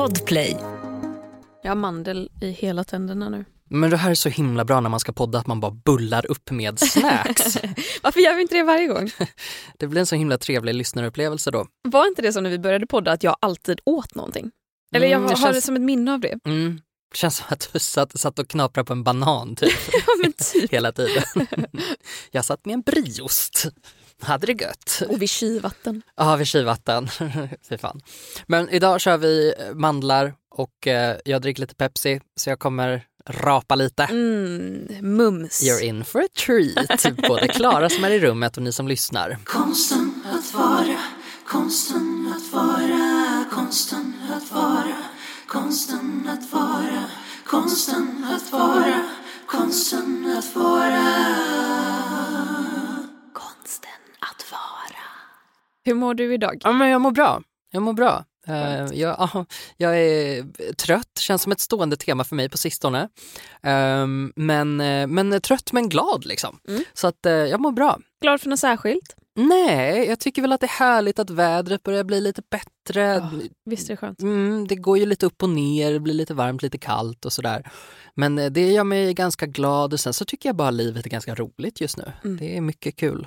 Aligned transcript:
Podplay. 0.00 0.56
Jag 1.62 1.70
har 1.70 1.76
mandel 1.76 2.30
i 2.40 2.50
hela 2.50 2.84
tänderna 2.84 3.28
nu. 3.28 3.44
Men 3.70 3.90
det 3.90 3.96
här 3.96 4.10
är 4.10 4.14
så 4.14 4.28
himla 4.28 4.64
bra 4.64 4.80
när 4.80 4.90
man 4.90 5.00
ska 5.00 5.12
podda 5.12 5.38
att 5.38 5.46
man 5.46 5.60
bara 5.60 5.70
bullar 5.70 6.30
upp 6.30 6.50
med 6.50 6.78
snacks. 6.80 7.58
Varför 8.02 8.20
gör 8.20 8.34
vi 8.36 8.42
inte 8.42 8.54
det 8.54 8.62
varje 8.62 8.86
gång? 8.86 9.10
det 9.78 9.86
blir 9.86 10.00
en 10.00 10.06
så 10.06 10.16
himla 10.16 10.38
trevlig 10.38 10.74
lyssnarupplevelse 10.74 11.50
då. 11.50 11.66
Var 11.88 12.06
inte 12.06 12.22
det 12.22 12.32
som 12.32 12.42
när 12.42 12.50
vi 12.50 12.58
började 12.58 12.86
podda 12.86 13.12
att 13.12 13.22
jag 13.22 13.36
alltid 13.40 13.80
åt 13.84 14.14
någonting? 14.14 14.50
Eller 14.94 15.06
jag 15.06 15.16
Mm, 15.18 15.28
det 15.28 15.34
har 15.36 15.42
känns- 15.46 15.56
det 15.56 15.62
som 15.62 15.76
ett 15.76 15.82
minne 15.82 16.12
av 16.14 16.20
det. 16.20 16.38
Mm. 16.44 16.80
Känns 17.14 17.36
som 17.36 17.46
att 17.48 17.68
du 17.72 17.78
satt, 17.78 18.20
satt 18.20 18.38
och 18.38 18.48
knaprade 18.48 18.86
på 18.86 18.92
en 18.92 19.04
banan 19.04 19.56
typ 19.56 19.72
Ja 20.24 20.32
typ. 20.52 20.72
hela 20.72 20.92
tiden. 20.92 21.22
Jag 22.30 22.44
satt 22.44 22.64
med 22.64 22.72
en 22.74 22.80
brieost. 22.82 23.66
Hade 24.22 24.46
det 24.46 24.62
gött. 24.62 25.02
Och 25.08 25.22
vid 25.22 25.30
kylvatten. 25.30 26.02
Ja, 26.16 26.36
vid 26.36 26.46
kylvatten. 26.46 27.08
Fy 27.68 27.78
fan. 27.78 28.00
Men 28.46 28.68
idag 28.68 29.00
kör 29.00 29.16
vi 29.18 29.54
mandlar 29.74 30.34
och 30.50 30.86
eh, 30.86 31.16
jag 31.24 31.42
dricker 31.42 31.60
lite 31.60 31.74
Pepsi 31.74 32.20
så 32.36 32.50
jag 32.50 32.58
kommer 32.58 33.06
rapa 33.28 33.74
lite. 33.74 34.04
Mm, 34.04 35.16
mums. 35.16 35.62
You're 35.62 35.82
in 35.82 36.04
for 36.04 36.20
a 36.20 36.28
treat. 36.46 37.16
Både 37.28 37.48
Klara 37.48 37.88
som 37.88 38.04
är 38.04 38.10
i 38.10 38.18
rummet 38.18 38.56
och 38.56 38.62
ni 38.62 38.72
som 38.72 38.88
lyssnar. 38.88 39.38
Konsten 39.44 40.24
att 40.32 40.54
vara, 40.54 40.98
konsten 41.46 42.34
att 42.36 42.52
vara, 42.52 43.44
konsten 43.52 44.14
att 44.36 44.52
vara, 44.52 44.96
konsten 45.46 46.28
att 46.28 46.52
vara, 46.52 47.04
konsten 47.46 48.26
att 48.30 48.52
vara, 48.52 49.10
konsten 49.46 50.36
att 50.38 50.54
vara. 50.54 51.06
Konsten 53.32 53.96
att 54.20 54.52
vara. 54.52 55.00
Hur 55.84 55.94
mår 55.94 56.14
du 56.14 56.34
idag? 56.34 56.60
Ja, 56.64 56.72
men 56.72 56.88
jag 56.88 57.00
mår 57.00 57.10
bra. 57.10 57.42
Jag 57.72 57.82
mår 57.82 57.92
bra. 57.92 58.24
Eh, 58.46 58.86
jag, 58.92 59.16
ja, 59.18 59.46
jag 59.76 59.98
är 59.98 60.44
trött, 60.72 61.18
känns 61.18 61.42
som 61.42 61.52
ett 61.52 61.60
stående 61.60 61.96
tema 61.96 62.24
för 62.24 62.36
mig 62.36 62.48
på 62.48 62.58
sistone. 62.58 63.08
Ehm, 63.62 64.32
men, 64.36 64.80
eh, 64.80 65.06
men 65.06 65.40
trött 65.40 65.72
men 65.72 65.88
glad 65.88 66.24
liksom. 66.24 66.60
Mm. 66.68 66.84
Så 66.92 67.06
att 67.06 67.26
eh, 67.26 67.32
jag 67.32 67.60
mår 67.60 67.72
bra. 67.72 67.98
Glad 68.20 68.40
för 68.40 68.48
något 68.48 68.58
särskilt? 68.58 69.16
Nej, 69.36 70.08
jag 70.08 70.20
tycker 70.20 70.42
väl 70.42 70.52
att 70.52 70.60
det 70.60 70.66
är 70.66 70.78
härligt 70.78 71.18
att 71.18 71.30
vädret 71.30 71.82
börjar 71.82 72.04
bli 72.04 72.20
lite 72.20 72.42
bättre. 72.50 73.30
Visst 73.64 73.90
är 73.90 73.92
det 73.92 73.96
skönt? 73.96 74.22
Mm, 74.22 74.66
det 74.68 74.74
går 74.74 74.98
ju 74.98 75.06
lite 75.06 75.26
upp 75.26 75.42
och 75.42 75.50
ner, 75.50 75.92
det 75.92 76.00
blir 76.00 76.14
lite 76.14 76.34
varmt, 76.34 76.62
lite 76.62 76.78
kallt 76.78 77.24
och 77.24 77.32
sådär. 77.32 77.70
Men 78.14 78.36
det 78.36 78.70
gör 78.70 78.84
mig 78.84 79.14
ganska 79.14 79.46
glad 79.46 79.92
och 79.92 80.00
sen 80.00 80.14
så 80.14 80.24
tycker 80.24 80.48
jag 80.48 80.56
bara 80.56 80.70
livet 80.70 81.06
är 81.06 81.10
ganska 81.10 81.34
roligt 81.34 81.80
just 81.80 81.96
nu. 81.96 82.12
Mm. 82.24 82.36
Det 82.36 82.56
är 82.56 82.60
mycket 82.60 82.96
kul. 82.96 83.26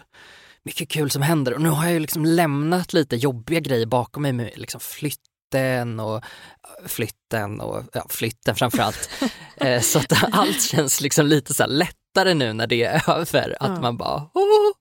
Mycket 0.65 0.89
kul 0.89 1.09
som 1.11 1.21
händer 1.21 1.53
och 1.53 1.61
nu 1.61 1.69
har 1.69 1.83
jag 1.83 1.93
ju 1.93 1.99
liksom 1.99 2.25
lämnat 2.25 2.93
lite 2.93 3.15
jobbiga 3.15 3.59
grejer 3.59 3.85
bakom 3.85 4.21
mig 4.23 4.33
med 4.33 4.51
liksom 4.55 4.79
flytten 4.79 5.99
och 5.99 6.15
eh, 6.15 6.87
flytten 6.87 7.61
och 7.61 7.83
ja, 7.93 8.05
flytten 8.09 8.55
framförallt. 8.55 9.09
eh, 9.55 9.81
så 9.81 9.99
att 9.99 10.33
allt 10.33 10.61
känns 10.61 11.01
liksom 11.01 11.25
lite 11.25 11.53
så 11.53 11.65
lättare 11.67 12.33
nu 12.33 12.53
när 12.53 12.67
det 12.67 12.83
är 12.83 13.09
över. 13.09 13.55
Att 13.59 13.69
Ja. 13.69 13.81
man 13.81 13.97
bara, 13.97 14.29
åh, 14.33 14.71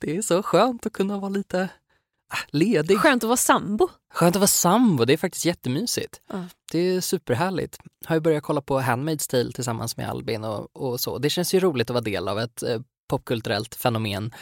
det 0.00 0.16
är 0.16 0.22
så 0.22 0.42
skönt 0.42 0.86
att 0.86 0.92
kunna 0.92 1.18
vara 1.18 1.28
lite 1.28 1.68
ah, 2.32 2.38
ledig. 2.48 2.98
Skönt 2.98 3.24
att 3.24 3.28
vara 3.28 3.36
sambo. 3.36 3.88
Skönt 4.14 4.36
att 4.36 4.40
vara 4.40 4.46
sambo, 4.48 5.04
det 5.04 5.12
är 5.12 5.16
faktiskt 5.16 5.44
jättemysigt. 5.44 6.20
Ja. 6.32 6.44
Det 6.72 6.78
är 6.78 7.00
superhärligt. 7.00 7.78
Har 8.06 8.16
ju 8.16 8.20
börjat 8.20 8.42
kolla 8.42 8.60
på 8.62 8.80
Handmaid's 8.80 9.30
Tale 9.30 9.52
tillsammans 9.52 9.96
med 9.96 10.08
Albin 10.10 10.44
och, 10.44 10.76
och 10.76 11.00
så. 11.00 11.18
Det 11.18 11.30
känns 11.30 11.54
ju 11.54 11.60
roligt 11.60 11.90
att 11.90 11.94
vara 11.94 12.04
del 12.04 12.28
av 12.28 12.38
ett 12.40 12.62
eh, 12.62 12.80
popkulturellt 13.08 13.74
fenomen. 13.74 14.32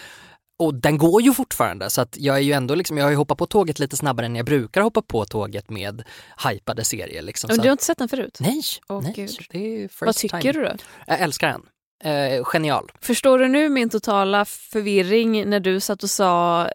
Och 0.58 0.74
den 0.74 0.98
går 0.98 1.22
ju 1.22 1.34
fortfarande 1.34 1.90
så 1.90 2.00
att 2.00 2.16
jag 2.20 2.36
är 2.36 2.40
ju 2.40 2.52
ändå 2.52 2.74
liksom, 2.74 2.98
jag 2.98 3.04
har 3.04 3.10
ju 3.10 3.16
hoppat 3.16 3.38
på 3.38 3.46
tåget 3.46 3.78
lite 3.78 3.96
snabbare 3.96 4.26
än 4.26 4.36
jag 4.36 4.46
brukar 4.46 4.80
hoppa 4.80 5.02
på 5.02 5.24
tåget 5.24 5.70
med 5.70 6.02
hypade 6.48 6.84
serier. 6.84 7.22
Liksom. 7.22 7.48
Men 7.48 7.58
du 7.58 7.68
har 7.68 7.72
inte 7.72 7.84
sett 7.84 7.98
den 7.98 8.08
förut? 8.08 8.38
Nej, 8.40 8.62
Åh, 8.88 9.02
nej 9.02 9.12
Gud. 9.16 9.30
det 9.50 9.58
är 9.58 9.88
first 9.88 10.02
Vad 10.02 10.14
tycker 10.14 10.40
time. 10.40 10.52
du 10.52 10.64
då? 10.64 10.72
Jag 11.06 11.20
älskar 11.20 11.48
den. 11.48 11.62
Eh, 12.04 12.44
genial. 12.44 12.90
Förstår 13.00 13.38
du 13.38 13.48
nu 13.48 13.68
min 13.68 13.90
totala 13.90 14.44
förvirring 14.44 15.50
när 15.50 15.60
du 15.60 15.80
satt 15.80 16.02
och 16.02 16.10
sa 16.10 16.64
eh, 16.64 16.70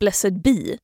blessed 0.00 0.42
be? 0.42 0.78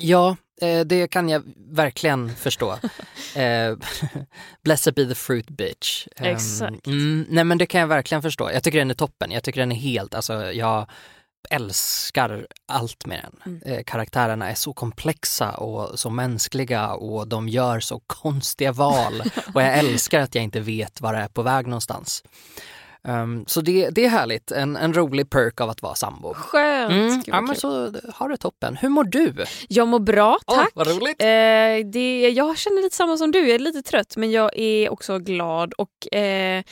Ja, 0.00 0.36
eh, 0.60 0.80
det 0.80 1.08
kan 1.08 1.28
jag 1.28 1.42
verkligen 1.70 2.34
förstå. 2.34 2.72
eh, 3.36 3.76
blessed 4.64 4.94
be 4.94 5.06
the 5.06 5.14
fruit 5.14 5.50
bitch. 5.50 6.06
Ehm, 6.16 6.26
Exakt. 6.26 6.86
Mm, 6.86 7.26
nej 7.28 7.44
men 7.44 7.58
det 7.58 7.66
kan 7.66 7.80
jag 7.80 7.88
verkligen 7.88 8.22
förstå. 8.22 8.50
Jag 8.52 8.62
tycker 8.62 8.78
den 8.78 8.90
är 8.90 8.94
toppen. 8.94 9.30
Jag 9.30 9.42
tycker 9.42 9.60
den 9.60 9.72
är 9.72 9.76
helt, 9.76 10.14
alltså 10.14 10.52
jag 10.52 10.86
älskar 11.50 12.46
allt 12.68 13.06
med 13.06 13.20
den. 13.22 13.40
Mm. 13.46 13.78
Eh, 13.78 13.84
karaktärerna 13.84 14.50
är 14.50 14.54
så 14.54 14.72
komplexa 14.72 15.50
och 15.50 15.98
så 15.98 16.10
mänskliga 16.10 16.94
och 16.94 17.28
de 17.28 17.48
gör 17.48 17.80
så 17.80 18.00
konstiga 18.06 18.72
val. 18.72 19.22
och 19.54 19.62
jag 19.62 19.78
älskar 19.78 20.20
att 20.20 20.34
jag 20.34 20.44
inte 20.44 20.60
vet 20.60 21.00
var 21.00 21.12
det 21.12 21.18
är 21.18 21.28
på 21.28 21.42
väg 21.42 21.66
någonstans. 21.66 22.22
Ehm, 23.08 23.44
så 23.46 23.60
det, 23.60 23.90
det 23.90 24.04
är 24.04 24.08
härligt, 24.08 24.50
en, 24.50 24.76
en 24.76 24.94
rolig 24.94 25.30
perk 25.30 25.60
av 25.60 25.70
att 25.70 25.82
vara 25.82 25.94
sambo. 25.94 26.34
Skönt. 26.34 26.92
Mm, 26.92 27.22
ja 27.26 27.40
men 27.40 27.56
så 27.56 27.92
har 28.14 28.28
det 28.28 28.36
toppen. 28.36 28.76
Hur 28.76 28.88
mår 28.88 29.04
du? 29.04 29.34
Jag 29.68 29.88
mår 29.88 29.98
bra, 29.98 30.38
tack. 30.46 30.70
vad 30.74 30.86
roligt. 30.86 31.22
Eh, 31.22 31.90
det, 31.92 32.30
jag 32.30 32.58
känner 32.58 32.82
lite 32.82 32.96
samma 32.96 33.16
som 33.16 33.30
du, 33.30 33.38
jag 33.38 33.54
är 33.54 33.58
lite 33.58 33.82
trött 33.82 34.16
men 34.16 34.30
jag 34.30 34.58
är 34.58 34.92
också 34.92 35.18
glad 35.18 35.72
och 35.72 36.14
eh, 36.14 36.62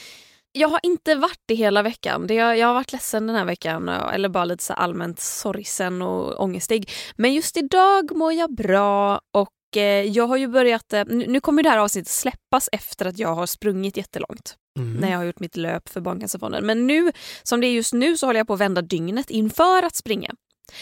jag 0.52 0.68
har 0.68 0.80
inte 0.82 1.14
varit 1.14 1.40
det 1.46 1.54
hela 1.54 1.82
veckan. 1.82 2.26
Det, 2.26 2.34
jag, 2.34 2.58
jag 2.58 2.66
har 2.66 2.74
varit 2.74 2.92
ledsen 2.92 3.26
den 3.26 3.36
här 3.36 3.44
veckan 3.44 3.88
eller 3.88 4.28
bara 4.28 4.44
lite 4.44 4.64
så 4.64 4.72
allmänt 4.72 5.20
sorgsen 5.20 6.02
och 6.02 6.40
ångestig. 6.42 6.90
Men 7.16 7.34
just 7.34 7.56
idag 7.56 8.16
mår 8.16 8.32
jag 8.32 8.54
bra 8.54 9.20
och 9.32 9.76
eh, 9.76 9.82
jag 10.02 10.26
har 10.26 10.36
ju 10.36 10.48
börjat, 10.48 10.92
eh, 10.92 11.04
nu 11.06 11.40
kommer 11.40 11.62
det 11.62 11.68
här 11.70 11.78
avsnittet 11.78 12.08
släppas 12.12 12.68
efter 12.72 13.06
att 13.06 13.18
jag 13.18 13.34
har 13.34 13.46
sprungit 13.46 13.96
jättelångt 13.96 14.56
Mm. 14.78 14.92
när 14.94 15.10
jag 15.10 15.18
har 15.18 15.24
gjort 15.24 15.40
mitt 15.40 15.56
löp 15.56 15.88
för 15.88 16.00
Barncancerfonden. 16.00 16.66
Men 16.66 16.86
nu, 16.86 17.12
som 17.42 17.60
det 17.60 17.66
är 17.66 17.72
just 17.72 17.92
nu, 17.92 18.16
så 18.16 18.26
håller 18.26 18.40
jag 18.40 18.46
på 18.46 18.54
att 18.54 18.60
vända 18.60 18.82
dygnet 18.82 19.30
inför 19.30 19.82
att 19.82 19.96
springa. 19.96 20.30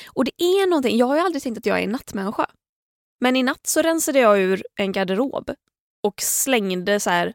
Och 0.07 0.25
det 0.25 0.43
är 0.43 0.67
någonting, 0.67 0.97
jag 0.97 1.07
har 1.07 1.17
ju 1.17 1.21
aldrig 1.21 1.43
tänkt 1.43 1.59
att 1.59 1.67
jag 1.67 1.79
är 1.79 1.83
en 1.85 1.93
nattmänniska. 1.93 2.47
Men 3.21 3.37
i 3.37 3.43
natt 3.43 3.67
så 3.67 3.83
rensade 3.83 4.19
jag 4.19 4.41
ur 4.41 4.63
en 4.77 4.93
garderob 4.93 5.51
och 6.03 6.15
slängde 6.23 7.01
så 7.01 7.11
här 7.11 7.35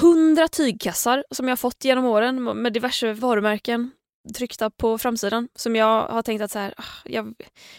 hundra 0.00 0.48
tygkassar 0.48 1.24
som 1.30 1.48
jag 1.48 1.58
fått 1.58 1.84
genom 1.84 2.04
åren 2.04 2.44
med 2.62 2.72
diverse 2.72 3.12
varumärken 3.12 3.90
tryckta 4.34 4.70
på 4.70 4.98
framsidan 4.98 5.48
som 5.54 5.76
jag 5.76 6.08
har 6.08 6.22
tänkt 6.22 6.42
att 6.42 6.50
så 6.50 6.58
här, 6.58 6.74
ah, 6.76 6.84
jag 7.04 7.34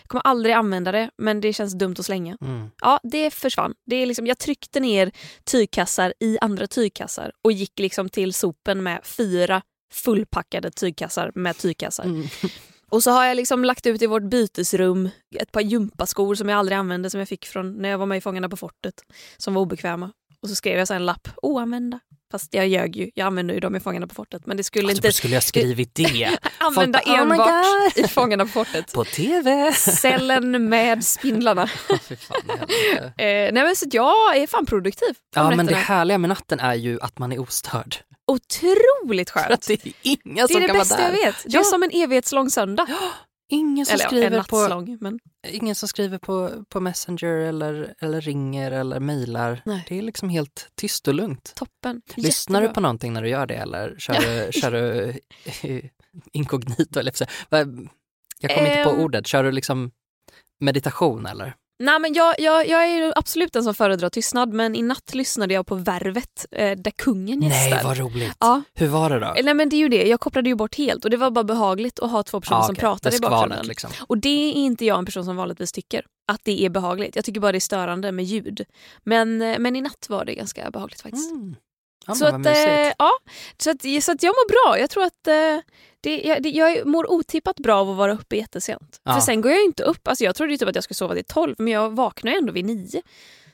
kommer 0.08 0.22
aldrig 0.22 0.56
använda 0.56 0.92
det 0.92 1.10
men 1.18 1.42
det 1.42 1.54
känns 1.54 1.74
dumt 1.74 1.96
att 2.00 2.06
slänga. 2.06 2.38
Mm. 2.42 2.70
Ja, 2.82 3.00
det 3.04 3.32
försvann. 3.32 3.74
Det 3.86 3.96
är 3.96 4.06
liksom, 4.06 4.28
jag 4.28 4.38
tryckte 4.38 4.80
ner 4.80 5.12
tygkassar 5.44 6.14
i 6.20 6.38
andra 6.42 6.68
tygkassar 6.68 7.32
och 7.42 7.52
gick 7.52 7.80
liksom 7.80 8.10
till 8.10 8.34
sopen 8.34 8.84
med 8.84 9.00
fyra 9.04 9.62
fullpackade 9.94 10.72
tygkassar 10.72 11.32
med 11.36 11.58
tygkassar. 11.58 12.04
Mm. 12.04 12.28
Och 12.90 13.04
så 13.04 13.12
har 13.12 13.26
jag 13.26 13.36
liksom 13.36 13.66
lagt 13.66 13.86
ut 13.86 14.02
i 14.02 14.08
vårt 14.08 14.24
bytesrum 14.24 15.10
ett 15.40 15.52
par 15.52 15.62
gympaskor 15.62 16.36
som 16.36 16.50
jag 16.50 16.60
aldrig 16.60 16.78
använde 16.78 17.10
som 17.10 17.20
jag 17.20 17.30
fick 17.30 17.46
från 17.46 17.74
när 17.74 17.90
jag 17.90 17.98
var 17.98 18.06
med 18.06 18.18
i 18.18 18.22
Fångarna 18.22 18.50
på 18.50 18.58
fortet. 18.58 18.94
Som 19.38 19.54
var 19.54 19.62
obekväma. 19.62 20.12
Och 20.46 20.50
så 20.50 20.56
skrev 20.56 20.78
jag 20.78 20.88
så 20.88 20.94
en 20.94 21.06
lapp, 21.06 21.28
oanvända. 21.42 22.00
Fast 22.32 22.54
jag 22.54 22.68
ljög 22.68 22.96
ju, 22.96 23.12
jag 23.16 23.26
använde 23.26 23.54
ju 23.54 23.60
dem 23.60 23.76
i 23.76 23.80
Fångarna 23.80 24.08
på 24.08 24.16
fortet. 24.16 24.46
Men 24.46 24.58
det 24.58 24.64
skulle 24.64 24.88
Alltså, 24.90 24.98
inte 25.08 25.12
skulle 25.18 25.34
jag 25.34 25.44
skrivit 25.44 25.96
det? 25.96 26.38
använda 26.58 27.02
bara, 27.06 27.14
"Oh 27.16 27.20
enbart 27.22 27.48
God." 27.96 28.06
i 28.06 28.08
Fångarna 28.08 28.46
på 28.46 28.50
fortet. 28.52 28.94
På 28.94 29.04
TV? 29.06 29.72
Cellen 29.74 30.70
med 30.70 31.04
spindlarna. 31.06 31.68
Fan, 31.88 32.00
det. 32.48 33.24
Eh, 33.24 33.54
nej 33.54 33.64
men 33.64 33.76
så 33.76 33.86
jag 33.92 34.38
är 34.38 34.48
fan 34.48 34.66
produktiv. 34.66 35.16
ja 35.36 35.56
men 35.56 35.66
det 35.66 35.76
härliga 35.76 36.18
med 36.18 36.30
natten 36.30 36.60
är 36.60 36.74
ju 36.76 37.02
att 37.02 37.20
man 37.20 37.32
är 37.32 37.40
ostörd. 37.42 37.96
Otroligt 38.28 39.30
För 39.30 39.40
att 39.40 39.48
skönt. 39.48 39.68
det 39.68 39.86
är 39.86 39.94
inga 40.02 40.42
Det 40.42 40.48
som 40.48 40.58
är 40.58 40.62
det 40.62 40.68
kan 40.68 40.78
bästa 40.78 40.96
vara 40.98 41.08
jag 41.08 41.16
där. 41.20 41.26
vet. 41.26 41.36
Det 41.44 41.50
är 41.58 41.60
Ja. 41.60 41.64
som 41.64 41.84
en 41.84 41.92
evighetslång 41.94 42.50
söndag. 42.50 42.88
Ingen 43.48 43.86
som, 43.86 43.94
Eller 43.94 44.04
ja, 44.04 44.10
skriver 44.10 44.44
på. 44.44 44.98
Men... 45.00 45.20
ingen 45.48 45.76
som 45.76 45.90
skriver 45.90 46.18
på, 46.18 46.66
på 46.70 46.80
Messenger 46.80 47.28
eller, 47.28 47.96
eller 48.00 48.22
ringer 48.22 48.72
eller 48.72 49.00
mejlar. 49.00 49.62
Det 49.88 49.98
är 49.98 50.02
liksom 50.02 50.30
helt 50.30 50.70
tyst 50.76 51.08
och 51.08 51.14
lugnt. 51.14 51.54
Toppen. 51.56 52.02
Lyssnar 52.16 52.60
du 52.60 52.66
Jättebra. 52.66 52.74
på 52.74 52.82
någonting 52.82 53.14
när 53.14 53.22
du 53.22 53.30
gör 53.30 53.46
det 53.46 53.56
eller 53.56 53.96
kör 53.98 54.14
du, 54.14 54.52
kör 54.52 54.72
du 54.72 55.14
inkognito? 56.32 57.00
Eller 57.00 57.14
Jag 58.40 58.56
kommer 58.56 58.78
inte 58.78 58.84
på 58.84 59.04
ordet. 59.04 59.28
Kör 59.28 59.44
du 59.44 59.52
liksom 59.52 59.92
meditation 60.60 61.26
eller? 61.26 61.56
Nej, 61.80 62.00
men 62.00 62.14
jag, 62.14 62.36
jag, 62.40 62.68
jag 62.68 62.86
är 62.90 63.14
absolut 63.18 63.54
den 63.54 63.64
som 63.64 63.76
föredrar 63.76 64.10
tystnad 64.10 64.54
men 64.54 64.76
i 64.76 64.82
natt 64.82 65.14
lyssnade 65.14 65.54
jag 65.54 65.66
på 65.68 65.76
Värvet 65.76 66.46
eh, 66.52 66.72
där 66.78 66.92
kungen 66.92 67.42
gästar. 67.42 67.70
Nej 67.76 67.84
vad 67.84 67.98
roligt. 67.98 68.34
Ja, 68.40 68.62
Hur 68.74 68.88
var 68.88 69.10
det 69.10 69.20
då? 69.20 69.36
nej, 69.44 69.54
men 69.54 69.70
det 69.70 69.76
är 69.76 69.78
ju 69.78 69.90
det. 69.90 70.08
Jag 70.08 70.20
kopplade 70.20 70.50
ju 70.50 70.56
bort 70.56 70.76
helt 70.76 71.04
och 71.06 71.12
det 71.12 71.18
var 71.18 71.32
bara 71.32 71.44
behagligt 71.44 72.00
att 72.00 72.12
ha 72.12 72.24
två 72.24 72.42
personer 72.42 72.62
som 72.62 72.72
okej. 72.74 72.80
pratar 72.82 73.10
Det 73.12 73.18
i 73.18 73.20
bakgrunden. 73.20 73.68
liksom. 73.68 73.90
Och 74.08 74.18
det 74.18 74.30
är 74.50 74.52
inte 74.54 74.86
jag 74.86 75.00
en 75.00 75.06
person 75.06 75.26
som 75.26 75.36
vanligtvis 75.36 75.72
tycker. 75.72 76.06
Att 76.32 76.42
det 76.44 76.66
är 76.66 76.70
behagligt. 76.70 77.16
Jag 77.16 77.26
tycker 77.26 77.40
bara 77.42 77.52
det 77.52 77.58
är 77.58 77.60
störande 77.60 78.12
med 78.12 78.26
ljud. 78.26 78.66
Men, 79.04 79.42
eh, 79.42 79.60
men 79.60 79.76
i 79.76 79.82
natt 79.82 80.06
var 80.10 80.26
det 80.26 80.34
ganska 80.36 80.72
behagligt 80.72 81.02
faktiskt. 81.02 81.32
Mm. 81.32 81.56
Ja, 82.08 82.16
så, 82.16 82.26
att, 82.26 82.34
eh, 82.34 82.40
mysigt. 82.40 82.96
ja, 82.98 83.12
så, 83.58 83.70
att, 83.72 83.82
så 84.04 84.12
att 84.12 84.24
jag 84.24 84.30
mår 84.30 84.50
bra. 84.72 84.80
Jag 84.80 84.90
tror 84.90 85.04
att 85.04 85.28
eh, 85.28 85.60
det, 86.06 86.22
jag, 86.22 86.44
det, 86.44 86.50
jag 86.50 86.88
mår 86.88 87.12
otippat 87.12 87.56
bra 87.60 87.76
av 87.82 87.90
att 87.90 87.98
vara 87.98 88.14
uppe 88.14 88.36
jättesent. 88.38 89.02
Ja. 89.04 89.14
För 89.14 89.20
sen 89.22 89.42
går 89.42 89.52
jag 89.52 89.64
inte 89.66 89.84
upp. 89.84 90.08
Alltså 90.08 90.24
jag 90.24 90.36
trodde 90.36 90.52
ju 90.52 90.58
typ 90.58 90.70
att 90.70 90.76
jag 90.76 90.84
skulle 90.84 90.96
sova 90.96 91.14
till 91.16 91.26
12 91.26 91.56
men 91.58 91.74
jag 91.74 91.96
vaknar 91.96 92.32
ändå 92.32 92.54
vid 92.54 92.66
9. 92.66 93.02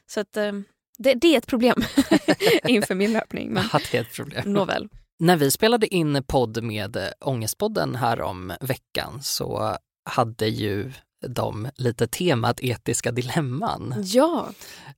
Så 0.07 0.19
att, 0.19 0.37
eh, 0.37 0.51
Det, 0.97 1.13
det 1.13 1.33
är 1.33 1.37
ett 1.37 1.47
problem 1.47 1.75
inför 2.67 2.95
min 2.95 3.13
löpning. 3.13 3.49
Men 3.53 3.63
Ja, 3.73 3.79
det 3.91 3.97
är 3.97 4.01
ett 4.01 4.13
problem. 4.13 4.53
nåväl. 4.53 4.89
När 5.19 5.37
vi 5.37 5.51
spelade 5.51 5.87
in 5.87 6.23
podd 6.27 6.63
med 6.63 6.97
Ångestpodden 7.19 7.95
här 7.95 8.21
om 8.21 8.53
veckan 8.61 9.19
så 9.23 9.77
hade 10.09 10.47
ju 10.47 10.91
de 11.27 11.69
lite 11.75 12.07
temat 12.07 12.59
etiska 12.63 13.11
dilemman. 13.11 13.95
Ja, 14.05 14.49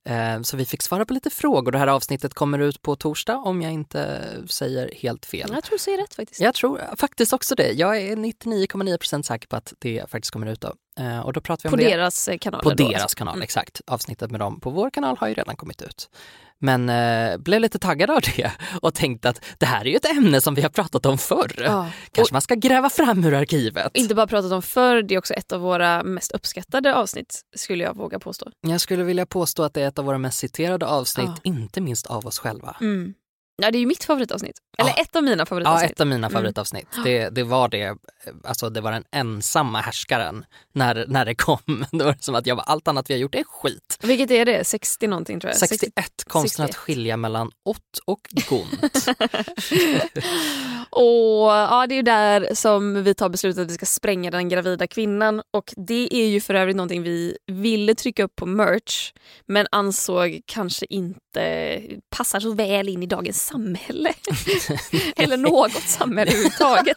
Eh, 0.06 0.40
Så 0.42 0.56
vi 0.56 0.64
fick 0.66 0.82
svara 0.82 1.04
på 1.04 1.14
lite 1.14 1.30
frågor. 1.30 1.72
Det 1.72 1.78
här 1.78 1.86
avsnittet 1.86 2.34
kommer 2.34 2.58
ut 2.58 2.82
på 2.82 2.96
torsdag 2.96 3.36
om 3.36 3.62
jag 3.62 3.72
inte 3.72 4.20
säger 4.48 4.90
helt 4.96 5.26
fel. 5.26 5.50
jag 5.54 5.64
tror 5.64 5.74
du 5.74 5.82
säger 5.82 5.98
rätt 5.98 6.14
faktiskt. 6.14 6.40
Jag 6.40 6.54
tror 6.54 6.80
faktiskt 6.96 7.32
också 7.32 7.54
det. 7.54 7.72
Jag 7.72 7.96
är 8.00 8.16
99,9% 8.16 9.22
säker 9.22 9.48
på 9.48 9.56
att 9.56 9.72
det 9.78 10.10
faktiskt 10.10 10.30
kommer 10.32 10.46
ut 10.46 10.60
då. 10.60 10.74
Eh, 11.00 11.20
Och 11.20 11.32
då 11.32 11.40
pratar 11.40 11.62
vi 11.62 11.68
På 11.68 11.74
om 11.74 11.78
det. 11.90 11.96
deras 11.96 12.28
eh, 12.28 12.38
kanaler. 12.38 12.62
På 12.62 12.70
då, 12.70 12.88
deras 12.88 13.14
kanal, 13.14 13.34
Mm. 13.34 13.42
exakt. 13.42 13.80
Avsnittet 13.86 14.30
med 14.30 14.40
dem 14.40 14.60
på 14.60 14.70
vår 14.70 14.90
kanal 14.90 15.16
har 15.20 15.28
ju 15.28 15.34
redan 15.34 15.56
kommit 15.56 15.82
ut. 15.82 16.10
Men 16.60 16.88
eh, 16.88 17.36
blev 17.38 17.60
lite 17.60 17.78
taggad 17.78 18.10
av 18.10 18.20
det 18.36 18.52
och 18.82 18.94
tänkte 18.94 19.28
att 19.28 19.44
det 19.58 19.66
här 19.66 19.80
är 19.80 19.90
ju 19.90 19.96
ett 19.96 20.10
ämne 20.16 20.40
som 20.40 20.54
vi 20.54 20.62
har 20.62 20.68
pratat 20.68 21.06
om 21.06 21.18
förr. 21.18 21.62
Ja. 21.64 21.90
Kanske 22.12 22.34
man 22.34 22.42
ska 22.42 22.54
gräva 22.54 22.90
fram 22.90 23.24
ur 23.24 23.34
arkivet. 23.34 23.90
Inte 23.94 24.14
bara 24.14 24.26
pratat 24.26 24.52
om 24.52 24.62
förr, 24.62 25.02
det 25.02 25.14
är 25.14 25.18
också 25.18 25.34
ett 25.34 25.52
av 25.52 25.60
våra 25.60 26.02
mest 26.02 26.32
uppskattade 26.32 26.94
avsnitt 26.94 27.42
skulle 27.56 27.84
jag 27.84 27.96
våga 27.96 28.18
påstå. 28.18 28.50
Jag 28.60 28.80
skulle 28.80 29.04
vilja 29.04 29.26
påstå 29.26 29.62
att 29.62 29.74
det 29.74 29.82
är 29.82 29.88
ett 29.88 29.98
av 29.98 30.04
våra 30.04 30.18
mest 30.18 30.38
citerade 30.38 30.86
avsnitt, 30.86 31.26
Ja. 31.28 31.40
inte 31.42 31.80
minst 31.80 32.06
av 32.06 32.26
oss 32.26 32.38
själva. 32.38 32.76
Mm. 32.80 33.14
Ja, 33.62 33.70
det 33.70 33.78
är 33.78 33.80
ju 33.80 33.86
mitt 33.86 34.04
favoritavsnitt. 34.04 34.56
Eller 34.78 34.90
Ja. 34.90 35.02
ett 35.02 35.16
av 35.16 35.22
mina 35.24 35.40
Ja, 35.42 35.46
favoritavsnitt. 35.46 35.90
ett 35.92 36.00
av 36.00 36.06
mina 36.06 36.26
Mm. 36.26 36.30
favoritavsnitt. 36.30 36.88
Det, 37.04 37.28
det 37.28 37.42
var 37.42 37.68
det, 37.68 37.96
alltså 38.44 38.70
det 38.70 38.80
var 38.80 38.92
den 38.92 39.04
ensamma 39.10 39.80
härskaren 39.80 40.44
när, 40.72 41.04
när 41.08 41.24
det 41.24 41.34
kom. 41.34 41.58
Det 41.92 42.04
var 42.04 42.16
som 42.20 42.34
att 42.34 42.46
jag 42.46 42.56
var, 42.56 42.62
allt 42.64 42.88
annat 42.88 43.10
vi 43.10 43.14
har 43.14 43.18
gjort 43.18 43.34
är 43.34 43.44
skit. 43.44 43.98
Vilket 44.02 44.30
är 44.30 44.44
det? 44.44 44.64
60 44.66 45.06
någonting 45.06 45.40
tror 45.40 45.50
jag. 45.50 45.58
61, 45.58 45.92
konsten 46.26 46.64
att 46.64 46.70
61. 46.70 46.76
skilja 46.76 47.16
mellan 47.16 47.50
ott 47.64 47.98
och 48.04 48.20
gont. 48.48 49.08
Och 50.90 51.50
ja, 51.50 51.86
det 51.88 51.94
är 51.94 52.02
där 52.02 52.54
som 52.54 53.02
vi 53.04 53.14
tar 53.14 53.28
beslutet 53.28 53.62
att 53.62 53.70
vi 53.70 53.74
ska 53.74 53.86
spränga 53.86 54.30
den 54.30 54.48
gravida 54.48 54.86
kvinnan. 54.86 55.42
Och 55.50 55.74
det 55.76 56.08
är 56.14 56.26
ju 56.26 56.40
för 56.40 56.54
övrigt 56.54 56.76
någonting 56.76 57.02
vi 57.02 57.36
ville 57.46 57.94
trycka 57.94 58.24
upp 58.24 58.36
på 58.36 58.46
merch 58.46 59.12
men 59.46 59.66
ansåg 59.70 60.40
kanske 60.46 60.86
inte 60.90 61.80
passar 62.16 62.40
så 62.40 62.52
väl 62.52 62.88
in 62.88 63.02
i 63.02 63.06
dagens 63.06 63.46
samhälle. 63.46 64.12
Eller 65.16 65.36
något 65.36 65.72
samhälle 65.72 66.30
överhuvudtaget. 66.30 66.96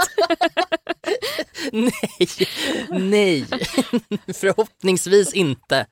nej, 1.72 2.48
nej, 2.90 3.46
förhoppningsvis 4.34 5.34
inte. 5.34 5.86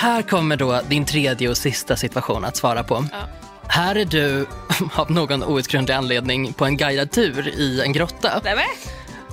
Här 0.00 0.22
kommer 0.22 0.56
då 0.56 0.80
din 0.88 1.04
tredje 1.04 1.48
och 1.48 1.56
sista 1.56 1.96
situation 1.96 2.44
att 2.44 2.56
svara 2.56 2.82
på. 2.82 3.04
Ja. 3.12 3.45
Här 3.68 3.94
är 3.96 4.04
du 4.04 4.46
av 4.94 5.10
någon 5.10 5.44
outgrundlig 5.44 5.94
anledning 5.94 6.52
på 6.52 6.64
en 6.64 6.76
guidad 6.76 7.10
tur 7.10 7.48
i 7.48 7.80
en 7.82 7.92
grotta. 7.92 8.40
Nämen. 8.44 8.64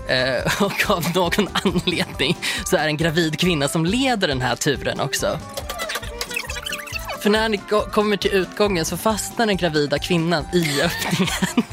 Eh, 0.07 0.61
och 0.63 0.89
av 0.89 1.05
någon 1.15 1.47
anledning 1.63 2.37
så 2.65 2.77
är 2.77 2.81
det 2.83 2.87
en 2.89 2.97
gravid 2.97 3.39
kvinna 3.39 3.67
som 3.67 3.85
leder 3.85 4.27
den 4.27 4.41
här 4.41 4.55
turen 4.55 4.99
också. 4.99 5.39
För 7.21 7.29
när 7.29 7.49
ni 7.49 7.57
ko- 7.57 7.85
kommer 7.91 8.17
till 8.17 8.31
utgången 8.33 8.85
så 8.85 8.97
fastnar 8.97 9.45
den 9.45 9.57
gravida 9.57 9.99
kvinnan 9.99 10.45
i 10.53 10.81
öppningen. 10.81 11.33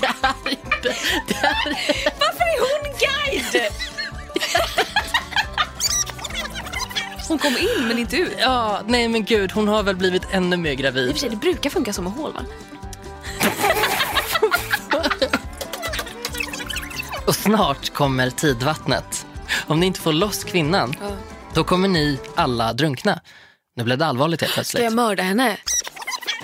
Det 0.00 0.06
är 0.06 0.50
inte... 0.50 0.94
Det 1.28 1.34
är, 1.34 1.76
Varför 2.20 2.44
är 2.44 2.60
hon 2.60 2.94
guide? 2.98 3.72
Hon 7.28 7.38
kom 7.38 7.56
in 7.56 7.88
men 7.88 7.98
inte 7.98 8.16
ut. 8.16 8.32
ja, 8.40 8.80
nej 8.86 9.08
men 9.08 9.24
gud, 9.24 9.52
hon 9.52 9.68
har 9.68 9.82
väl 9.82 9.96
blivit 9.96 10.22
ännu 10.30 10.56
mer 10.56 10.70
I 10.70 10.74
och 10.74 10.78
gravid. 10.78 11.12
för 11.12 11.18
sig, 11.18 11.28
det 11.30 11.36
brukar 11.36 11.70
funka 11.70 11.92
som 11.92 12.06
hål 12.06 12.32
va? 12.32 12.40
Och 17.26 17.34
snart 17.34 17.90
kommer 17.94 18.30
tidvattnet. 18.30 19.26
Om 19.66 19.80
ni 19.80 19.86
inte 19.86 20.00
får 20.00 20.12
loss 20.12 20.44
kvinnan, 20.44 20.94
då 21.54 21.64
kommer 21.64 21.88
ni 21.88 22.18
alla 22.36 22.72
drunkna. 22.72 23.20
Nu 23.76 23.84
blev 23.84 23.98
det 23.98 24.06
allvarligt 24.06 24.40
helt 24.40 24.50
Ska 24.52 24.54
plötsligt. 24.56 24.84
jag 24.84 24.92
mörda 24.92 25.22
henne? 25.22 25.56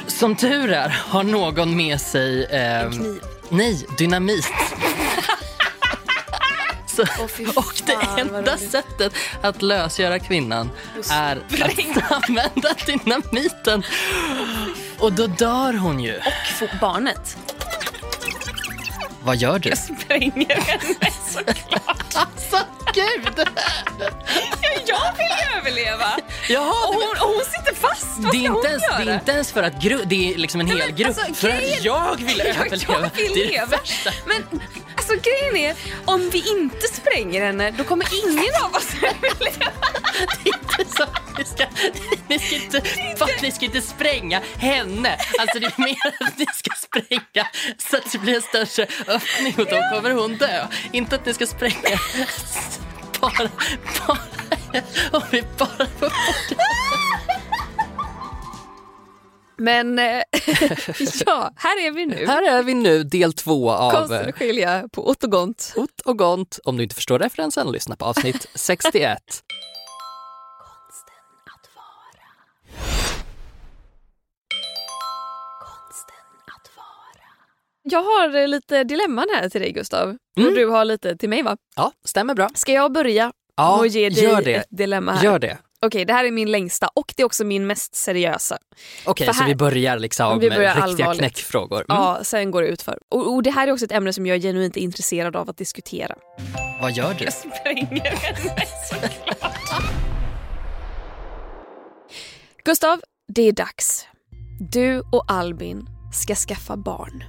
Som 0.06 0.37
tur 0.37 0.73
är 0.73 0.88
har 1.09 1.23
någon 1.23 1.76
med 1.76 2.00
sig... 2.00 2.47
ehm, 2.50 2.93
kniv. 2.93 3.21
Nej, 3.49 3.87
dynamit. 3.99 4.47
Så, 7.06 7.23
Åh, 7.23 7.29
fy 7.29 7.47
och 7.56 7.73
det 7.87 8.20
enda 8.20 8.56
sättet 8.56 9.12
att 9.43 9.62
lösgöra 9.62 10.19
kvinnan 10.19 10.70
är 11.11 11.37
att 11.37 12.12
använda 12.12 12.75
dynamiten. 12.87 13.82
Och 14.99 15.12
då 15.12 15.26
dör 15.26 15.73
hon 15.73 16.00
ju. 16.00 16.14
Och 16.62 16.69
barnet. 16.81 17.37
Vad 19.23 19.37
gör 19.37 19.58
du? 19.58 19.73
Spränger 19.76 20.61
henne 20.61 21.11
såklart. 21.29 21.97
Alltså 22.14 22.58
gud! 22.94 23.49
Jag 24.87 25.12
vill 25.17 25.26
ju 25.26 25.58
överleva. 25.58 26.17
Jaha, 26.49 26.70
Och 26.88 26.94
hon, 26.94 27.02
och 27.20 27.35
hon 27.35 27.44
sitter 27.44 27.75
fast. 27.75 28.06
Vad 28.19 28.32
det 28.32 28.38
är, 28.47 28.49
ska 28.49 28.52
hon 28.52 28.56
inte 28.56 28.69
ens, 28.69 28.82
göra? 28.91 29.05
det 29.05 29.11
är 29.11 29.14
inte 29.14 29.32
ens 29.32 29.52
för 29.52 29.62
att 29.62 29.73
gru- 29.75 30.05
det 30.06 30.35
är 30.35 30.38
liksom 30.38 30.61
en 30.61 30.67
Nej, 30.67 30.76
hel 30.76 30.87
men 30.87 30.97
grupp. 30.97 31.08
alltså, 31.19 31.35
för 31.35 31.49
att 31.49 31.85
jag 31.85 32.17
vill 32.17 32.41
överleva. 32.41 33.00
Jag 33.00 33.11
vill 33.17 33.32
det 33.35 33.56
är 33.56 33.61
det 33.61 33.67
värsta. 33.70 34.11
Men 34.26 34.61
alltså 35.11 35.31
grejen 35.31 35.57
är, 35.57 35.77
om 36.05 36.31
vi 36.31 36.49
inte 36.49 36.87
spränger 36.89 37.45
henne 37.45 37.71
då 37.71 37.85
kommer 37.85 38.07
ingen 38.25 38.55
av 38.65 38.75
oss 38.75 38.95
överleva. 38.95 39.73
Det 40.45 40.51
är 40.51 40.55
inte 40.55 40.97
så 40.97 41.03
att 41.03 41.39
ni 41.39 41.45
ska, 41.45 41.65
ni 42.29 42.39
ska 42.39 42.55
inte, 42.57 42.81
fan, 43.17 43.29
ni 43.43 43.53
ska 43.53 43.65
inte 43.65 43.81
spränga 43.81 44.43
henne. 44.59 45.17
Alltså 45.39 45.59
det 45.59 45.67
är 45.67 45.81
mer 45.85 46.27
att 46.27 46.39
ni 46.39 46.47
ska 46.55 46.71
spränga 46.77 47.47
så 47.79 47.97
att 47.97 48.12
det 48.12 48.19
blir 48.19 48.35
en 48.35 48.43
större 48.43 48.87
öppning 49.07 49.55
och 49.59 49.65
då 49.65 49.95
kommer 49.95 50.11
hon 50.11 50.37
dö. 50.37 50.67
Inte 50.93 51.15
att 51.15 51.27
ni 51.27 51.35
ska 51.35 51.47
spränga 51.47 51.99
bara, 53.21 53.49
bara, 54.07 54.19
om 55.11 55.23
vi 55.31 55.43
bara 55.59 55.87
får 55.99 56.09
bort 56.09 56.59
Men 59.61 59.99
eh, 59.99 60.05
ja, 61.27 61.53
här 61.57 61.87
är 61.87 61.91
vi 61.91 62.07
nu. 62.07 62.27
Här 62.27 62.59
är 62.59 62.62
vi 62.62 62.75
nu, 62.75 63.03
del 63.05 63.33
två 63.33 63.71
av 63.71 63.91
Konsten 63.91 64.29
att 64.29 64.35
skilja 64.35 64.89
på 64.93 65.09
ott 65.09 65.25
och 65.25 65.31
gont. 65.31 65.73
Ott 65.77 66.01
och 66.01 66.19
Gont. 66.19 66.59
Om 66.65 66.77
du 66.77 66.83
inte 66.83 66.95
förstår 66.95 67.19
referensen, 67.19 67.73
lyssna 67.73 67.97
på 67.97 68.05
avsnitt 68.05 68.47
61. 68.55 69.19
Jag 77.83 78.02
har 78.02 78.37
eh, 78.37 78.49
lite 78.49 78.85
dilemman 78.85 79.26
här 79.35 79.49
till 79.49 79.61
dig 79.61 79.73
Gustav. 79.73 80.17
Mm. 80.37 80.49
Och 80.49 80.55
du 80.55 80.67
har 80.67 80.85
lite 80.85 81.17
till 81.17 81.29
mig 81.29 81.43
va? 81.43 81.57
Ja, 81.76 81.93
stämmer 82.05 82.35
bra. 82.35 82.49
Ska 82.55 82.73
jag 82.73 82.93
börja 82.93 83.33
Ja, 83.57 83.79
och 83.79 83.87
ge 83.87 84.09
dig 84.09 84.25
gör 84.25 84.43
det. 84.43 84.55
ett 84.55 84.67
dilemma 84.71 85.12
här? 85.12 85.25
Gör 85.25 85.38
det. 85.38 85.59
Okej, 85.87 86.05
det 86.05 86.13
här 86.13 86.25
är 86.25 86.31
min 86.31 86.51
längsta 86.51 86.89
och 86.95 87.13
det 87.17 87.23
är 87.23 87.25
också 87.27 87.45
min 87.45 87.67
mest 87.67 87.95
seriösa. 87.95 88.59
Okej, 89.05 89.27
För 89.27 89.35
så 89.35 89.41
här- 89.41 89.49
vi 89.49 89.55
börjar 89.55 89.99
liksom 89.99 90.39
Vi 90.39 90.49
börjar 90.51 90.75
med 90.75 90.85
riktiga 90.89 91.05
allvarligt. 91.07 91.19
knäckfrågor. 91.21 91.77
Mm. 91.89 92.03
Ja, 92.03 92.19
sen 92.23 92.51
går 92.51 92.63
det 92.63 92.69
ut 92.69 92.83
för. 92.83 92.99
Och, 93.09 93.35
och 93.35 93.43
det 93.43 93.51
här 93.51 93.69
är 93.69 93.73
också 93.73 93.85
ett 93.85 93.93
ämne 93.93 94.13
som 94.13 94.27
jag 94.27 94.37
är 94.37 94.41
genuint 94.41 94.77
intresserad 94.77 95.37
av 95.37 95.51
att 95.51 95.57
diskutera. 95.57 96.15
Vad 96.83 96.93
gör 96.93 97.15
du? 97.19 97.27
spränger 97.31 98.11
henne 98.11 98.63
såklart. 98.91 99.83
Gustav, 102.65 103.01
det 103.29 103.43
är 103.43 103.53
dags. 103.53 104.07
Du 104.73 105.01
och 105.01 105.25
Albin 105.29 105.87
ska 106.13 106.35
skaffa 106.35 106.77
barn. 106.77 107.25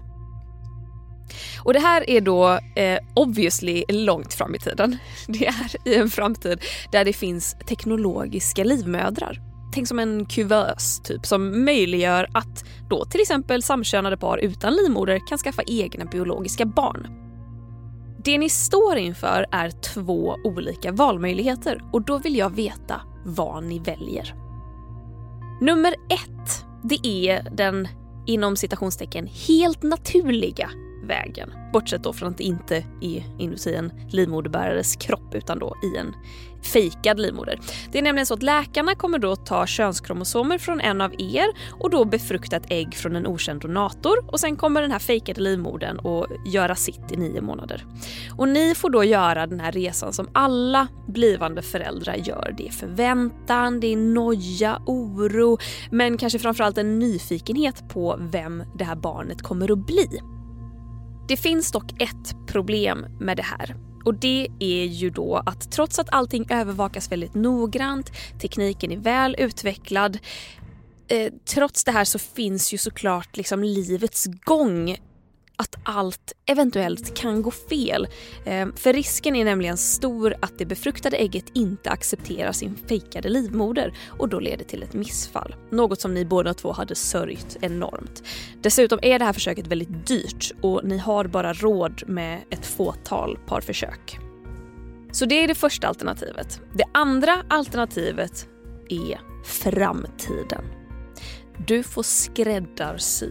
Och 1.63 1.73
det 1.73 1.79
här 1.79 2.09
är 2.09 2.21
då 2.21 2.59
eh, 2.75 3.00
obviously 3.13 3.83
långt 3.89 4.33
fram 4.33 4.55
i 4.55 4.59
tiden. 4.59 4.97
Det 5.27 5.47
är 5.47 5.88
i 5.88 5.95
en 5.95 6.09
framtid 6.09 6.61
där 6.91 7.05
det 7.05 7.13
finns 7.13 7.55
teknologiska 7.67 8.63
livmödrar. 8.63 9.41
Tänk 9.73 9.88
som 9.88 10.00
en 10.00 10.25
kuvös 10.25 11.01
typ 11.03 11.25
som 11.25 11.65
möjliggör 11.65 12.27
att 12.33 12.65
då 12.89 13.05
till 13.05 13.21
exempel 13.21 13.63
samkönade 13.63 14.17
par 14.17 14.38
utan 14.38 14.73
livmoder 14.73 15.27
kan 15.27 15.38
skaffa 15.38 15.63
egna 15.67 16.05
biologiska 16.05 16.65
barn. 16.65 17.07
Det 18.23 18.38
ni 18.38 18.50
står 18.50 18.97
inför 18.97 19.45
är 19.51 19.69
två 19.69 20.35
olika 20.43 20.91
valmöjligheter 20.91 21.81
och 21.93 22.01
då 22.01 22.17
vill 22.17 22.38
jag 22.38 22.50
veta 22.50 23.01
vad 23.25 23.63
ni 23.63 23.79
väljer. 23.79 24.35
Nummer 25.61 25.95
ett, 26.09 26.65
det 26.83 27.07
är 27.07 27.47
den 27.51 27.88
inom 28.25 28.55
citationstecken 28.55 29.27
helt 29.47 29.83
naturliga 29.83 30.69
vägen. 31.03 31.53
Bortsett 31.74 32.03
då 32.03 32.13
från 32.13 32.29
att 32.29 32.38
det 32.38 32.43
inte 32.43 32.75
är 33.01 33.24
inuti 33.39 33.75
en 33.75 33.91
livmoderbärares 34.10 34.96
kropp 34.96 35.36
utan 35.36 35.60
då 35.60 35.75
i 35.84 35.98
en 35.98 36.13
fejkad 36.63 37.20
livmoder. 37.20 37.60
Det 37.91 37.98
är 37.98 38.01
nämligen 38.01 38.25
så 38.25 38.34
att 38.34 38.43
läkarna 38.43 38.96
kommer 38.96 39.20
då 39.20 39.36
ta 39.36 39.65
könskromosomer 39.65 40.58
från 40.58 40.81
en 40.81 41.01
av 41.01 41.13
er 41.17 41.48
och 41.72 41.89
då 41.89 42.05
befrukta 42.05 42.55
ett 42.55 42.72
ägg 42.72 42.96
från 42.96 43.15
en 43.15 43.27
okänd 43.27 43.62
donator 43.62 44.31
och 44.31 44.39
sen 44.39 44.55
kommer 44.55 44.81
den 44.81 44.91
här 44.91 45.00
fejkade 45.00 45.41
livmodern 45.41 45.98
och 45.98 46.27
göra 46.46 46.75
sitt 46.75 47.12
i 47.12 47.17
nio 47.17 47.41
månader. 47.41 47.86
Och 48.38 48.48
ni 48.48 48.75
får 48.75 48.89
då 48.89 49.03
göra 49.03 49.48
den 49.48 49.60
här 49.60 49.72
resan 49.72 50.13
som 50.13 50.29
alla 50.34 50.88
blivande 51.08 51.62
föräldrar 51.62 52.15
gör. 52.15 52.55
Det 52.58 52.67
är 52.67 52.72
förväntan, 52.72 53.79
det 53.79 53.88
är 53.88 53.98
noja, 53.98 54.81
oro 54.86 55.58
men 55.91 56.17
kanske 56.17 56.39
framförallt 56.39 56.77
en 56.77 57.00
nyfikenhet 57.00 57.89
på 57.89 58.17
vem 58.20 58.63
det 58.77 58.84
här 58.84 58.96
barnet 58.96 59.41
kommer 59.41 59.72
att 59.72 59.86
bli. 59.86 60.08
Det 61.31 61.38
finns 61.38 61.71
dock 61.71 62.01
ett 62.01 62.47
problem 62.47 63.05
med 63.19 63.38
det 63.38 63.43
här. 63.43 63.75
Och 64.05 64.13
det 64.13 64.47
är 64.59 64.85
ju 64.85 65.09
då 65.09 65.43
att 65.45 65.71
trots 65.71 66.00
att 66.00 66.13
allting 66.13 66.45
övervakas 66.50 67.11
väldigt 67.11 67.33
noggrant, 67.33 68.11
tekniken 68.41 68.91
är 68.91 68.97
väl 68.97 69.35
utvecklad, 69.39 70.17
eh, 71.07 71.33
trots 71.45 71.83
det 71.83 71.91
här 71.91 72.05
så 72.05 72.19
finns 72.19 72.73
ju 72.73 72.77
såklart 72.77 73.38
liksom 73.38 73.63
livets 73.63 74.25
gång 74.25 74.97
att 75.61 75.75
allt 75.83 76.33
eventuellt 76.45 77.15
kan 77.15 77.41
gå 77.41 77.51
fel. 77.51 78.07
Eh, 78.45 78.67
för 78.75 78.93
risken 78.93 79.35
är 79.35 79.45
nämligen 79.45 79.77
stor 79.77 80.35
att 80.41 80.57
det 80.57 80.65
befruktade 80.65 81.17
ägget 81.17 81.45
inte 81.53 81.89
accepterar 81.89 82.51
sin 82.51 82.75
fejkade 82.87 83.29
livmoder 83.29 83.93
och 84.09 84.29
då 84.29 84.39
leder 84.39 84.65
till 84.65 84.83
ett 84.83 84.93
missfall. 84.93 85.55
Något 85.69 86.01
som 86.01 86.13
ni 86.13 86.25
båda 86.25 86.53
två 86.53 86.71
hade 86.71 86.95
sörjt 86.95 87.57
enormt. 87.61 88.23
Dessutom 88.61 88.99
är 89.01 89.19
det 89.19 89.25
här 89.25 89.33
försöket 89.33 89.67
väldigt 89.67 90.07
dyrt 90.07 90.51
och 90.61 90.81
ni 90.83 90.97
har 90.97 91.25
bara 91.25 91.53
råd 91.53 92.03
med 92.07 92.39
ett 92.49 92.65
fåtal 92.65 93.39
par 93.47 93.61
försök. 93.61 94.17
Så 95.11 95.25
det 95.25 95.43
är 95.43 95.47
det 95.47 95.55
första 95.55 95.87
alternativet. 95.87 96.61
Det 96.73 96.85
andra 96.93 97.43
alternativet 97.47 98.47
är 98.89 99.19
framtiden. 99.45 100.63
Du 101.67 101.83
får 101.83 102.03
skräddarsy 102.03 103.29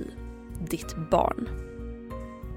ditt 0.71 1.11
barn. 1.11 1.70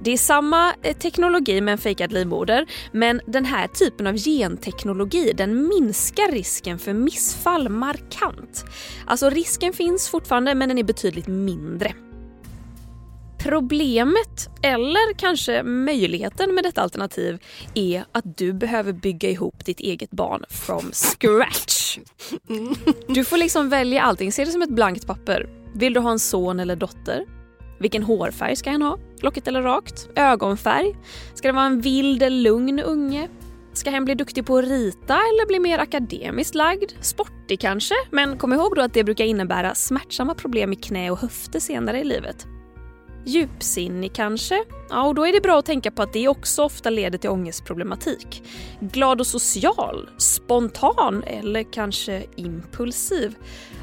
Det 0.03 0.11
är 0.11 0.17
samma 0.17 0.73
eh, 0.81 0.97
teknologi 0.97 1.61
med 1.61 1.71
en 1.71 1.77
fejkad 1.77 2.13
livmoder 2.13 2.65
men 2.91 3.21
den 3.27 3.45
här 3.45 3.67
typen 3.67 4.07
av 4.07 4.17
genteknologi 4.17 5.33
den 5.33 5.67
minskar 5.67 6.31
risken 6.31 6.79
för 6.79 6.93
missfall 6.93 7.69
markant. 7.69 8.65
Alltså 9.05 9.29
risken 9.29 9.73
finns 9.73 10.09
fortfarande 10.09 10.55
men 10.55 10.69
den 10.69 10.77
är 10.77 10.83
betydligt 10.83 11.27
mindre. 11.27 11.93
Problemet, 13.39 14.49
eller 14.61 15.13
kanske 15.13 15.63
möjligheten 15.63 16.55
med 16.55 16.63
detta 16.63 16.81
alternativ 16.81 17.39
är 17.73 18.05
att 18.11 18.37
du 18.37 18.53
behöver 18.53 18.93
bygga 18.93 19.29
ihop 19.29 19.65
ditt 19.65 19.79
eget 19.79 20.11
barn 20.11 20.43
from 20.49 20.91
scratch. 20.91 21.97
Du 23.07 23.25
får 23.25 23.37
liksom 23.37 23.69
välja 23.69 24.01
allting, 24.01 24.31
se 24.31 24.45
det 24.45 24.51
som 24.51 24.61
ett 24.61 24.75
blankt 24.75 25.07
papper. 25.07 25.49
Vill 25.75 25.93
du 25.93 25.99
ha 25.99 26.11
en 26.11 26.19
son 26.19 26.59
eller 26.59 26.75
dotter? 26.75 27.42
Vilken 27.83 28.03
hårfärg 28.03 28.55
ska 28.55 28.71
han 28.71 28.81
ha? 28.81 28.97
Lockigt 29.21 29.47
eller 29.47 29.61
rakt? 29.61 30.09
Ögonfärg? 30.15 30.95
Ska 31.33 31.47
det 31.47 31.51
vara 31.51 31.65
en 31.65 31.81
vild 31.81 32.23
eller 32.23 32.37
lugn 32.37 32.79
unge? 32.79 33.29
Ska 33.73 33.89
hen 33.89 34.05
bli 34.05 34.15
duktig 34.15 34.45
på 34.45 34.57
att 34.57 34.65
rita 34.65 35.13
eller 35.13 35.47
bli 35.47 35.59
mer 35.59 35.79
akademiskt 35.79 36.55
lagd? 36.55 36.91
Sportig 37.01 37.59
kanske? 37.59 37.95
Men 38.11 38.37
kom 38.37 38.53
ihåg 38.53 38.75
då 38.75 38.81
att 38.81 38.93
det 38.93 39.03
brukar 39.03 39.25
innebära 39.25 39.75
smärtsamma 39.75 40.35
problem 40.35 40.73
i 40.73 40.75
knä 40.75 41.11
och 41.11 41.19
höfter 41.19 41.59
senare 41.59 41.99
i 41.99 42.03
livet. 42.03 42.47
Djupsinnig 43.25 44.13
kanske? 44.13 44.63
Ja, 44.89 45.03
och 45.07 45.15
då 45.15 45.27
är 45.27 45.33
det 45.33 45.41
bra 45.41 45.59
att 45.59 45.65
tänka 45.65 45.91
på 45.91 46.01
att 46.01 46.13
det 46.13 46.27
också 46.27 46.63
ofta 46.63 46.89
leder 46.89 47.17
till 47.17 47.29
ångestproblematik. 47.29 48.43
Glad 48.79 49.19
och 49.19 49.27
social? 49.27 50.09
Spontan? 50.17 51.23
Eller 51.23 51.63
kanske 51.63 52.23
impulsiv? 52.35 53.35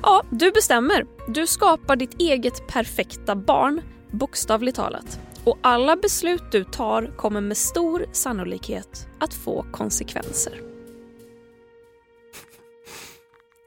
Ja, 0.02 0.22
du 0.30 0.50
bestämmer. 0.50 1.06
Du 1.28 1.46
skapar 1.46 1.96
ditt 1.96 2.20
eget 2.20 2.66
perfekta 2.68 3.36
barn, 3.36 3.80
bokstavligt 4.12 4.76
talat. 4.76 5.20
Och 5.44 5.58
alla 5.62 5.96
beslut 5.96 6.42
du 6.52 6.64
tar 6.64 7.16
kommer 7.16 7.40
med 7.40 7.56
stor 7.56 8.06
sannolikhet 8.12 9.06
att 9.20 9.34
få 9.34 9.66
konsekvenser. 9.72 10.60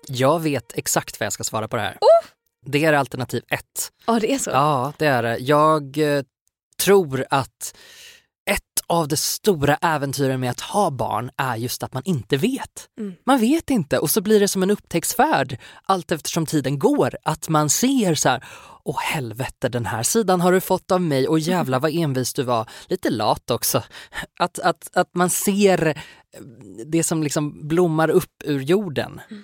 Jag 0.07 0.39
vet 0.39 0.77
exakt 0.77 1.19
vad 1.19 1.25
jag 1.25 1.33
ska 1.33 1.43
svara 1.43 1.67
på 1.67 1.75
det 1.75 1.81
här. 1.81 1.97
Oh! 2.01 2.27
Det 2.65 2.85
är 2.85 2.93
alternativ 2.93 3.43
ett. 3.49 3.91
Ja, 4.05 4.19
det 4.19 4.33
är 4.33 4.37
så? 4.37 4.49
Ja, 4.49 4.93
det 4.97 5.05
är 5.05 5.23
det. 5.23 5.37
Jag 5.37 5.97
eh, 5.97 6.23
tror 6.83 7.25
att 7.29 7.77
av 8.87 9.07
de 9.07 9.17
stora 9.17 9.75
äventyren 9.75 10.39
med 10.39 10.51
att 10.51 10.61
ha 10.61 10.91
barn 10.91 11.31
är 11.37 11.55
just 11.55 11.83
att 11.83 11.93
man 11.93 12.03
inte 12.05 12.37
vet. 12.37 12.89
Mm. 12.99 13.13
Man 13.25 13.39
vet 13.39 13.69
inte 13.69 13.99
och 13.99 14.09
så 14.09 14.21
blir 14.21 14.39
det 14.39 14.47
som 14.47 14.63
en 14.63 14.71
upptäcktsfärd 14.71 15.57
allt 15.83 16.11
eftersom 16.11 16.45
tiden 16.45 16.79
går. 16.79 17.17
Att 17.23 17.49
man 17.49 17.69
ser 17.69 18.15
så 18.15 18.29
här, 18.29 18.43
åh 18.83 18.99
helvete 18.99 19.69
den 19.69 19.85
här 19.85 20.03
sidan 20.03 20.41
har 20.41 20.51
du 20.51 20.61
fått 20.61 20.91
av 20.91 21.01
mig 21.01 21.27
och 21.27 21.39
jävla 21.39 21.79
vad 21.79 21.91
envis 21.95 22.33
du 22.33 22.43
var. 22.43 22.69
Lite 22.87 23.09
lat 23.09 23.51
också. 23.51 23.83
Att, 24.39 24.59
att, 24.59 24.89
att 24.93 25.15
man 25.15 25.29
ser 25.29 26.03
det 26.85 27.03
som 27.03 27.23
liksom 27.23 27.67
blommar 27.67 28.09
upp 28.09 28.43
ur 28.43 28.59
jorden. 28.59 29.21
Mm. 29.29 29.43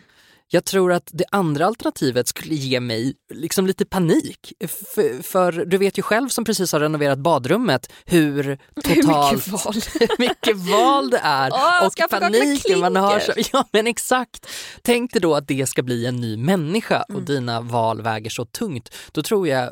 Jag 0.51 0.65
tror 0.65 0.93
att 0.93 1.09
det 1.13 1.25
andra 1.31 1.65
alternativet 1.65 2.27
skulle 2.27 2.55
ge 2.55 2.79
mig 2.79 3.15
liksom 3.33 3.67
lite 3.67 3.85
panik. 3.85 4.53
För, 4.67 5.23
för 5.23 5.51
du 5.51 5.77
vet 5.77 5.97
ju 5.97 6.01
själv 6.01 6.29
som 6.29 6.45
precis 6.45 6.71
har 6.71 6.79
renoverat 6.79 7.19
badrummet 7.19 7.91
hur 8.05 8.57
totalt 8.83 9.47
Hur 9.47 9.47
mycket 9.47 9.47
val? 9.47 9.75
mycket 10.19 10.57
val 10.57 11.09
det 11.09 11.17
är 11.17 11.51
Åh, 11.53 11.85
och 11.87 12.09
paniken 12.09 12.79
man 12.79 12.95
har. 12.95 13.19
Så, 13.19 13.31
ja 13.53 13.67
men 13.71 13.87
exakt. 13.87 14.47
Tänk 14.81 15.13
dig 15.13 15.21
då 15.21 15.35
att 15.35 15.47
det 15.47 15.69
ska 15.69 15.83
bli 15.83 16.05
en 16.05 16.15
ny 16.15 16.37
människa 16.37 17.01
och 17.01 17.09
Mm. 17.09 17.25
dina 17.25 17.61
val 17.61 18.01
väger 18.01 18.29
så 18.29 18.45
tungt. 18.45 18.95
Då 19.11 19.23
tror 19.23 19.47
jag 19.47 19.71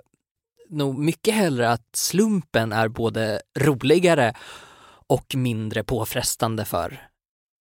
nog 0.70 0.98
mycket 0.98 1.34
hellre 1.34 1.70
att 1.72 1.90
slumpen 1.96 2.72
är 2.72 2.88
både 2.88 3.42
roligare 3.60 4.34
och 5.08 5.36
mindre 5.36 5.84
påfrestande 5.84 6.66
för, 6.66 7.08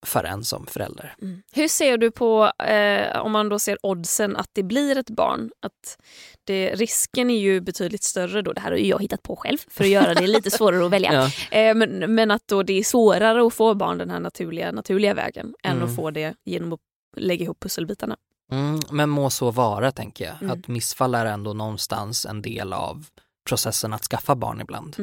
för 0.06 0.24
en 0.24 0.44
som 0.44 0.66
förälder. 0.66 1.14
Mm. 1.22 1.42
Hur 1.52 1.68
ser 1.68 1.98
du 1.98 2.10
på, 2.10 2.52
eh, 2.64 3.20
om 3.20 3.32
man 3.32 3.48
då 3.48 3.58
ser 3.58 3.78
oddsen 3.82 4.36
att 4.36 4.50
det 4.52 4.62
blir 4.62 4.98
ett 4.98 5.10
barn? 5.10 5.50
Att 5.60 5.98
det, 6.44 6.74
risken 6.74 7.30
är 7.30 7.38
ju 7.38 7.60
betydligt 7.60 8.02
större 8.02 8.42
då, 8.42 8.52
det 8.52 8.60
här 8.60 8.70
har 8.70 8.78
jag 8.78 9.02
hittat 9.02 9.22
på 9.22 9.36
själv 9.36 9.58
för 9.70 9.84
att 9.84 9.90
göra 9.90 10.14
det 10.14 10.26
lite 10.26 10.50
svårare 10.50 10.86
att 10.86 10.92
välja. 10.92 11.12
Ja. 11.50 11.58
Eh, 11.58 11.74
men, 11.74 12.14
men 12.14 12.30
att 12.30 12.48
då 12.48 12.62
det 12.62 12.72
är 12.72 12.82
svårare 12.82 13.46
att 13.46 13.54
få 13.54 13.74
barn 13.74 13.98
den 13.98 14.10
här 14.10 14.20
naturliga, 14.20 14.72
naturliga 14.72 15.14
vägen 15.14 15.54
än 15.62 15.76
Mm. 15.76 15.88
att 15.88 15.96
få 15.96 16.10
det 16.10 16.34
genom 16.44 16.72
att 16.72 16.80
lägga 17.16 17.44
ihop 17.44 17.60
pusselbitarna. 17.60 18.16
Mm, 18.52 18.80
men 18.90 19.08
må 19.08 19.30
så 19.30 19.50
vara 19.50 19.92
tänker 19.92 20.24
jag. 20.24 20.34
Mm. 20.42 20.50
Att 20.58 20.68
missfall 20.68 21.14
är 21.14 21.26
ändå 21.26 21.52
någonstans 21.52 22.26
en 22.26 22.42
del 22.42 22.72
av 22.72 23.06
processen 23.48 23.92
att 23.92 24.02
skaffa 24.02 24.34
barn 24.34 24.60
ibland. 24.60 24.96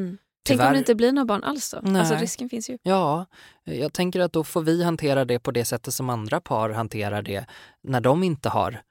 Mm. 0.49 0.57
Tänk 0.57 0.59
om 0.59 0.65
Tyvärr- 0.65 0.73
det 0.73 0.79
inte 0.79 0.95
blir 0.95 1.11
några 1.11 1.25
barn 1.25 1.43
alls 1.43 1.71
då? 1.71 1.79
Nej. 1.83 1.99
Alltså 1.99 2.15
risken 2.15 2.49
finns 2.49 2.69
ju. 2.69 2.77
Ja, 2.83 3.25
jag 3.63 3.93
tänker 3.93 4.19
att 4.19 4.33
då 4.33 4.43
får 4.43 4.61
vi 4.61 4.83
hantera 4.83 5.25
det 5.25 5.39
på 5.39 5.51
det 5.51 5.65
sättet 5.65 5.93
som 5.93 6.09
andra 6.09 6.41
par 6.41 6.69
hanterar 6.69 7.21
det 7.21 7.45
när 7.83 8.01
de 8.01 8.23
inte 8.23 8.49
har 8.49 8.81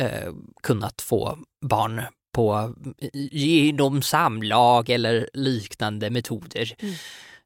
eh, 0.00 0.32
kunnat 0.62 1.02
få 1.02 1.38
barn 1.66 2.02
på 2.32 2.74
genom 3.30 4.02
samlag 4.02 4.90
eller 4.90 5.30
liknande 5.32 6.10
metoder. 6.10 6.74
Mm. 6.78 6.94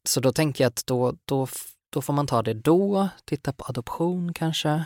Så 0.04 0.20
då 0.20 0.32
tänker 0.32 0.64
jag 0.64 0.68
att 0.68 0.86
då, 0.86 1.14
då, 1.24 1.48
då 1.92 2.02
får 2.02 2.12
man 2.12 2.26
ta 2.26 2.42
det 2.42 2.54
då, 2.54 3.08
titta 3.24 3.52
på 3.52 3.64
adoption 3.68 4.32
kanske. 4.32 4.84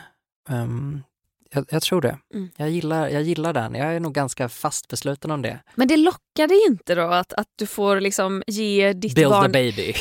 Ehm, 0.48 1.02
jag, 1.54 1.66
jag 1.70 1.82
tror 1.82 2.00
det. 2.00 2.18
Mm. 2.34 2.50
Jag, 2.56 2.70
gillar, 2.70 3.08
jag 3.08 3.23
gillar 3.23 3.52
den. 3.52 3.75
Jag 3.75 3.94
är 3.94 4.00
nog 4.00 4.14
ganska 4.14 4.49
fast 4.49 4.88
besluten 4.88 5.30
om 5.30 5.42
det. 5.42 5.61
Men 5.75 5.88
det 5.88 5.96
lockar 5.96 6.49
dig 6.49 6.66
inte 6.68 6.94
då 6.94 7.02
att, 7.02 7.32
att 7.32 7.49
du 7.56 7.66
får 7.66 8.00
liksom 8.00 8.42
ge 8.46 8.92
ditt 8.92 9.14
Build 9.14 9.30
barn 9.30 9.54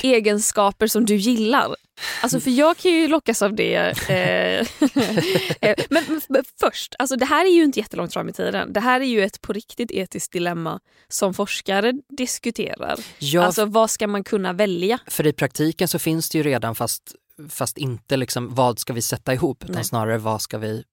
egenskaper 0.03 0.87
som 0.87 1.05
du 1.05 1.15
gillar. 1.15 1.75
Alltså 2.21 2.39
för 2.39 2.51
jag 2.51 2.77
kan 2.77 2.91
ju 2.91 3.07
lockas 3.07 3.41
av 3.41 3.55
det. 3.55 3.75
Eh, 4.09 4.67
eh, 5.69 5.75
men, 5.89 6.03
men, 6.07 6.21
men 6.29 6.43
först, 6.59 6.95
alltså 6.99 7.15
det 7.15 7.25
här 7.25 7.45
är 7.45 7.49
ju 7.49 7.63
inte 7.63 7.79
jättelångt 7.79 8.13
fram 8.13 8.29
i 8.29 8.33
tiden. 8.33 8.73
Det 8.73 8.79
här 8.79 9.01
är 9.01 9.05
ju 9.05 9.23
ett 9.23 9.41
på 9.41 9.53
riktigt 9.53 9.91
etiskt 9.91 10.31
dilemma 10.31 10.79
som 11.07 11.33
forskare 11.33 11.93
diskuterar. 12.17 12.99
Ja, 13.19 13.43
Alltså 13.43 13.65
vad 13.65 13.91
ska 13.91 14.07
man 14.07 14.23
kunna 14.23 14.53
välja? 14.53 14.99
För 15.07 15.27
i 15.27 15.33
praktiken 15.33 15.87
så 15.87 15.99
finns 15.99 16.29
det 16.29 16.37
ju 16.37 16.43
redan 16.43 16.75
fast, 16.75 17.15
fast 17.49 17.77
inte 17.77 18.17
liksom 18.17 18.55
vad 18.55 18.79
ska 18.79 18.93
vi 18.93 19.01
sätta 19.01 19.33
ihop 19.33 19.63
utan 19.63 19.75
Nej. 19.75 19.83
snarare 19.83 20.17
vad 20.17 20.41
ska 20.41 20.57
vi 20.57 20.83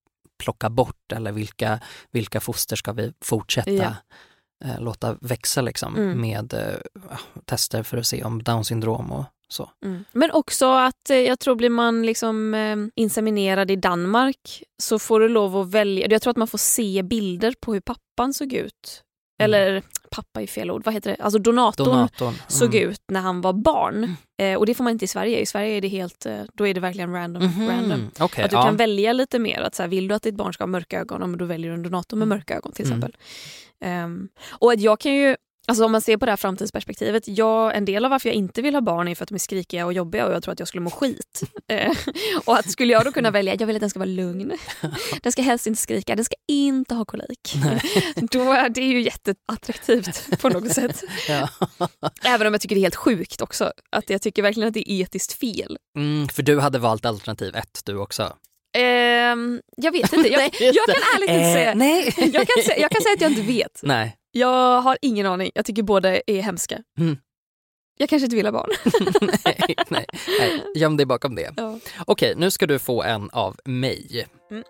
plocka 0.40 0.70
bort 0.70 1.12
eller 1.12 1.32
vilka, 1.32 1.80
vilka 2.11 2.40
foster 2.40 2.76
ska 2.76 2.92
vi 2.92 3.12
fortsätta 3.25 3.97
eh, 4.64 4.80
låta 4.80 5.16
växa 5.20 5.61
liksom 5.61 5.97
Mm. 5.97 6.20
med 6.20 6.54
eh, 6.54 7.18
tester 7.44 7.82
för 7.82 7.97
att 7.97 8.06
se 8.06 8.25
om 8.25 8.42
down 8.42 8.64
syndrom 8.64 9.12
och 9.12 9.25
så. 9.49 9.70
Mm. 9.85 10.04
Men 10.12 10.30
också 10.30 10.66
att 10.73 11.11
eh, 11.11 11.16
jag 11.16 11.38
tror 11.38 11.54
blir 11.54 11.70
man 11.70 12.06
liksom 12.06 12.54
eh, 12.54 12.76
inseminerad 12.94 13.70
i 13.70 13.76
Danmark 13.76 14.62
så 14.82 14.99
får 14.99 15.20
du 15.20 15.28
lov 15.28 15.56
att 15.56 15.70
välja. 15.70 16.06
Jag 16.11 16.23
tror 16.23 16.30
att 16.30 16.37
man 16.37 16.49
får 16.49 16.59
se 16.59 17.02
bilder 17.02 17.54
på 17.61 17.73
hur 17.73 17.80
pappan 17.80 18.35
såg 18.35 18.52
ut. 18.52 19.02
Mm. 19.40 19.44
Eller 19.44 19.82
pappa 20.11 20.43
är 20.43 20.47
fel 20.47 20.71
ord, 20.71 20.85
vad 20.85 20.95
heter 20.95 21.11
det? 21.11 21.23
Alltså 21.23 21.38
donatorn, 21.38 21.87
Donatorn. 21.87 22.29
Mm. 22.29 22.40
såg 22.49 22.75
ut 22.75 23.02
när 23.09 23.21
han 23.21 23.40
var 23.40 23.52
barn. 23.52 24.14
Eh, 24.43 24.55
och 24.59 24.67
det 24.67 24.75
får 24.75 24.85
man 24.85 24.90
inte 24.93 25.05
i 25.05 25.09
Sverige. 25.09 25.38
I 25.40 25.47
Sverige 25.47 25.76
är 25.76 25.81
det 25.81 25.88
helt, 25.88 26.26
eh, 26.26 26.38
då 26.55 26.67
är 26.67 26.75
det 26.75 26.81
verkligen 26.81 27.12
random. 27.12 27.43
Mhm. 27.45 27.69
random. 27.69 28.11
Okej, 28.21 28.45
Att 28.45 28.50
du 28.50 28.57
ja. 28.57 28.62
kan 28.62 28.76
välja 28.76 29.12
lite 29.12 29.38
mer. 29.38 29.61
Att 29.61 29.75
så 29.75 29.83
här, 29.83 29.88
vill 29.90 30.09
du 30.09 30.14
att 30.14 30.23
ditt 30.23 30.35
barn 30.35 30.52
ska 30.52 30.62
ha 30.62 30.67
mörka 30.69 31.00
ögon, 31.00 31.38
då 31.38 31.45
väljer 31.45 31.71
du 31.71 31.75
en 31.75 31.83
donator 31.83 32.17
med 32.17 32.26
Mm. 32.26 32.38
mörka 32.38 32.57
ögon 32.57 32.73
till 32.73 32.85
Mm. 32.85 32.99
exempel. 32.99 33.21
Ehm, 33.81 34.29
och 34.49 34.73
att 34.73 34.81
jag 34.81 35.00
kan 35.00 35.14
ju, 35.14 35.37
alltså 35.71 35.85
om 35.85 35.93
man 35.93 36.00
ser 36.00 36.17
på 36.17 36.27
det 36.27 36.33
här 36.33 36.37
framtidsperspektivet, 36.37 37.29
jag, 37.29 37.77
en 37.77 37.85
del 37.85 38.05
av 38.05 38.11
varför 38.11 38.29
jag 38.29 38.37
inte 38.37 38.62
vill 38.62 38.75
ha 38.75 38.81
barn 38.81 39.09
är 39.09 39.15
för 39.15 39.23
att 39.23 39.29
de 39.29 39.35
är 39.35 39.39
skrikiga 39.39 39.87
och 39.87 39.93
jobbiga 39.93 40.27
och 40.27 40.33
jag 40.33 40.43
tror 40.43 40.53
att 40.53 40.59
jag 40.59 40.69
skulle 40.69 40.83
må 40.83 40.91
skit. 40.91 41.41
Eh, 41.71 41.93
och 42.45 42.59
att 42.59 42.71
skulle 42.71 42.93
jag 42.93 43.05
då 43.05 43.12
kunna 43.12 43.31
välja, 43.31 43.55
jag 43.59 43.67
vill 43.67 43.77
att 43.77 43.81
den 43.81 43.91
ska 43.91 43.99
vara 43.99 44.07
lugn, 44.09 44.53
den 45.23 45.33
ska 45.33 45.43
helst 45.43 45.67
inte 45.67 45.81
skrika, 45.83 46.17
den 46.17 46.25
ska 46.25 46.35
inte 46.49 46.95
ha 46.95 47.05
kolik. 47.05 47.55
då 48.33 48.53
är 48.53 48.69
det 48.69 48.81
ju 48.81 49.00
jätteattraktivt 49.03 50.41
på 50.41 50.49
något 50.49 50.73
sätt. 50.73 51.03
Ja. 51.29 51.49
Även 52.25 52.47
om 52.47 52.53
jag 52.55 52.61
tycker 52.61 52.75
det 52.75 52.81
är 52.81 52.83
helt 52.83 52.97
sjukt 52.97 53.41
också. 53.41 53.73
Att 53.91 54.11
jag 54.11 54.23
tycker 54.23 54.43
verkligen 54.43 54.69
att 54.69 54.75
det 54.75 54.93
är 54.93 55.03
etiskt 55.03 55.33
fel. 55.33 55.79
Mm, 55.97 56.29
för 56.29 56.43
du 56.43 56.61
hade 56.61 56.79
valt 56.79 57.05
alternativ 57.05 57.55
ett 57.57 57.81
du 57.85 57.97
också. 57.97 58.37
Ehm, 58.77 59.61
jag 59.77 59.93
vet 59.93 60.12
inte. 60.12 60.29
Jag, 60.29 60.43
jag 60.61 60.75
kan 60.87 60.95
ärligt 61.17 61.31
inte 61.31 61.43
Eh, 61.43 61.53
säga. 61.55 61.75
nej. 61.75 62.15
Jag 62.17 62.47
kan, 62.49 62.62
säga, 62.65 62.79
jag 62.79 62.91
kan 62.91 63.03
säga 63.03 63.12
att 63.15 63.21
jag 63.21 63.31
inte 63.31 63.43
vet. 63.43 63.81
Nej. 63.83 64.17
Jag 64.32 64.80
har 64.80 64.99
ingen 65.02 65.26
aning. 65.26 65.50
Jag 65.54 65.64
tycker 65.64 65.82
båda 65.82 66.16
är 66.16 66.42
hemska. 66.42 66.78
Mm. 66.99 67.18
Jag 67.96 68.08
kanske 68.08 68.25
inte 68.25 68.37
vill 68.37 68.46
ha 68.46 68.52
barn. 68.52 68.70
nej, 69.44 69.75
nej, 69.88 70.06
nej. 70.40 70.62
Göm 70.76 70.96
dig 70.96 71.06
bakom 71.06 71.34
det. 71.34 71.52
Ja. 71.56 71.78
Okej, 72.06 72.34
nu 72.37 72.50
ska 72.50 72.66
du 72.66 72.78
få 72.78 73.02
en 73.02 73.30
av 73.30 73.56
mig. 73.64 74.26
Mm. 74.50 74.64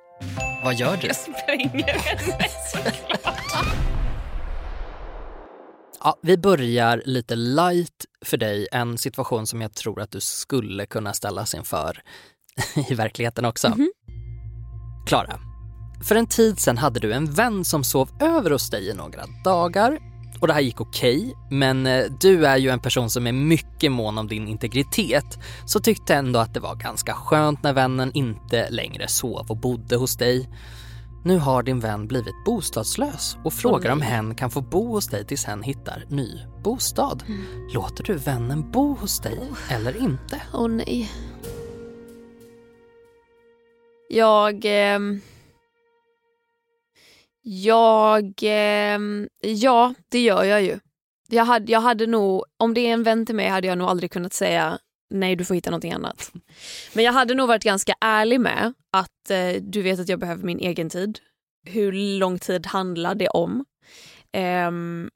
Vad 0.65 0.75
gör 0.75 0.97
du? 0.97 1.07
Jag 1.07 1.17
spränger 1.17 1.93
henne 1.99 2.45
såklart. 2.73 3.67
Ja, 6.01 6.19
vi 6.23 6.37
börjar 6.39 7.03
lite 7.05 7.37
light 7.37 8.07
för 8.25 8.37
dig, 8.37 8.69
en 8.73 8.99
situation 8.99 9.47
som 9.47 9.61
jag 9.61 9.75
tror 9.75 10.01
att 10.01 10.11
du 10.11 10.21
skulle 10.21 10.87
kunna 10.87 11.13
ställas 11.13 11.55
inför 11.55 12.03
i 12.91 12.95
verkligheten 12.95 13.45
också. 13.45 13.69
Mhm. 13.69 13.91
Klara, 15.07 15.41
för 16.01 16.15
en 16.15 16.27
tid 16.27 16.59
sedan 16.59 16.79
hade 16.79 17.01
du 17.01 17.13
en 17.13 17.33
vän 17.33 17.65
som 17.65 17.85
sov 17.85 18.11
över 18.21 18.51
hos 18.51 18.71
dig 18.71 18.89
i 18.89 18.95
några 18.95 19.27
dagar 19.45 19.99
och 20.41 20.47
det 20.47 20.53
här 20.53 20.61
gick 20.61 20.81
okej, 20.81 21.35
men 21.51 21.87
eh, 21.87 22.05
du 22.21 22.47
är 22.47 22.57
ju 22.57 22.71
en 22.71 22.81
person 22.81 23.11
som 23.11 23.27
är 23.27 23.33
mycket 23.33 23.93
mån 23.93 24.19
om 24.19 24.29
din 24.29 24.49
integritet 24.49 25.39
så 25.67 25.81
tyckte 25.81 26.15
ändå 26.15 26.39
att 26.39 26.55
det 26.55 26.61
var 26.61 26.77
ganska 26.77 27.15
skönt 27.15 27.63
när 27.63 27.73
vännen 27.73 28.11
inte 28.15 28.71
längre 28.71 29.09
sov 29.09 29.47
och 29.49 29.57
bodde 29.57 29.97
hos 29.97 30.17
dig. 30.17 30.49
Nu 31.25 31.39
har 31.39 31.63
din 31.63 31.81
vän 31.81 32.07
blivit 32.07 32.45
bostadslös 32.45 33.37
och 33.45 33.53
frågar 33.53 33.93
om 33.93 34.01
hen 34.01 34.35
kan 34.35 34.51
få 34.51 34.61
bo 34.61 34.93
hos 34.93 35.07
dig 35.07 35.27
tills 35.27 35.45
hen 35.45 35.63
hittar 35.63 36.05
ny 36.09 36.39
bostad. 36.65 37.23
Låter 37.75 38.05
du 38.05 38.15
vännen 38.15 38.71
bo 38.71 38.95
hos 38.95 39.21
dig 39.21 39.39
eller 39.71 39.97
inte? 39.97 40.43
Åh 40.53 40.69
nej. 40.69 41.11
Jag... 44.09 44.65
ehm, 44.65 45.21
jag... 47.51 48.33
ehm, 48.43 49.29
ja, 49.43 49.95
det 50.09 50.21
gör 50.21 50.45
jag 50.45 50.63
ju. 50.63 50.79
Jag 51.29 51.45
hade, 51.45 51.73
jag 51.73 51.81
hade 51.81 52.07
nog, 52.07 52.45
om 52.57 52.75
det 52.75 52.81
är 52.81 52.93
en 52.93 53.03
vän 53.03 53.27
till 53.27 53.35
mig 53.35 53.49
hade 53.49 53.67
jag 53.67 53.79
nog 53.79 53.89
aldrig 53.89 54.11
kunnat 54.11 54.33
säga 54.33 54.79
nej 55.11 55.37
du 55.37 55.45
får 55.45 55.55
hitta 55.55 55.71
någonting 55.71 55.93
annat. 55.93 56.33
Men 56.95 57.05
jag 57.05 57.13
hade 57.13 57.35
nog 57.35 57.49
varit 57.49 57.63
ganska 57.65 57.95
ärlig 58.01 58.41
med 58.41 58.73
att 58.93 59.31
eh, 59.31 59.63
du 59.63 59.83
vet 59.83 60.01
att 60.01 60.09
jag 60.09 60.19
behöver 60.19 60.45
min 60.45 60.59
egen 60.59 60.91
tid. 60.91 61.19
Hur 61.67 61.93
lång 62.19 62.39
tid 62.39 62.67
handlar 62.67 63.15
det 63.15 63.29
om? 63.29 63.65
Ehm, 64.33 65.11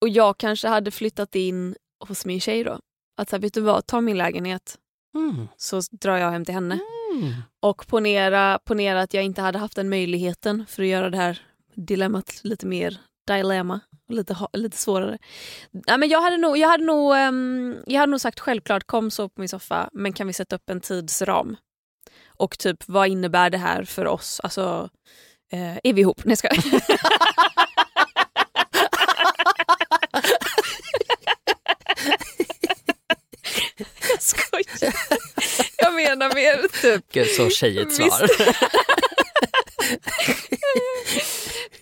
och 0.00 0.08
jag 0.08 0.38
kanske 0.38 0.68
hade 0.68 0.90
flyttat 0.90 1.34
in 1.34 1.76
hos 2.08 2.26
min 2.26 2.40
tjej 2.40 2.64
då. 2.64 2.78
Att 3.16 3.30
så 3.30 3.36
här, 3.36 3.40
vet 3.40 3.54
du 3.54 3.60
vad, 3.60 3.86
ta 3.86 4.00
min 4.00 4.18
lägenhet 4.18 4.78
Mm. 5.14 5.48
så 5.56 5.80
drar 5.90 6.16
jag 6.16 6.30
hem 6.30 6.44
till 6.44 6.54
henne. 6.54 6.78
Mm. 7.14 7.32
Och 7.66 7.86
ponera, 7.86 8.58
ponera 8.64 9.00
att 9.00 9.14
jag 9.14 9.24
inte 9.24 9.42
hade 9.42 9.58
haft 9.58 9.76
den 9.76 9.88
möjligheten 9.88 10.66
för 10.68 10.82
att 10.82 10.88
göra 10.88 11.10
det 11.10 11.16
här 11.16 11.40
dilemmat 11.74 12.40
lite 12.44 12.66
mer 12.66 12.98
dilemma. 13.26 13.80
och 14.08 14.14
Lite, 14.14 14.36
lite 14.52 14.76
svårare. 14.76 15.18
Ja, 15.86 15.96
men 15.96 16.08
jag, 16.08 16.20
hade 16.20 16.36
nog, 16.36 16.58
jag, 16.58 16.68
hade 16.68 16.84
nog, 16.84 17.16
ehm, 17.16 17.76
jag 17.86 18.00
hade 18.00 18.10
nog 18.10 18.20
sagt 18.20 18.40
självklart 18.40 18.86
kom 18.86 19.10
så 19.10 19.28
på 19.28 19.40
min 19.40 19.48
soffa 19.48 19.90
men 19.92 20.12
kan 20.12 20.26
vi 20.26 20.32
sätta 20.32 20.56
upp 20.56 20.70
en 20.70 20.80
tidsram? 20.80 21.56
Och 22.26 22.58
typ 22.58 22.88
vad 22.88 23.08
innebär 23.08 23.50
det 23.50 23.58
här 23.58 23.84
för 23.84 24.06
oss? 24.06 24.40
Alltså, 24.42 24.90
eh, 25.52 25.76
är 25.76 25.92
vi 25.92 26.00
ihop? 26.00 26.24
Nej. 26.24 26.36
Jag 26.42 26.52
menar 35.96 36.34
mer 36.34 36.68
typ 36.82 37.12
Gud, 37.12 37.26
så 37.26 37.50
tjejigt 37.50 37.94
svar. 37.94 38.28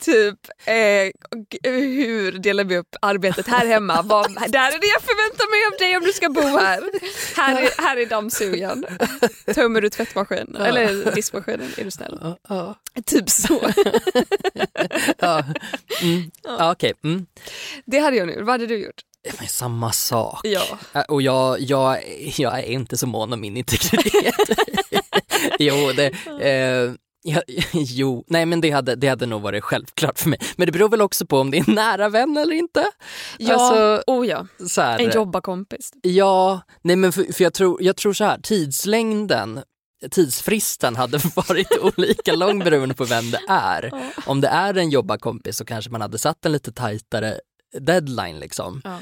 typ 0.00 0.38
eh, 0.64 1.10
hur 1.72 2.32
delar 2.32 2.64
vi 2.64 2.76
upp 2.78 2.96
arbetet 3.02 3.46
här 3.46 3.66
hemma? 3.66 4.02
Vad, 4.02 4.34
där 4.34 4.72
är 4.72 4.78
det 4.78 4.86
jag 4.86 5.02
förväntar 5.02 5.50
mig 5.50 5.66
av 5.72 5.78
dig 5.78 5.96
om 5.96 6.02
du 6.04 6.12
ska 6.12 6.28
bo 6.28 6.58
här. 6.58 6.90
Här 7.36 7.62
är, 7.62 7.82
här 7.82 7.96
är 7.96 8.06
dammsugaren. 8.06 8.86
Tömmer 9.54 9.80
du 9.80 9.90
tvättmaskinen? 9.90 10.56
Eller 10.56 11.14
diskmaskinen 11.14 11.70
är 11.76 11.84
du 11.84 11.90
snäll. 11.90 12.18
Ja, 12.22 12.38
ja, 12.48 12.74
Typ 13.06 13.30
så. 13.30 13.70
ja. 15.18 15.44
Mm. 16.02 16.30
Ja, 16.42 16.72
Okej, 16.72 16.94
mm. 17.04 17.26
Det 17.84 17.98
hade 17.98 18.16
jag 18.16 18.26
nu. 18.26 18.36
Vad 18.42 18.48
hade 18.48 18.66
du 18.66 18.76
gjort? 18.76 19.00
Men 19.38 19.48
samma 19.48 19.92
sak. 19.92 20.40
Ja. 20.42 21.02
Och 21.08 21.22
jag, 21.22 21.60
jag, 21.60 21.98
jag 22.36 22.58
är 22.58 22.62
inte 22.62 22.96
så 22.96 23.06
mån 23.06 23.32
om 23.32 23.40
min 23.40 23.56
integritet. 23.56 24.34
jo, 25.58 25.92
det, 25.96 26.06
eh, 26.40 26.92
ja, 27.22 27.42
jo, 27.72 28.24
nej 28.26 28.46
men 28.46 28.60
det 28.60 28.70
hade, 28.70 28.96
det 28.96 29.08
hade 29.08 29.26
nog 29.26 29.42
varit 29.42 29.64
självklart 29.64 30.18
för 30.18 30.28
mig. 30.28 30.38
Men 30.56 30.66
det 30.66 30.72
beror 30.72 30.88
väl 30.88 31.00
också 31.00 31.26
på 31.26 31.38
om 31.38 31.50
det 31.50 31.58
är 31.58 31.68
en 31.68 31.74
nära 31.74 32.08
vän 32.08 32.36
eller 32.36 32.54
inte. 32.54 32.84
Ja, 33.38 33.54
Alltså, 33.54 34.12
oh 34.12 34.26
ja. 34.26 34.46
så 34.68 34.80
här, 34.80 34.98
En 34.98 35.10
jobbarkompis. 35.10 35.90
Ja, 36.02 36.60
nej 36.82 36.96
men 36.96 37.12
för, 37.12 37.32
för 37.32 37.44
jag, 37.44 37.54
tror, 37.54 37.82
jag 37.82 37.96
tror 37.96 38.12
så 38.12 38.24
här, 38.24 38.38
tidslängden 38.42 39.62
tidsfristen 40.10 40.96
hade 40.96 41.18
varit 41.34 41.78
olika 41.80 42.32
lång 42.32 42.58
beroende 42.58 42.94
på 42.94 43.04
vem 43.04 43.30
det 43.30 43.40
är. 43.48 44.12
Om 44.26 44.40
det 44.40 44.48
är 44.48 44.74
en 44.74 44.90
jobbarkompis 44.90 45.56
så 45.56 45.64
kanske 45.64 45.90
man 45.90 46.00
hade 46.00 46.18
satt 46.18 46.46
en 46.46 46.52
lite 46.52 46.72
tajtare 46.72 47.38
deadline 47.80 48.38
liksom. 48.38 48.80
Ja. 48.84 48.98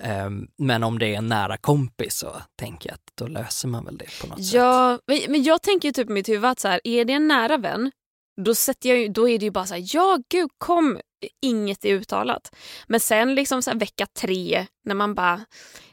Ehm, 0.00 0.46
Men 0.58 0.82
om 0.82 0.98
det 0.98 1.06
är 1.06 1.18
en 1.18 1.28
nära 1.28 1.56
kompis 1.56 2.16
så 2.16 2.36
tänker 2.58 2.88
jag 2.88 2.94
att 2.94 3.12
då 3.14 3.26
löser 3.26 3.68
man 3.68 3.84
väl 3.84 3.98
det 3.98 4.06
på 4.20 4.26
något 4.26 4.44
sätt. 4.44 4.54
Ja, 4.54 4.98
men- 5.06 5.20
men 5.28 5.42
jag 5.42 5.62
tänker 5.62 5.92
typ 5.92 6.10
i 6.10 6.12
mitt 6.12 6.28
huvud 6.28 6.44
att 6.44 6.60
så 6.60 6.68
här, 6.68 6.80
är 6.84 7.04
det 7.04 7.12
en 7.12 7.28
nära 7.28 7.56
vän, 7.56 7.90
då, 8.44 8.54
sätter 8.54 8.88
jag, 8.94 9.12
då 9.12 9.28
är 9.28 9.38
det 9.38 9.44
ju 9.44 9.50
bara 9.50 9.66
så 9.66 9.74
här, 9.74 9.84
ja 9.94 10.18
gud 10.30 10.50
kom, 10.58 11.00
inget 11.42 11.84
är 11.84 11.94
uttalat. 11.94 12.54
Men 12.86 13.00
sen 13.00 13.34
liksom 13.34 13.62
så 13.62 13.70
här, 13.70 13.78
vecka 13.78 14.06
tre, 14.18 14.66
när 14.84 14.94
man 14.94 15.14
bara, 15.14 15.40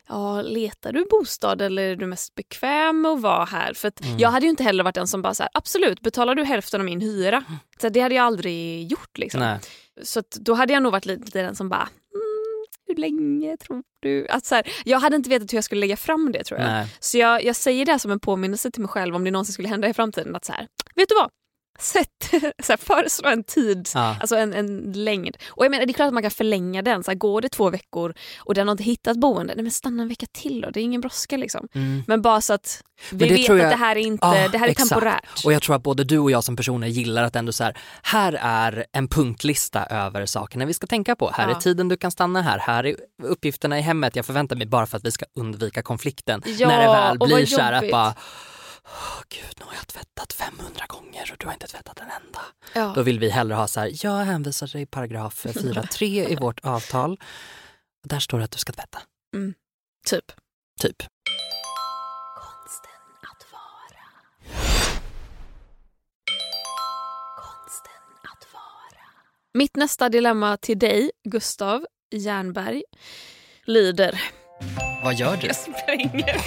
ja 0.08 0.42
letar 0.42 0.94
du 0.94 1.06
bostad 1.10 1.62
eller 1.62 1.84
är 1.84 1.96
du 1.96 2.06
mest 2.06 2.36
bekväm 2.36 3.02
med 3.02 3.12
att 3.12 3.22
vara 3.22 3.46
här? 3.46 3.74
För 3.74 3.92
Mm. 4.04 4.18
jag 4.20 4.30
hade 4.32 4.46
ju 4.46 4.50
inte 4.50 4.64
heller 4.64 4.84
varit 4.84 4.96
den 4.96 5.08
som 5.08 5.22
bara 5.22 5.34
så 5.34 5.44
här, 5.44 5.50
absolut, 5.54 6.02
betalar 6.02 6.36
du 6.36 6.44
hälften 6.44 6.82
av 6.82 6.86
min 6.86 7.02
hyra? 7.02 7.44
Så 7.82 7.90
det 7.90 8.00
hade 8.00 8.16
jag 8.16 8.26
aldrig 8.26 8.88
gjort 8.92 9.18
liksom. 9.18 9.40
Nej. 9.40 9.60
Så 10.02 10.22
då 10.40 10.54
hade 10.54 10.74
jag 10.74 10.84
nog 10.84 10.92
varit 10.92 11.06
lite 11.06 11.42
den 11.42 11.56
som 11.56 11.70
bara, 11.70 11.90
mm, 12.14 12.66
hur 12.88 12.96
länge 12.96 13.58
tror 13.58 13.84
du? 14.02 14.28
Att 14.28 14.46
så 14.46 14.56
här, 14.56 14.68
jag 14.86 15.00
hade 15.00 15.16
inte 15.16 15.30
vetat 15.30 15.54
hur 15.54 15.58
jag 15.58 15.64
skulle 15.64 15.82
lägga 15.82 15.98
fram 15.98 16.32
det 16.32 16.44
tror 16.44 16.60
jag. 16.60 16.68
Nej. 16.70 16.88
Så 17.00 17.18
jag, 17.18 17.44
jag 17.44 17.56
säger 17.56 17.86
det 17.86 18.00
som 18.00 18.12
en 18.12 18.20
påminnelse 18.20 18.72
till 18.72 18.82
mig 18.82 18.90
själv 18.90 19.16
om 19.16 19.24
det 19.24 19.32
någonsin 19.32 19.54
skulle 19.54 19.68
hända 19.68 19.90
i 19.90 19.94
framtiden. 19.94 20.36
Att 20.36 20.46
så 20.46 20.54
här, 20.54 20.68
vet 20.96 21.10
du 21.10 21.16
vad? 21.16 21.30
Sätt, 21.80 22.10
så 22.64 22.72
här, 22.72 22.78
föreslå 22.78 23.30
en 23.30 23.44
tid, 23.44 23.90
Ja. 23.94 24.16
alltså 24.20 24.36
en, 24.36 24.54
en 24.54 24.92
längd. 24.94 25.38
Och 25.50 25.66
jag 25.66 25.72
menar, 25.72 25.86
det 25.86 25.92
är 25.92 25.94
klart 25.94 26.08
att 26.08 26.14
man 26.14 26.24
kan 26.24 26.32
förlänga 26.32 26.82
den. 26.82 27.04
Så 27.04 27.12
här, 27.12 27.16
går 27.18 27.42
det 27.42 27.50
två 27.50 27.70
veckor 27.70 28.14
och 28.40 28.54
den 28.54 28.68
har 28.68 28.72
inte 28.72 28.84
hittat 28.84 29.18
boende, 29.18 29.54
nej 29.56 29.64
men 29.64 29.72
stanna 29.72 30.04
en 30.04 30.10
vecka 30.10 30.26
till 30.34 30.62
då. 30.62 30.70
Det 30.70 30.80
är 30.80 30.84
ingen 30.84 31.02
brådska 31.02 31.38
liksom. 31.38 31.68
Mm. 31.74 32.04
Men 32.08 32.22
bara 32.22 32.42
så 32.42 32.54
att 32.54 32.84
vi 33.12 33.30
vet 33.30 33.46
tror 33.46 33.56
att 33.56 33.62
jag- 33.64 33.72
det 33.72 33.76
här 33.76 33.96
är, 33.96 34.00
inte, 34.00 34.28
Ja, 34.28 34.48
det 34.52 34.58
här 34.58 34.68
är 34.68 34.72
exakt. 34.72 34.90
temporärt. 34.90 35.46
Och 35.46 35.54
jag 35.54 35.62
tror 35.62 35.76
att 35.76 35.84
både 35.84 36.04
du 36.04 36.20
och 36.20 36.32
jag 36.32 36.44
som 36.44 36.56
personer 36.56 36.88
gillar 36.88 37.24
att 37.24 37.36
ändå 37.36 37.52
så 37.52 37.64
här, 37.64 37.78
här 38.04 38.38
är 38.42 38.86
en 38.92 39.08
punktlista 39.08 39.86
över 39.86 40.26
sakerna 40.26 40.66
vi 40.66 40.74
ska 40.74 40.88
tänka 40.88 41.16
på. 41.16 41.32
Här 41.34 41.50
Ja. 41.50 41.56
är 41.56 41.60
tiden 41.60 41.88
du 41.90 41.98
kan 41.98 42.12
stanna 42.12 42.42
här, 42.42 42.60
här 42.60 42.86
är 42.86 42.96
uppgifterna 43.24 43.80
i 43.80 43.82
hemmet 43.82 44.16
jag 44.16 44.26
förväntar 44.26 44.56
mig 44.56 44.68
bara 44.68 44.86
för 44.86 44.98
att 44.98 45.06
vi 45.06 45.12
ska 45.12 45.26
undvika 45.36 45.82
konflikten. 45.82 46.42
Ja, 46.46 46.68
När 46.68 46.80
det 46.80 46.88
väl 46.94 47.18
blir 47.18 47.46
så 47.46 47.62
här 47.62 47.74
att 47.74 47.92
bara, 47.92 48.14
Åh, 48.88 49.22
gud 49.30 49.54
nu 49.60 49.66
har 49.66 49.74
jag 49.74 49.88
tvättat 49.88 50.34
500 50.34 50.86
gånger 50.88 51.30
och 51.32 51.38
du 51.40 51.46
har 51.46 51.54
inte 51.54 51.68
tvättat 51.68 52.00
en 52.00 52.06
enda. 52.26 52.42
Ja. 52.74 52.92
Då 52.96 53.02
vill 53.04 53.20
vi 53.20 53.30
hellre 53.30 53.56
ha 53.56 53.68
så 53.68 53.80
här, 53.80 53.92
jag 54.06 54.18
hänvisar 54.26 54.68
dig 54.68 54.86
paragraf 54.86 55.46
4.3 55.46 56.04
i 56.30 56.36
vårt 56.42 56.60
avtal. 56.64 57.20
Där 58.04 58.20
står 58.20 58.38
det 58.38 58.44
att 58.46 58.52
du 58.52 58.58
ska 58.58 58.74
tvätta. 58.74 59.00
Typ. 60.10 60.26
Typ. 60.82 60.98
Konsten 62.36 62.92
att 63.22 63.46
vara. 63.52 64.06
Konsten 67.36 68.02
att 68.24 68.54
vara. 68.54 69.06
Mitt 69.54 69.76
nästa 69.76 70.10
dilemma 70.10 70.58
till 70.58 70.80
dig, 70.80 71.12
Gustav, 71.24 71.86
Jernberg 72.12 72.84
lyder... 73.66 74.22
Vad 75.04 75.16
gör 75.16 75.38
du? 75.38 75.48
Jag 75.48 75.56
spränger 75.56 76.38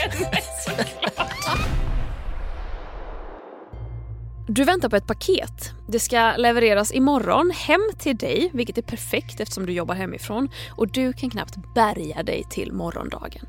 Du 4.53 4.65
väntar 4.65 4.89
på 4.89 4.97
ett 4.97 5.07
paket. 5.07 5.73
Det 5.89 6.01
ska 6.01 6.37
levereras 6.37 6.93
imorgon 6.93 7.51
hem 7.51 7.81
till 7.99 8.17
dig, 8.17 8.51
vilket 8.53 8.79
är 8.79 8.83
perfekt 8.83 9.41
eftersom 9.41 9.67
du 9.67 9.73
jobbar 9.73 9.95
hemifrån 9.95 10.49
och 10.77 10.89
du 10.93 11.13
kan 11.13 11.31
knappt 11.31 11.75
bärga 11.75 12.23
dig 12.23 12.45
till 12.51 12.73
morgondagen. 12.73 13.47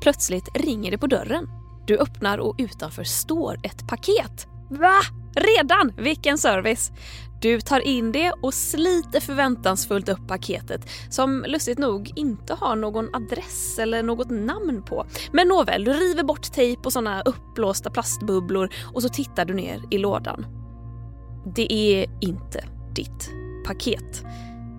Plötsligt 0.00 0.48
ringer 0.54 0.90
det 0.90 0.98
på 0.98 1.06
dörren. 1.06 1.48
Du 1.86 1.98
öppnar 1.98 2.38
och 2.38 2.54
utanför 2.58 3.04
står 3.04 3.60
ett 3.62 3.88
paket. 3.88 4.49
Va? 4.70 5.00
Redan? 5.34 5.92
Vilken 5.96 6.38
service! 6.38 6.92
Du 7.40 7.60
tar 7.60 7.80
in 7.80 8.12
det 8.12 8.32
och 8.42 8.54
sliter 8.54 9.20
förväntansfullt 9.20 10.08
upp 10.08 10.28
paketet 10.28 10.88
som 11.10 11.44
lustigt 11.48 11.78
nog 11.78 12.12
inte 12.16 12.54
har 12.54 12.76
någon 12.76 13.14
adress 13.14 13.78
eller 13.78 14.02
något 14.02 14.30
namn 14.30 14.82
på. 14.82 15.06
Men 15.32 15.48
nåväl, 15.48 15.84
du 15.84 15.92
river 15.92 16.22
bort 16.22 16.52
tejp 16.52 16.82
och 16.84 16.92
såna 16.92 17.22
uppblåsta 17.22 17.90
plastbubblor 17.90 18.68
och 18.94 19.02
så 19.02 19.08
tittar 19.08 19.44
du 19.44 19.54
ner 19.54 19.82
i 19.90 19.98
lådan. 19.98 20.46
Det 21.54 21.72
är 21.72 22.06
inte 22.20 22.64
ditt 22.94 23.30
paket. 23.66 24.24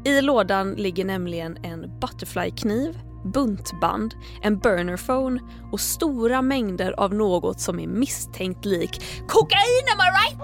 I 0.05 0.21
lådan 0.21 0.73
ligger 0.73 1.05
nämligen 1.05 1.57
en 1.63 1.99
butterflykniv, 1.99 2.99
buntband, 3.23 4.13
en 4.41 4.59
burnerphone 4.59 5.41
och 5.71 5.79
stora 5.79 6.41
mängder 6.41 6.93
av 6.97 7.13
något 7.13 7.61
som 7.61 7.79
är 7.79 7.87
misstänkt 7.87 8.65
lik 8.65 9.03
kokain, 9.27 9.85
am 9.87 9.99
I 9.99 10.11
right? 10.11 10.37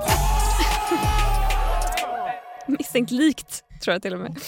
misstänkt 2.68 3.12
likt, 3.12 3.64
tror 3.84 3.94
jag 3.94 4.02
till 4.02 4.14
och 4.14 4.20
med. 4.20 4.36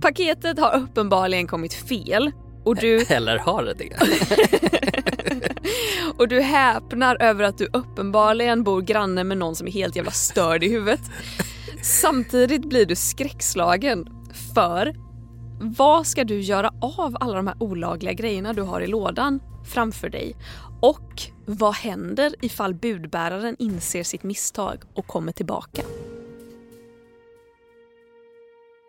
Paketet 0.00 0.58
har 0.58 0.76
uppenbarligen 0.76 1.46
kommit 1.46 1.74
fel 1.74 2.32
och 2.64 2.76
du, 2.76 3.00
Eller 3.08 3.38
har 3.38 3.64
det 3.64 3.74
det? 3.74 3.96
och 6.18 6.28
du 6.28 6.40
häpnar 6.40 7.22
över 7.22 7.44
att 7.44 7.58
du 7.58 7.68
uppenbarligen 7.72 8.62
bor 8.62 8.80
granne 8.80 9.24
med 9.24 9.38
någon 9.38 9.56
som 9.56 9.66
är 9.66 9.72
helt 9.72 9.96
jävla 9.96 10.10
störd 10.10 10.64
i 10.64 10.68
huvudet. 10.68 11.00
Samtidigt 11.82 12.68
blir 12.68 12.86
du 12.86 12.96
skräckslagen 12.96 14.06
för 14.54 14.94
vad 15.62 16.06
ska 16.06 16.24
du 16.24 16.40
göra 16.40 16.74
av 16.80 17.16
alla 17.20 17.36
de 17.36 17.46
här 17.46 17.56
olagliga 17.62 18.12
grejerna 18.12 18.52
du 18.52 18.62
har 18.62 18.80
i 18.80 18.86
lådan 18.86 19.40
framför 19.64 20.08
dig? 20.08 20.36
Och 20.80 21.22
vad 21.46 21.74
händer 21.74 22.34
ifall 22.40 22.74
budbäraren 22.74 23.56
inser 23.58 24.02
sitt 24.02 24.22
misstag 24.22 24.82
och 24.94 25.06
kommer 25.06 25.32
tillbaka? 25.32 25.82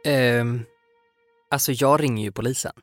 Ehm, 0.05 0.65
alltså 1.49 1.71
jag 1.71 2.03
ringer 2.03 2.23
ju 2.23 2.31
polisen. 2.31 2.73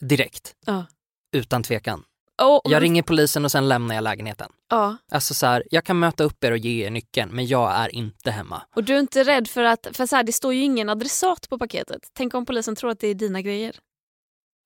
Direkt. 0.00 0.52
Ja. 0.66 0.86
Utan 1.32 1.62
tvekan. 1.62 2.04
Oh, 2.38 2.60
Jag 2.64 2.82
ringer 2.82 3.02
polisen 3.02 3.44
och 3.44 3.50
sen 3.52 3.68
lämnar 3.68 3.94
jag 3.94 4.04
lägenheten. 4.04 4.50
Ja, 4.70 4.96
Alltså 5.12 5.34
så 5.34 5.46
här, 5.46 5.62
jag 5.70 5.84
kan 5.84 5.98
möta 5.98 6.24
upp 6.24 6.44
er 6.44 6.50
och 6.52 6.58
ge 6.58 6.86
er 6.86 6.90
nyckeln 6.90 7.30
men 7.30 7.46
jag 7.46 7.72
är 7.74 7.94
inte 7.94 8.30
hemma. 8.30 8.62
och 8.76 8.84
du 8.84 8.94
är 8.94 9.00
inte 9.00 9.24
rädd 9.24 9.48
för 9.48 9.62
att, 9.64 9.86
för 9.92 10.06
så 10.06 10.16
här, 10.16 10.22
det 10.22 10.32
står 10.32 10.54
ju 10.54 10.62
ingen 10.62 10.88
adressat 10.88 11.48
på 11.48 11.58
paketet. 11.58 12.00
Tänk 12.12 12.34
om 12.34 12.46
polisen 12.46 12.76
tror 12.76 12.90
att 12.90 13.00
det 13.00 13.08
är 13.08 13.14
dina 13.14 13.40
grejer. 13.42 13.76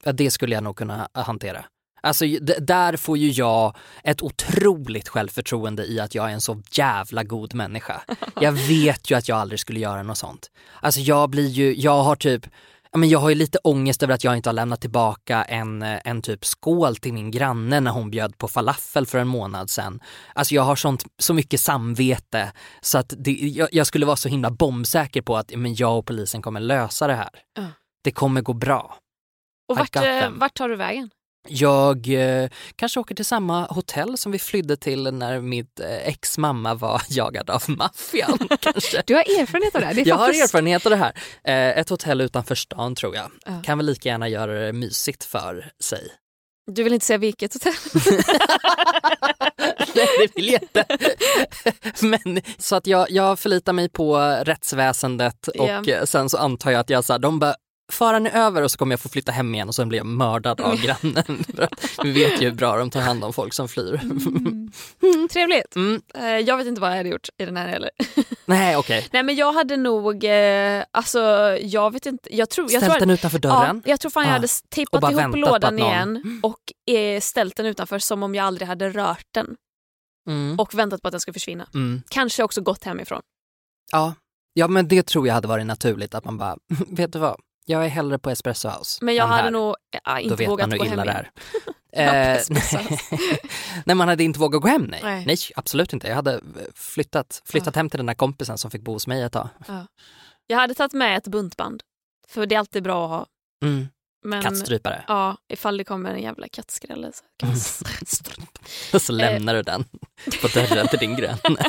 Ja, 0.05 0.13
det 0.13 0.31
skulle 0.31 0.55
jag 0.55 0.65
nog 0.65 0.77
kunna 0.77 1.09
hantera. 1.13 1.65
Alltså 2.05 2.25
där 2.61 2.97
får 2.97 3.19
ju 3.19 3.31
jag 3.31 3.77
ett 4.05 4.23
otroligt 4.23 5.09
självförtroende 5.09 5.85
i 5.87 6.01
att 6.01 6.15
jag 6.15 6.29
är 6.31 6.35
en 6.35 6.41
så 6.41 6.63
jävla 6.73 7.23
god 7.25 7.55
människa. 7.55 8.03
Jag 8.41 8.53
vet 8.53 9.11
ju 9.11 9.15
att 9.15 9.29
jag 9.29 9.39
aldrig 9.39 9.61
skulle 9.61 9.81
göra 9.81 10.03
något 10.03 10.19
sånt. 10.19 10.51
Alltså 10.81 11.01
jag 11.01 11.31
blir 11.31 11.49
ju, 11.49 11.75
jag 11.75 12.03
har 12.03 12.17
typ 12.17 12.47
men 12.97 13.09
jag 13.09 13.19
har 13.19 13.29
ju 13.29 13.35
lite 13.35 13.59
ångest 13.59 14.03
över 14.03 14.15
att 14.15 14.25
jag 14.25 14.37
inte 14.37 14.49
har 14.49 14.55
lämnat 14.55 14.81
tillbaka 14.81 15.45
en, 15.45 15.83
eh, 15.83 16.01
en 16.05 16.23
typ 16.23 16.45
skål 16.45 16.97
till 16.97 17.13
min 17.13 17.31
granne 17.31 17.81
när 17.81 17.91
hon 17.91 18.11
bjöd 18.11 18.39
på 18.39 18.49
falafel 18.49 19.07
för 19.07 19.19
en 19.19 19.29
månad 19.29 19.71
sedan. 19.71 20.01
Alltså 20.35 20.55
jag 20.55 20.63
har 20.63 20.77
sånt, 20.77 21.05
så 21.19 21.35
mycket 21.35 21.61
samvete 21.61 22.53
så 22.81 22.99
att 22.99 23.15
det, 23.19 23.33
jag, 23.33 23.69
jag 23.73 23.87
skulle 23.87 24.07
vara 24.07 24.17
så 24.17 24.29
himla 24.29 24.51
bombsäker 24.51 25.23
på 25.23 25.37
att 25.37 25.57
men 25.57 25.75
jag 25.75 25.99
och 25.99 26.07
polisen 26.07 26.43
kommer 26.43 26.61
lösa 26.61 27.07
det 27.07 27.15
här. 27.15 27.31
Ja. 27.57 27.67
Det 28.05 28.11
kommer 28.11 28.41
gå 28.41 28.53
bra. 28.53 28.97
Och 29.69 29.79
vart, 29.79 29.97
eh, 29.97 30.31
vart 30.31 30.55
tar 30.55 30.69
du 30.69 30.77
vägen? 30.77 31.11
Jag 31.49 32.09
eh, 32.09 32.51
kanske 32.77 33.01
åker 33.01 33.15
till 33.15 33.25
samma 33.25 33.67
hotell 33.67 34.19
som 34.19 34.33
vi 34.33 34.39
flydde 34.39 34.77
till 34.77 35.15
när 35.15 35.41
mitt 35.41 35.81
eh, 35.81 36.09
ex 36.09 36.39
mamma 36.39 36.75
var 36.75 37.03
jagad 37.09 37.51
av 37.51 37.63
maffian. 37.67 38.49
kanske. 38.61 39.03
Du 39.07 39.15
har 39.15 39.41
erfarenhet 39.41 39.75
av 39.75 39.81
det 39.81 39.87
här. 39.87 39.95
Det 39.95 40.03
Jag 40.03 40.17
har 40.17 40.29
erfarenhet 40.29 40.87
av 40.87 40.91
det 40.91 40.97
här. 40.97 41.13
Eh, 41.45 41.79
ett 41.79 41.89
hotell 41.89 42.21
utanför 42.21 42.55
stan 42.55 42.95
tror 42.95 43.15
jag. 43.15 43.31
Ja. 43.47 43.63
Kan 43.65 43.79
väl 43.79 43.87
lika 43.87 44.09
gärna 44.09 44.29
göra 44.29 44.53
det 44.67 44.73
mysigt 44.73 45.25
för 45.25 45.71
sig. 45.81 46.09
Du 46.67 46.83
vill 46.83 46.93
inte 46.93 47.07
säga 47.07 47.19
vilket 47.19 47.55
hotell? 47.55 47.75
Nej, 49.95 50.07
det 50.19 50.37
vill 50.37 50.49
jag 50.53 50.63
inte. 50.63 50.85
Men, 52.01 52.41
så 52.59 52.77
att 52.77 52.87
jag, 52.87 53.11
jag 53.11 53.39
förlitar 53.39 53.73
mig 53.73 53.89
på 53.89 54.19
rättsväsendet 54.45 55.49
och 55.49 55.89
eh, 55.89 56.05
sen 56.05 56.31
så 56.31 56.39
antar 56.39 56.71
jag 56.71 56.81
att 56.81 56.91
jag 56.91 57.05
så 57.05 57.13
här, 57.13 57.21
de 57.21 57.39
bara 57.39 57.55
Fara 57.93 58.19
nu 58.19 58.31
över 58.31 58.63
och 58.63 58.71
så 58.71 58.79
kommer 58.79 58.93
jag 58.93 59.01
få 59.01 59.09
flytta 59.09 59.33
hem 59.33 59.55
igen 59.55 59.69
och 59.69 59.75
sen 59.75 59.89
blir 59.89 59.99
jag 59.99 60.07
mördad 60.07 60.61
av 60.61 60.77
grannen. 60.77 61.45
Vi 62.03 62.13
vet 62.13 62.43
ju 62.43 62.49
hur 62.49 62.55
bra 62.55 62.77
de 62.77 62.91
tar 62.91 63.01
hand 63.01 63.25
om 63.25 63.33
folk 63.33 63.53
som 63.55 63.69
flyr. 63.69 64.01
Trevligt. 65.29 65.77
Mm. 65.77 66.03
Eh, 66.15 66.25
Jag 66.39 66.57
vet 66.57 66.67
inte 66.67 66.81
vad 66.81 66.91
jag 66.91 66.97
hade 66.97 67.09
gjort 67.09 67.29
i 67.39 67.45
den 67.45 67.57
här 67.57 67.69
heller. 67.69 67.91
Nej 68.47 68.77
okej, 68.77 69.09
Nej 69.13 69.23
men 69.23 69.37
jag 69.37 69.53
hade 69.53 69.77
nog, 69.77 70.25
eh, 70.25 70.85
alltså 70.91 71.21
jag 71.61 71.93
vet 71.93 72.07
inte, 72.07 72.37
jag 72.37 72.51
tror... 72.51 72.73
Jag 72.73 72.83
ställt 72.83 72.93
tror 72.93 73.01
den 73.01 73.11
utanför 73.11 73.39
dörren. 73.39 73.83
Ja, 73.85 73.91
jag 73.91 74.01
tror 74.01 74.11
fan 74.11 74.23
jag 74.23 74.31
Ah. 74.31 74.33
hade 74.33 74.49
tejpat 74.69 75.11
ihop 75.13 75.37
lådan 75.37 75.77
någon- 75.77 75.87
igen 75.89 76.41
och 76.43 76.95
eh, 76.95 77.21
ställt 77.21 77.57
den 77.57 77.67
utanför 77.67 77.99
som 77.99 78.23
om 78.23 78.35
jag 78.35 78.45
aldrig 78.47 78.69
hade 78.69 78.89
rört 78.91 79.27
den 79.35 79.57
Mm. 80.29 80.59
och 80.61 80.75
väntat 80.75 81.03
på 81.03 81.09
att 81.09 81.13
den 81.13 81.21
skulle 81.21 81.33
försvinna. 81.33 81.67
Mm. 81.75 82.03
Kanske 82.11 82.43
också 82.43 82.61
gått 82.61 82.85
hemifrån. 82.85 83.21
Ja. 83.93 84.15
ja 84.55 84.69
men 84.69 84.89
det 84.89 85.03
tror 85.07 85.27
jag 85.27 85.35
hade 85.35 85.49
varit 85.49 85.67
naturligt 85.67 86.15
att 86.15 86.25
man 86.25 86.39
bara, 86.39 86.57
vet 86.89 87.13
du 87.13 87.19
vad, 87.19 87.37
jag 87.65 87.85
är 87.85 87.89
hellre 87.89 88.19
på 88.19 88.31
Espresso 88.31 88.69
House 88.69 89.05
Men 89.05 89.15
jag 89.15 89.27
hade 89.27 89.43
här. 89.43 89.51
nog 89.51 89.75
eh, 90.07 90.15
Då 90.15 90.21
inte 90.21 90.35
vet 90.37 90.49
vågat 90.49 90.69
man 90.69 90.79
gå 90.79 90.85
hem 90.85 90.93
illa 90.93 91.05
det 91.05 91.11
igen. 91.11 91.25
är. 91.25 91.31
Ja, 91.95 92.15
Eh, 92.15 92.41
Nej 93.87 93.97
man 93.97 94.09
hade 94.09 94.25
inte 94.25 94.39
vågat 94.41 94.63
gå 94.63 94.69
hem 94.69 94.83
nej. 94.83 95.01
Nej. 95.03 95.25
nej. 95.27 95.37
absolut 95.57 95.93
inte. 95.93 96.09
Jag 96.09 96.15
hade 96.15 96.41
flyttat, 96.75 97.43
flyttat 97.45 97.77
hem 97.77 97.91
till 97.91 97.99
den 97.99 98.07
där 98.07 98.15
kompisen 98.15 98.59
som 98.59 98.71
fick 98.71 98.83
bo 98.83 98.93
hos 98.93 99.07
mig 99.07 99.23
ett 99.23 99.33
tag. 99.33 99.49
Jag 100.47 100.59
hade 100.59 100.75
tagit 100.75 100.93
med 100.93 101.17
ett 101.19 101.29
buntband. 101.29 101.83
För 102.29 102.47
det 102.47 102.55
är 102.55 102.59
alltid 102.59 102.83
bra 102.83 103.05
att 103.05 103.11
ha. 103.11 103.27
Mm. 103.65 103.87
Men 104.25 104.43
Kattstrypare. 104.43 105.05
ja, 105.09 105.37
ifall 105.49 105.77
det 105.77 105.85
kommer 105.85 106.11
en 106.15 106.23
jävla 106.23 106.49
kattskrälle 106.49 107.13
så 107.15 107.25
kan. 107.39 107.51
Och 108.95 109.03
så 109.03 109.13
lämnar 109.13 109.55
du 109.55 109.63
den 109.63 109.85
på 110.43 110.49
dörren 110.49 110.89
till 110.89 110.99
din 110.99 111.17
granne. 111.17 111.39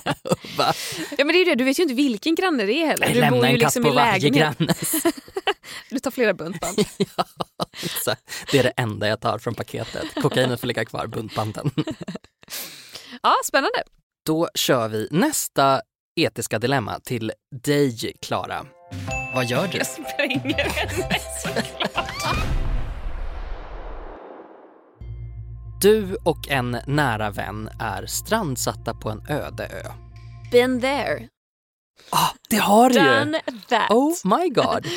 Ja 1.18 1.26
men 1.26 1.28
det 1.28 1.34
är 1.34 1.38
ju 1.40 1.46
det, 1.46 1.56
du 1.56 1.64
vet 1.64 1.80
ju 1.80 1.84
inte 1.84 1.96
vilken 1.96 2.36
granne 2.36 2.64
det 2.66 2.74
är 2.74 2.88
heller. 2.88 3.08
Du 3.08 3.14
bor 3.14 3.20
lämnar 3.22 3.48
ju 3.50 3.54
en 3.54 3.60
katt 3.60 3.76
liksom 3.76 3.84
på 3.84 3.90
i 3.90 3.96
varje 3.96 4.30
granne. 4.30 4.74
Du 5.90 6.00
tar 6.00 6.12
flera 6.12 6.34
buntband. 6.34 6.78
ja, 6.98 7.26
exakt. 7.84 8.22
det 8.52 8.60
är 8.60 8.64
det 8.64 8.74
enda 8.78 9.08
jag 9.08 9.20
tar 9.22 9.40
från 9.40 9.56
paketet. 9.56 10.06
Kokainet 10.22 10.60
får 10.60 10.68
ligga 10.68 10.86
kvar, 10.86 11.08
buntbanden. 11.08 11.72
Ja, 13.24 13.34
spännande. 13.46 13.84
Då 14.26 14.50
kör 14.56 14.88
vi 14.88 15.08
nästa 15.12 15.82
etiska 16.16 16.60
dilemma 16.60 17.00
till 17.00 17.32
dig, 17.64 18.14
Klara. 18.22 18.66
Vad 19.36 19.46
gör 19.46 19.68
du? 19.68 19.78
Jag 19.78 19.88
spränger 19.88 20.64
henne 20.64 21.20
såklart. 21.44 22.38
Du 25.84 26.16
och 26.24 26.50
en 26.50 26.78
nära 26.88 27.32
vän 27.32 27.70
är 27.80 28.06
strandsatta 28.06 28.94
på 28.94 29.10
en 29.10 29.22
öde 29.30 29.66
ö. 29.66 29.92
Been 30.52 30.82
there, 30.82 31.28
Ah, 32.10 32.30
det 32.50 32.58
har 32.58 32.90
du 32.90 32.96
ju! 32.96 33.06
done 33.06 33.42
that. 33.70 33.92
Oh 33.92 34.14
my 34.24 34.50
god. 34.50 34.88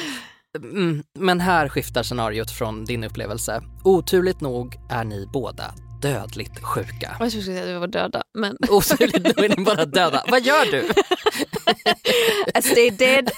Mm, 0.56 1.02
men 1.18 1.40
här 1.40 1.68
skiftar 1.68 2.02
scenariot 2.02 2.50
från 2.50 2.84
din 2.84 3.04
upplevelse. 3.04 3.62
Oturligt 3.84 4.40
nog 4.40 4.76
är 4.90 5.04
ni 5.04 5.28
båda 5.32 5.74
dödligt 6.02 6.62
sjuka. 6.64 7.16
Jag 7.20 7.30
skulle 7.30 7.44
säga 7.44 7.62
att 7.62 7.68
vi 7.68 7.74
var 7.74 7.86
döda, 7.86 8.22
men 8.38 8.56
Oturligt 8.70 9.36
nog 9.36 9.44
är 9.44 9.56
ni 9.56 9.64
bara 9.64 9.84
döda. 9.84 10.24
Vad 10.28 10.42
gör 10.42 10.70
du? 10.70 10.78
I 12.58 12.62
stay 12.62 12.90
dead, 12.90 13.30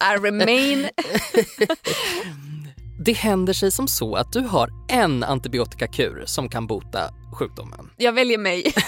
I 0.00 0.16
remain. 0.26 0.88
Det 2.98 3.12
händer 3.12 3.52
sig 3.52 3.70
som 3.70 3.88
så 3.88 4.14
att 4.14 4.32
du 4.32 4.40
har 4.40 4.70
en 4.88 5.22
antibiotikakur 5.24 6.22
som 6.26 6.48
kan 6.48 6.66
bota 6.66 7.10
sjukdomen. 7.38 7.90
Jag 7.96 8.12
väljer 8.12 8.38
mig. 8.38 8.74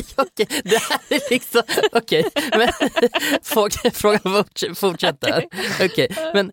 Okej, 0.16 0.46
det 0.64 0.76
här 0.76 1.00
är 1.08 1.30
liksom... 1.30 1.62
Okej, 1.92 2.24
men 2.58 2.68
frågan, 3.42 3.92
frågan 3.92 4.20
forts- 4.22 4.74
fortsätter. 4.74 5.44
Okej, 5.84 6.08
men 6.34 6.52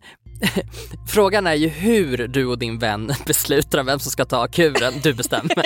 frågan 1.08 1.46
är 1.46 1.54
ju 1.54 1.68
hur 1.68 2.28
du 2.28 2.46
och 2.46 2.58
din 2.58 2.78
vän 2.78 3.14
beslutar 3.26 3.82
vem 3.82 3.98
som 3.98 4.10
ska 4.10 4.24
ta 4.24 4.46
kuren. 4.46 4.94
Du 5.02 5.14
bestämmer. 5.14 5.64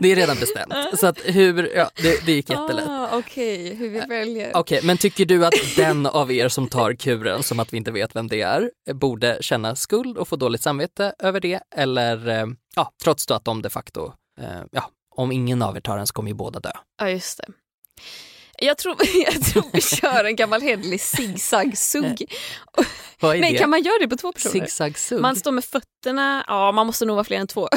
Det 0.00 0.12
är 0.12 0.16
redan 0.16 0.36
bestämt. 0.40 0.74
Så 1.00 1.06
att 1.06 1.18
hur, 1.24 1.76
ja, 1.76 1.90
det, 1.96 2.26
det 2.26 2.32
gick 2.32 2.50
jättelätt. 2.50 2.88
Ah, 2.88 3.18
Okej, 3.18 3.74
hur 3.74 3.88
vi 3.88 4.00
väljer. 4.00 4.56
Okej, 4.56 4.80
men 4.82 4.96
tycker 4.96 5.24
du 5.24 5.46
att 5.46 5.54
den 5.76 6.06
av 6.06 6.32
er 6.32 6.48
som 6.48 6.68
tar 6.68 6.94
kuren, 6.94 7.42
som 7.42 7.60
att 7.60 7.72
vi 7.72 7.76
inte 7.76 7.90
vet 7.90 8.16
vem 8.16 8.28
det 8.28 8.42
är, 8.42 8.70
borde 8.92 9.38
känna 9.40 9.76
skuld 9.76 10.18
och 10.18 10.28
få 10.28 10.36
dåligt 10.36 10.62
samvete 10.62 11.14
över 11.18 11.40
det? 11.40 11.60
Eller, 11.76 12.28
eh, 12.28 12.46
ja, 12.76 12.92
trots 13.02 13.26
då 13.26 13.34
att 13.34 13.44
de 13.44 13.62
de 13.62 13.70
facto, 13.70 14.12
eh, 14.40 14.62
ja, 14.72 14.90
om 15.16 15.32
ingen 15.32 15.62
av 15.62 15.76
er 15.76 15.80
tar 15.80 15.96
den 15.96 16.06
så 16.06 16.12
kommer 16.12 16.30
ju 16.30 16.34
båda 16.34 16.60
dö. 16.60 16.72
Ja, 16.98 17.10
just 17.10 17.38
det. 17.38 17.44
Jag 18.58 18.78
tror, 18.78 18.96
jag 19.24 19.42
tror 19.44 19.64
vi 19.72 19.80
kör 19.80 20.24
en 20.24 20.36
gammal 20.36 20.60
hederlig 20.60 21.00
zigzag-sugg. 21.00 22.34
Nej, 23.22 23.40
det? 23.40 23.58
kan 23.58 23.70
man 23.70 23.82
göra 23.82 23.98
det 24.00 24.08
på 24.08 24.16
två 24.16 24.32
personer? 24.32 24.52
Zigzag-sugg? 24.52 25.20
Man 25.20 25.36
står 25.36 25.52
med 25.52 25.64
fötterna, 25.64 26.44
ja 26.48 26.72
man 26.72 26.86
måste 26.86 27.04
nog 27.04 27.16
vara 27.16 27.24
fler 27.24 27.38
än 27.38 27.46
två. 27.46 27.68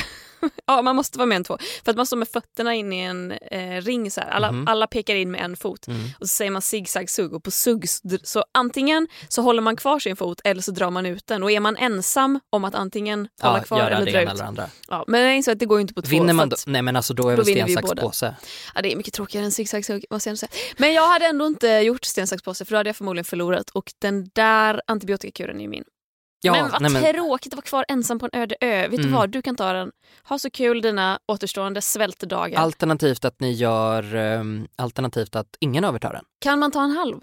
ja 0.66 0.82
man 0.82 0.96
måste 0.96 1.18
vara 1.18 1.26
mer 1.26 1.36
än 1.36 1.44
två. 1.44 1.58
För 1.86 1.92
att 1.92 1.98
man 1.98 2.06
står 2.06 2.18
med 2.18 2.28
fötterna 2.28 2.76
in 2.76 2.94
i 2.94 3.00
en 3.00 3.32
eh, 3.32 3.82
ring 3.82 4.12
så 4.12 4.22
här. 4.22 4.30
Alla, 4.30 4.52
Mhm. 4.52 4.68
alla 4.68 4.88
pekar 4.88 5.16
in 5.16 5.32
med 5.32 5.42
en 5.42 5.58
fot. 5.58 5.88
Mm. 5.88 6.00
Och 6.20 6.30
så 6.30 6.36
säger 6.36 6.52
man 6.52 6.62
zigzag 6.62 7.10
sugg 7.10 7.34
och 7.34 7.44
på 7.44 7.52
sugg 7.52 7.86
så, 8.24 8.44
antingen 8.52 9.08
så 9.28 9.42
håller 9.42 9.62
man 9.62 9.76
kvar 9.76 10.00
sin 10.00 10.16
fot 10.16 10.42
eller 10.44 10.62
så 10.62 10.72
drar 10.72 10.90
man 10.90 11.06
ut 11.06 11.28
den. 11.28 11.44
Och 11.44 11.52
är 11.52 11.60
man 11.60 11.78
ensam 11.78 12.40
om 12.50 12.64
att 12.64 12.76
antingen 12.76 13.28
hålla 13.42 13.58
ja, 13.58 13.64
kvar 13.64 13.78
göra 13.78 13.98
eller 13.98 14.12
dra 14.12 14.22
ut. 14.22 14.30
eller 14.30 14.44
andra. 14.44 14.70
Ja, 14.88 15.06
men 15.08 15.22
jag 15.22 15.36
inser 15.36 15.52
att 15.52 15.60
det 15.60 15.66
går 15.66 15.78
ju 15.78 15.82
inte 15.82 15.94
på 15.94 16.02
två. 16.02 16.10
Vinner 16.10 16.34
man 16.34 16.50
då? 16.50 16.56
Nej 16.68 16.82
men 16.82 16.96
alltså 16.96 17.14
då 17.14 17.30
är 17.30 17.36
väl 17.36 17.46
sten, 17.46 17.70
sax, 17.74 17.92
påse. 18.02 18.36
Ja, 18.76 18.82
det 18.82 18.92
är 18.92 18.96
mycket 18.96 19.14
tråkigare 19.14 19.46
än 19.46 19.52
zigzag 19.52 19.86
säga. 19.86 20.48
Men 20.78 20.94
jag 20.94 21.08
hade 21.08 21.26
ändå 21.26 21.48
inte 21.48 21.68
gjort 21.68 22.06
sten, 22.06 22.28
sax, 22.28 22.44
påse 22.44 22.66
för 22.66 22.72
då 22.72 22.78
hade 22.78 22.90
jag 22.90 22.96
förmodligen 22.96 23.26
förlorat. 23.26 23.70
Och 23.70 23.94
den 24.00 24.30
där 24.34 24.82
antibiotikakuren 24.88 25.58
är 25.58 25.62
ju 25.62 25.68
min. 25.68 25.84
Ja, 26.46 26.52
men 26.54 26.72
vad 26.72 26.82
nej, 26.82 26.92
men, 26.92 27.14
tråkigt 27.14 27.54
att 27.54 27.58
vara 27.58 27.66
kvar 27.66 27.86
ensam 27.88 28.20
på 28.20 28.26
en 28.32 28.40
öde 28.42 28.56
ö. 28.62 28.82
Vet 28.88 29.00
Mm. 29.00 29.02
du 29.02 29.10
vad, 29.18 29.30
du 29.30 29.42
kan 29.42 29.56
ta 29.56 29.74
den. 29.74 29.92
Ha 30.24 30.40
så 30.40 30.50
kul 30.50 30.82
dina 30.82 31.20
återstående 31.28 31.82
svältdagar. 31.82 32.60
alternativt 32.60 33.26
att 33.26 33.40
ni 33.40 33.52
gör, 33.52 34.16
um, 34.16 34.68
alternativt 34.76 35.36
att 35.36 35.58
ingen 35.60 35.84
av 35.86 35.96
er 35.96 36.00
tar 36.00 36.14
den. 36.14 36.26
Kan 36.42 36.60
man 36.60 36.72
ta 36.72 36.84
en 36.84 36.92
halv? 36.92 37.20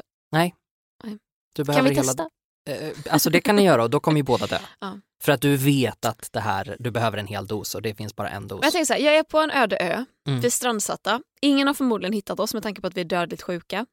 Du 1.54 1.64
Kan 1.64 1.66
behöver 1.66 1.88
vi 1.88 1.94
hela, 1.94 2.06
testa? 2.06 2.28
Eh, 2.70 2.90
alltså 3.10 3.30
det 3.30 3.40
kan 3.40 3.56
ni 3.56 3.64
göra 3.64 3.82
och 3.82 3.90
då 3.90 4.00
kommer 4.00 4.16
ju 4.18 4.22
båda 4.22 4.46
dö. 4.46 4.58
Ja. 4.80 4.98
För 5.22 5.32
att 5.32 5.40
du 5.40 5.56
vet 5.56 6.04
att 6.04 6.28
det 6.32 6.40
här, 6.40 6.76
du 6.78 6.90
behöver 6.90 7.18
en 7.18 7.26
hel 7.26 7.46
dos 7.46 7.74
och 7.74 7.82
det 7.82 7.94
finns 7.94 8.16
bara 8.16 8.28
en 8.30 8.48
dos. 8.48 8.60
Jag 8.62 8.72
tänker 8.72 8.84
så 8.86 8.92
här, 8.92 9.00
jag 9.00 9.16
är 9.16 9.22
på 9.22 9.38
en 9.38 9.50
öde 9.50 9.76
ö, 9.76 10.04
Mm. 10.28 10.40
vi 10.40 10.46
är 10.46 10.50
strandsatta. 10.50 11.20
Ingen 11.40 11.66
har 11.66 11.74
förmodligen 11.74 12.12
hittat 12.12 12.40
oss 12.40 12.54
med 12.54 12.62
tanke 12.62 12.80
på 12.80 12.86
att 12.86 12.96
vi 12.96 13.00
är 13.00 13.04
dödligt 13.04 13.42
sjuka. 13.42 13.86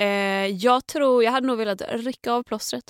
Eh, 0.00 0.06
jag 0.46 0.86
tror, 0.86 1.24
jag 1.24 1.32
hade 1.32 1.46
nog 1.46 1.58
velat 1.58 1.82
rycka 1.88 2.32
av 2.32 2.42
plåstret 2.42 2.84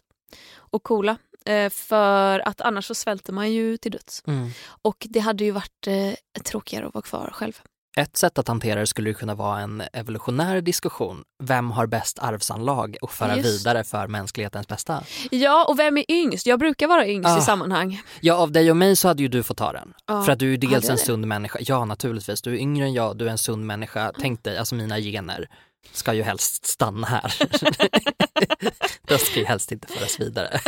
och 0.56 0.82
kola. 0.82 1.16
Eh, 1.48 1.70
för 1.70 2.48
att 2.48 2.60
annars 2.60 2.86
så 2.86 2.94
svälter 2.94 3.32
man 3.32 3.52
ju 3.52 3.76
till 3.76 3.92
döds. 3.92 4.22
Mm. 4.26 4.50
Och 4.82 5.06
det 5.10 5.20
hade 5.20 5.44
ju 5.44 5.50
varit 5.50 5.86
eh, 5.86 6.42
tråkigare 6.44 6.86
att 6.86 6.94
vara 6.94 7.02
kvar 7.02 7.30
själv. 7.32 7.52
Ett 7.96 8.16
sätt 8.16 8.38
att 8.38 8.48
hantera 8.48 8.80
det 8.80 8.86
skulle 8.86 9.08
ju 9.10 9.14
kunna 9.14 9.34
vara 9.34 9.60
en 9.60 9.82
evolutionär 9.92 10.60
diskussion. 10.60 11.22
Vem 11.42 11.70
har 11.70 11.86
bäst 11.86 12.18
arvsanlag 12.18 12.96
och 13.02 13.10
föra 13.12 13.36
Just. 13.36 13.48
vidare 13.48 13.84
för 13.84 14.06
mänsklighetens 14.06 14.68
bästa? 14.68 15.02
Ja, 15.30 15.64
och 15.68 15.78
vem 15.78 15.96
är 15.98 16.04
yngst? 16.10 16.46
Jag 16.46 16.58
brukar 16.58 16.86
vara 16.88 17.06
yngst 17.06 17.28
Ah. 17.28 17.38
i 17.38 17.40
sammanhang. 17.40 18.02
Ja, 18.20 18.34
av 18.34 18.52
dig 18.52 18.70
och 18.70 18.76
mig 18.76 18.96
så 18.96 19.08
hade 19.08 19.22
ju 19.22 19.28
du 19.28 19.42
fått 19.42 19.56
ta 19.56 19.72
den. 19.72 19.94
Ja. 20.06 20.22
För 20.22 20.32
att 20.32 20.38
du 20.38 20.52
är 20.52 20.58
dels 20.58 20.72
Hade 20.72 20.86
jag 20.86 20.92
en 20.92 20.98
sund 20.98 21.26
människa. 21.26 21.58
Ja, 21.62 21.84
naturligtvis. 21.84 22.42
Du 22.42 22.52
är 22.52 22.58
yngre 22.58 22.84
än 22.84 22.92
jag, 22.92 23.16
du 23.18 23.26
är 23.26 23.30
en 23.30 23.38
sund 23.38 23.66
människa. 23.66 24.12
Tänk 24.20 24.44
dig, 24.44 24.58
alltså 24.58 24.74
mina 24.74 24.98
gener 24.98 25.48
ska 25.92 26.14
ju 26.14 26.22
helst 26.22 26.66
stanna 26.66 27.06
här. 27.06 27.34
De 29.08 29.18
ska 29.18 29.40
ju 29.40 29.46
helst 29.46 29.72
inte 29.72 29.88
föras 29.88 30.20
vidare. 30.20 30.60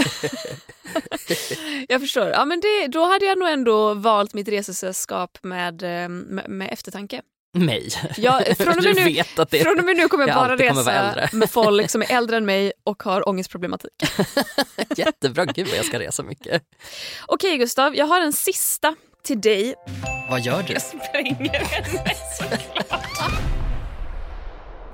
Jag 1.88 2.00
förstår. 2.00 2.28
Ja, 2.28 2.44
men 2.44 2.60
det, 2.60 2.86
då 2.86 3.04
hade 3.04 3.26
jag 3.26 3.38
nog 3.38 3.48
ändå 3.48 3.94
valt 3.94 4.34
mitt 4.34 4.48
resesällskap 4.48 5.38
med, 5.42 5.82
eh, 5.82 6.08
med, 6.08 6.48
med 6.48 6.72
eftertanke. 6.72 7.22
Mig. 7.54 7.88
Ja, 8.16 8.42
från 8.58 8.78
och 8.78 8.84
med 8.84 8.96
nu, 8.96 9.22
Från 9.62 9.78
och 9.78 9.84
med 9.84 9.96
nu 9.96 10.08
kommer 10.08 10.26
jag 10.28 10.36
jag 10.36 10.48
bara 10.48 10.56
resa 10.56 11.28
med 11.32 11.50
folk 11.50 11.90
som 11.90 12.02
är 12.02 12.12
äldre 12.12 12.36
än 12.36 12.46
mig 12.46 12.72
och 12.84 13.02
har 13.02 13.28
ångestproblematik. 13.28 13.92
jättebra. 14.96 15.44
Gud 15.44 15.68
vad 15.68 15.78
jag 15.78 15.84
ska 15.84 15.98
resa 15.98 16.22
mycket. 16.22 16.62
Okej 17.26 17.58
Gustav, 17.58 17.96
jag 17.96 18.06
har 18.06 18.20
en 18.20 18.32
sista 18.32 18.94
till 19.24 19.40
dig. 19.40 19.74
Vad 20.30 20.40
gör 20.40 20.62
du? 20.62 20.72
Jag 20.72 20.82
spränger 20.82 21.58
henne 21.58 22.10
såklart. 22.38 23.05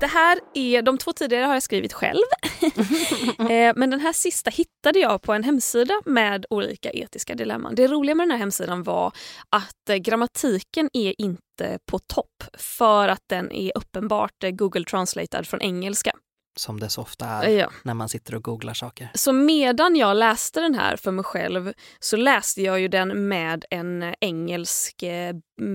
Det 0.03 0.07
här 0.07 0.39
är, 0.53 0.81
de 0.81 0.97
två 0.97 1.13
tidigare 1.13 1.45
har 1.45 1.53
jag 1.53 1.63
skrivit 1.63 1.93
själv. 1.93 2.21
Eh, 3.49 3.73
Men 3.75 3.89
den 3.89 3.99
här 3.99 4.13
sista 4.13 4.49
hittade 4.49 4.99
jag 4.99 5.21
på 5.21 5.33
en 5.33 5.43
hemsida 5.43 6.01
med 6.05 6.45
olika 6.49 6.91
etiska 6.91 7.35
dilemman. 7.35 7.75
Det 7.75 7.87
roliga 7.87 8.15
med 8.15 8.23
den 8.27 8.31
här 8.31 8.37
hemsidan 8.37 8.83
var 8.83 9.11
att 9.49 9.89
eh, 9.89 9.95
grammatiken 9.95 10.89
är 10.93 11.21
inte 11.21 11.79
på 11.91 11.99
topp 11.99 12.43
för 12.57 13.07
att 13.07 13.21
den 13.29 13.51
är 13.51 13.71
uppenbart 13.77 14.43
eh, 14.43 14.49
Google 14.51 14.85
translated 14.85 15.47
från 15.47 15.61
engelska. 15.61 16.11
Som 16.59 16.79
det 16.79 16.89
så 16.89 17.01
ofta 17.01 17.25
är 17.25 17.49
Ja. 17.49 17.69
när 17.83 17.93
man 17.93 18.09
sitter 18.09 18.35
och 18.35 18.43
googlar 18.43 18.73
saker. 18.73 19.09
Så 19.13 19.31
medan 19.33 19.95
jag 19.95 20.17
läste 20.17 20.61
den 20.61 20.75
här 20.75 20.95
för 20.95 21.11
mig 21.11 21.23
själv 21.25 21.73
så 21.99 22.17
läste 22.17 22.61
jag 22.61 22.79
ju 22.79 22.87
den 22.87 23.27
med 23.27 23.65
en 23.69 24.13
engelsk 24.19 25.03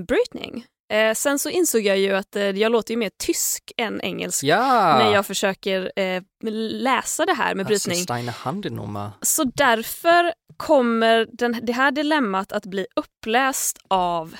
brytning. 0.08 0.66
Eh, 0.90 1.14
sen 1.14 1.38
så 1.38 1.48
insåg 1.48 1.80
jag 1.80 1.98
ju 1.98 2.12
att 2.16 2.36
eh, 2.36 2.42
jag 2.42 2.72
låter 2.72 2.94
ju 2.94 2.98
mer 2.98 3.10
tysk 3.18 3.72
än 3.76 4.00
engelsk 4.00 4.44
Ja! 4.44 4.98
när 4.98 5.12
jag 5.12 5.26
försöker 5.26 5.92
eh, 5.96 6.22
läsa 6.70 7.26
det 7.26 7.34
här 7.34 7.54
med 7.54 7.66
brytning. 7.66 7.98
Alltså, 8.10 8.32
Handinoma. 8.44 9.12
Så 9.22 9.44
därför 9.44 10.32
kommer 10.56 11.26
den, 11.32 11.60
det 11.62 11.72
här 11.72 11.90
dilemmat 11.90 12.52
att 12.52 12.66
bli 12.66 12.86
uppläst 12.96 13.78
av 13.88 14.34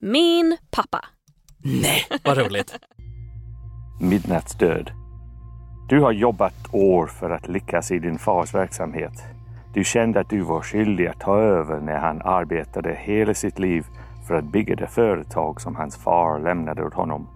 min 0.00 0.56
pappa. 0.70 1.04
Nej, 1.64 2.06
vad 2.24 2.38
roligt. 2.38 2.74
Midnattsdöd. 4.00 4.90
Du 5.88 6.00
har 6.00 6.12
jobbat 6.12 6.74
år 6.74 7.06
för 7.06 7.30
att 7.30 7.48
lyckas 7.48 7.90
i 7.90 7.98
din 7.98 8.18
fars 8.18 8.54
verksamhet. 8.54 9.12
Du 9.74 9.84
kände 9.84 10.20
att 10.20 10.30
du 10.30 10.40
var 10.40 10.62
skyldig 10.62 11.06
att 11.06 11.20
ta 11.20 11.38
över 11.38 11.80
när 11.80 11.98
han 11.98 12.22
arbetade 12.22 12.94
hela 12.94 13.34
sitt 13.34 13.58
liv 13.58 13.84
för 14.28 14.34
att 14.34 14.44
bygga 14.44 14.76
det 14.76 14.86
företag 14.86 15.60
som 15.60 15.76
hans 15.76 15.96
far 15.96 16.38
lämnade 16.38 16.84
åt 16.84 16.94
honom. 16.94 17.26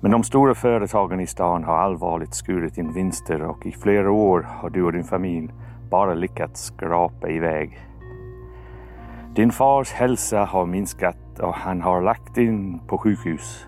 Men 0.00 0.10
de 0.10 0.24
stora 0.24 0.54
företagen 0.54 1.20
i 1.20 1.26
stan 1.26 1.64
har 1.64 1.76
allvarligt 1.76 2.34
skurit 2.34 2.78
in 2.78 2.92
vinster 2.92 3.42
och 3.42 3.66
i 3.66 3.72
flera 3.72 4.10
år 4.10 4.48
har 4.50 4.70
du 4.70 4.82
och 4.82 4.92
din 4.92 5.04
familj 5.04 5.50
bara 5.90 6.14
lyckats 6.14 6.64
skrapa 6.64 7.28
iväg. 7.28 7.80
Din 9.34 9.52
fars 9.52 9.92
hälsa 9.92 10.44
har 10.44 10.66
minskat 10.66 11.38
och 11.40 11.54
han 11.54 11.82
har 11.82 12.02
lagt 12.02 12.38
in 12.38 12.80
på 12.86 12.98
sjukhus. 12.98 13.66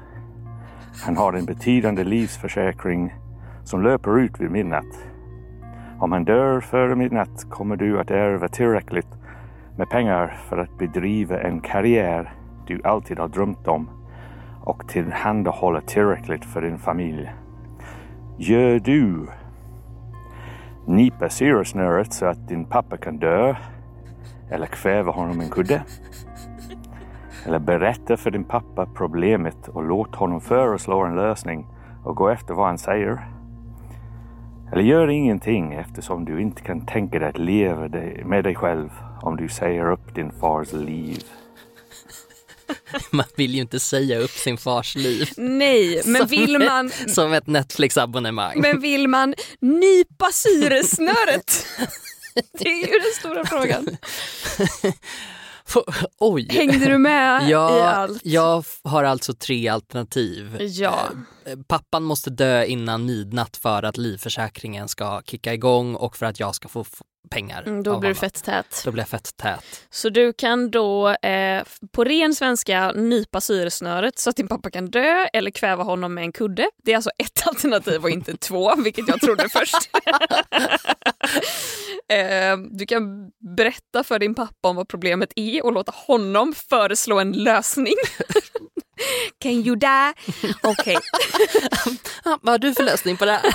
Han 1.04 1.16
har 1.16 1.32
en 1.32 1.44
betydande 1.44 2.04
livsförsäkring 2.04 3.14
som 3.64 3.82
löper 3.82 4.18
ut 4.18 4.40
vid 4.40 4.50
midnatt. 4.50 5.06
Om 5.98 6.12
han 6.12 6.24
dör 6.24 6.60
före 6.60 6.96
midnatt 6.96 7.46
kommer 7.50 7.76
du 7.76 8.00
att 8.00 8.10
ärva 8.10 8.48
tillräckligt 8.48 9.19
med 9.80 9.88
pengar 9.88 10.36
för 10.48 10.58
att 10.58 10.78
bedriva 10.78 11.40
en 11.40 11.60
karriär 11.60 12.32
du 12.66 12.80
alltid 12.84 13.18
har 13.18 13.28
drömt 13.28 13.68
om 13.68 13.90
och 14.60 14.88
tillhandahålla 14.88 15.80
tillräckligt 15.80 16.44
för 16.44 16.62
din 16.62 16.78
familj. 16.78 17.30
Gör 18.38 18.78
du? 18.78 19.26
Nipa 20.86 21.28
syresnöret 21.28 22.12
så 22.12 22.26
att 22.26 22.48
din 22.48 22.64
pappa 22.64 22.96
kan 22.96 23.18
dö 23.18 23.54
eller 24.50 24.66
kväva 24.66 25.12
honom 25.12 25.36
med 25.36 25.44
en 25.44 25.50
kudde? 25.50 25.82
Eller 27.46 27.58
berätta 27.58 28.16
för 28.16 28.30
din 28.30 28.44
pappa 28.44 28.86
problemet 28.94 29.68
och 29.68 29.84
låt 29.84 30.14
honom 30.14 30.40
föreslå 30.40 31.04
en 31.04 31.16
lösning 31.16 31.66
och 32.04 32.16
gå 32.16 32.28
efter 32.28 32.54
vad 32.54 32.66
han 32.66 32.78
säger. 32.78 33.20
Eller 34.72 34.82
gör 34.82 35.08
ingenting 35.08 35.72
eftersom 35.72 36.24
du 36.24 36.40
inte 36.40 36.62
kan 36.62 36.80
tänka 36.80 37.18
dig 37.18 37.28
att 37.28 37.38
leva 37.38 37.88
med 38.24 38.44
dig 38.44 38.54
själv 38.54 38.90
om 39.22 39.36
du 39.36 39.48
säger 39.48 39.92
upp 39.92 40.14
din 40.14 40.32
fars 40.40 40.72
liv. 40.72 41.24
Man 43.10 43.26
vill 43.36 43.54
ju 43.54 43.60
inte 43.60 43.80
säga 43.80 44.18
upp 44.18 44.30
sin 44.30 44.58
fars 44.58 44.96
liv. 44.96 45.30
Nej, 45.36 46.02
men 46.06 46.20
Som 46.20 46.28
vill 46.28 46.56
ett- 46.56 46.68
man, 46.68 46.90
Som 47.08 47.32
ett 47.32 47.46
Netflix-abonnemang. 47.46 48.60
men 48.60 48.80
vill 48.80 49.08
man 49.08 49.34
nypa 49.60 50.26
syresnöret? 50.32 51.66
Det 52.52 52.68
är 52.68 52.76
ju 52.92 52.98
den 52.98 53.12
stora 53.18 53.44
frågan. 53.44 53.96
Oj! 56.18 56.46
Hängde 56.50 56.86
du 56.88 56.98
med 56.98 57.42
i 57.42 57.50
Ja, 57.50 57.84
allt? 57.90 58.20
jag 58.24 58.64
har 58.84 59.04
alltså 59.04 59.34
tre 59.34 59.68
alternativ. 59.68 60.56
Ja. 60.60 61.08
Eh, 61.46 61.58
Pappan 61.68 62.02
måste 62.02 62.30
dö 62.30 62.64
innan 62.64 63.04
midnatt 63.06 63.56
för 63.56 63.82
att 63.82 63.96
livförsäkringen 63.96 64.88
ska 64.88 65.22
kicka 65.26 65.54
igång 65.54 65.94
och 65.94 66.16
för 66.16 66.26
att 66.26 66.40
jag 66.40 66.54
ska 66.54 66.68
få 66.68 66.84
pengar. 67.30 67.62
Mm, 67.62 67.82
då 67.82 67.98
blir 67.98 68.08
du 68.08 68.14
fett 68.14 68.44
tät. 68.44 68.82
Då 68.84 68.90
blir 68.90 69.02
jag 69.02 69.08
fett 69.08 69.36
tät. 69.36 69.86
Så 69.90 70.08
du 70.08 70.32
kan 70.32 70.70
då 70.70 71.08
eh, 71.08 71.62
på 71.92 72.04
ren 72.04 72.34
svenska 72.34 72.92
nypa 72.92 73.40
syresnöret 73.40 74.18
så 74.18 74.30
att 74.30 74.36
din 74.36 74.48
pappa 74.48 74.70
kan 74.70 74.90
dö 74.90 75.26
eller 75.32 75.50
kväva 75.50 75.82
honom 75.82 76.14
med 76.14 76.24
en 76.24 76.32
kudde. 76.32 76.70
Det 76.84 76.92
är 76.92 76.96
alltså 76.96 77.10
ett 77.18 77.42
alternativ 77.46 78.02
och 78.02 78.10
inte 78.10 78.36
två, 78.36 78.74
vilket 78.76 79.08
jag 79.08 79.20
trodde 79.20 79.48
först. 79.52 79.90
eh, 82.08 82.56
du 82.70 82.86
kan 82.86 83.30
berätta 83.56 84.04
för 84.04 84.18
din 84.18 84.34
pappa 84.34 84.68
om 84.68 84.76
vad 84.76 84.88
problemet 84.88 85.32
är 85.36 85.64
och 85.64 85.72
låta 85.72 85.92
honom 85.96 86.54
föreslå 86.54 87.18
en 87.18 87.32
lösning. 87.32 87.94
Can 89.38 89.52
you 89.52 89.76
die? 89.76 90.12
Okej. 90.62 90.96
Ah, 92.24 92.38
vad 92.42 92.52
har 92.52 92.58
du 92.58 92.74
för 92.74 92.82
lösning 92.82 93.16
på 93.16 93.24
det 93.24 93.32
här? 93.32 93.54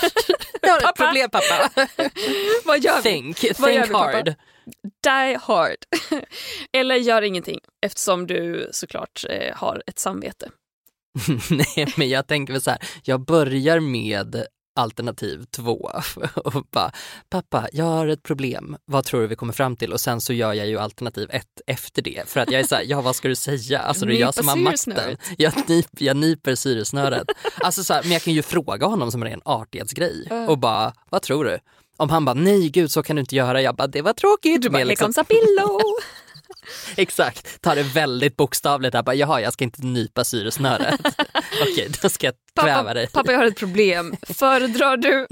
Jag 0.65 0.71
har 0.71 0.77
ett 0.77 0.83
Pappa. 0.83 1.05
problem 1.05 1.29
pappa. 1.29 1.69
Vad 2.65 2.79
gör 2.79 2.97
vi? 2.97 3.03
Think, 3.03 3.59
Vad 3.59 3.73
gör 3.73 3.81
think 3.81 3.91
vi, 3.93 3.97
hard. 3.97 4.33
Die 5.03 5.37
hard. 5.41 5.77
Eller 6.73 6.95
gör 6.95 7.21
ingenting 7.21 7.59
eftersom 7.85 8.27
du 8.27 8.69
såklart 8.71 9.25
eh, 9.29 9.55
har 9.55 9.83
ett 9.87 9.99
samvete. 9.99 10.49
Nej 11.49 11.93
men 11.97 12.09
jag 12.09 12.27
tänker 12.27 12.53
väl 12.53 12.61
så 12.61 12.69
här, 12.71 12.79
jag 13.03 13.25
börjar 13.25 13.79
med 13.79 14.45
alternativ 14.75 15.45
två 15.51 15.91
och 16.35 16.65
bara, 16.71 16.91
pappa 17.29 17.67
jag 17.71 17.85
har 17.85 18.07
ett 18.07 18.23
problem, 18.23 18.77
vad 18.85 19.05
tror 19.05 19.21
du 19.21 19.27
vi 19.27 19.35
kommer 19.35 19.53
fram 19.53 19.75
till? 19.75 19.93
Och 19.93 19.99
sen 20.01 20.21
så 20.21 20.33
gör 20.33 20.53
jag 20.53 20.67
ju 20.67 20.79
alternativ 20.79 21.29
ett 21.31 21.61
efter 21.67 22.01
det 22.01 22.29
för 22.29 22.39
att 22.39 22.51
jag 22.51 22.61
är 22.61 22.67
så 22.67 22.75
här, 22.75 22.83
ja 22.87 23.01
vad 23.01 23.15
ska 23.15 23.27
du 23.27 23.35
säga? 23.35 23.79
Alltså 23.79 24.05
det 24.05 24.15
är 24.15 24.19
jag 24.19 24.33
som 24.33 24.47
har 24.47 24.55
makten. 24.55 25.17
Jag, 25.37 25.69
nyp, 25.69 25.87
jag 26.01 26.17
nyper 26.17 26.55
syresnöret. 26.55 27.27
Alltså 27.57 27.83
så 27.83 27.93
här, 27.93 28.03
men 28.03 28.11
jag 28.11 28.21
kan 28.21 28.33
ju 28.33 28.41
fråga 28.41 28.85
honom 28.87 29.11
som 29.11 29.23
en 29.23 29.29
ren 29.29 29.41
artighetsgrej 29.45 30.27
och 30.47 30.57
bara, 30.57 30.93
vad 31.09 31.21
tror 31.21 31.45
du? 31.45 31.59
Om 31.97 32.09
han 32.09 32.25
bara, 32.25 32.33
nej 32.33 32.69
gud 32.69 32.91
så 32.91 33.03
kan 33.03 33.15
du 33.15 33.19
inte 33.19 33.35
göra, 33.35 33.61
jag 33.61 33.75
bara, 33.75 33.87
det 33.87 34.01
var 34.01 34.13
tråkigt. 34.13 34.61
Du 34.61 34.69
bara, 34.69 34.83
liksom- 34.83 35.13
pillow. 35.27 35.81
Exakt, 36.95 37.61
ta 37.61 37.75
det 37.75 37.83
väldigt 37.83 38.37
bokstavligt. 38.37 38.91
Där. 38.91 39.03
Bara, 39.03 39.15
Jaha, 39.15 39.41
jag 39.41 39.53
ska 39.53 39.63
inte 39.63 39.85
nypa 39.85 40.23
syresnöret. 40.23 40.99
Okej, 41.61 41.91
då 42.01 42.09
ska 42.09 42.27
jag 42.27 42.35
kväva 42.61 42.93
dig. 42.93 43.07
pappa, 43.07 43.31
jag 43.31 43.39
har 43.39 43.45
ett 43.45 43.57
problem. 43.59 44.15
Föredrar 44.33 44.97
du 44.97 45.27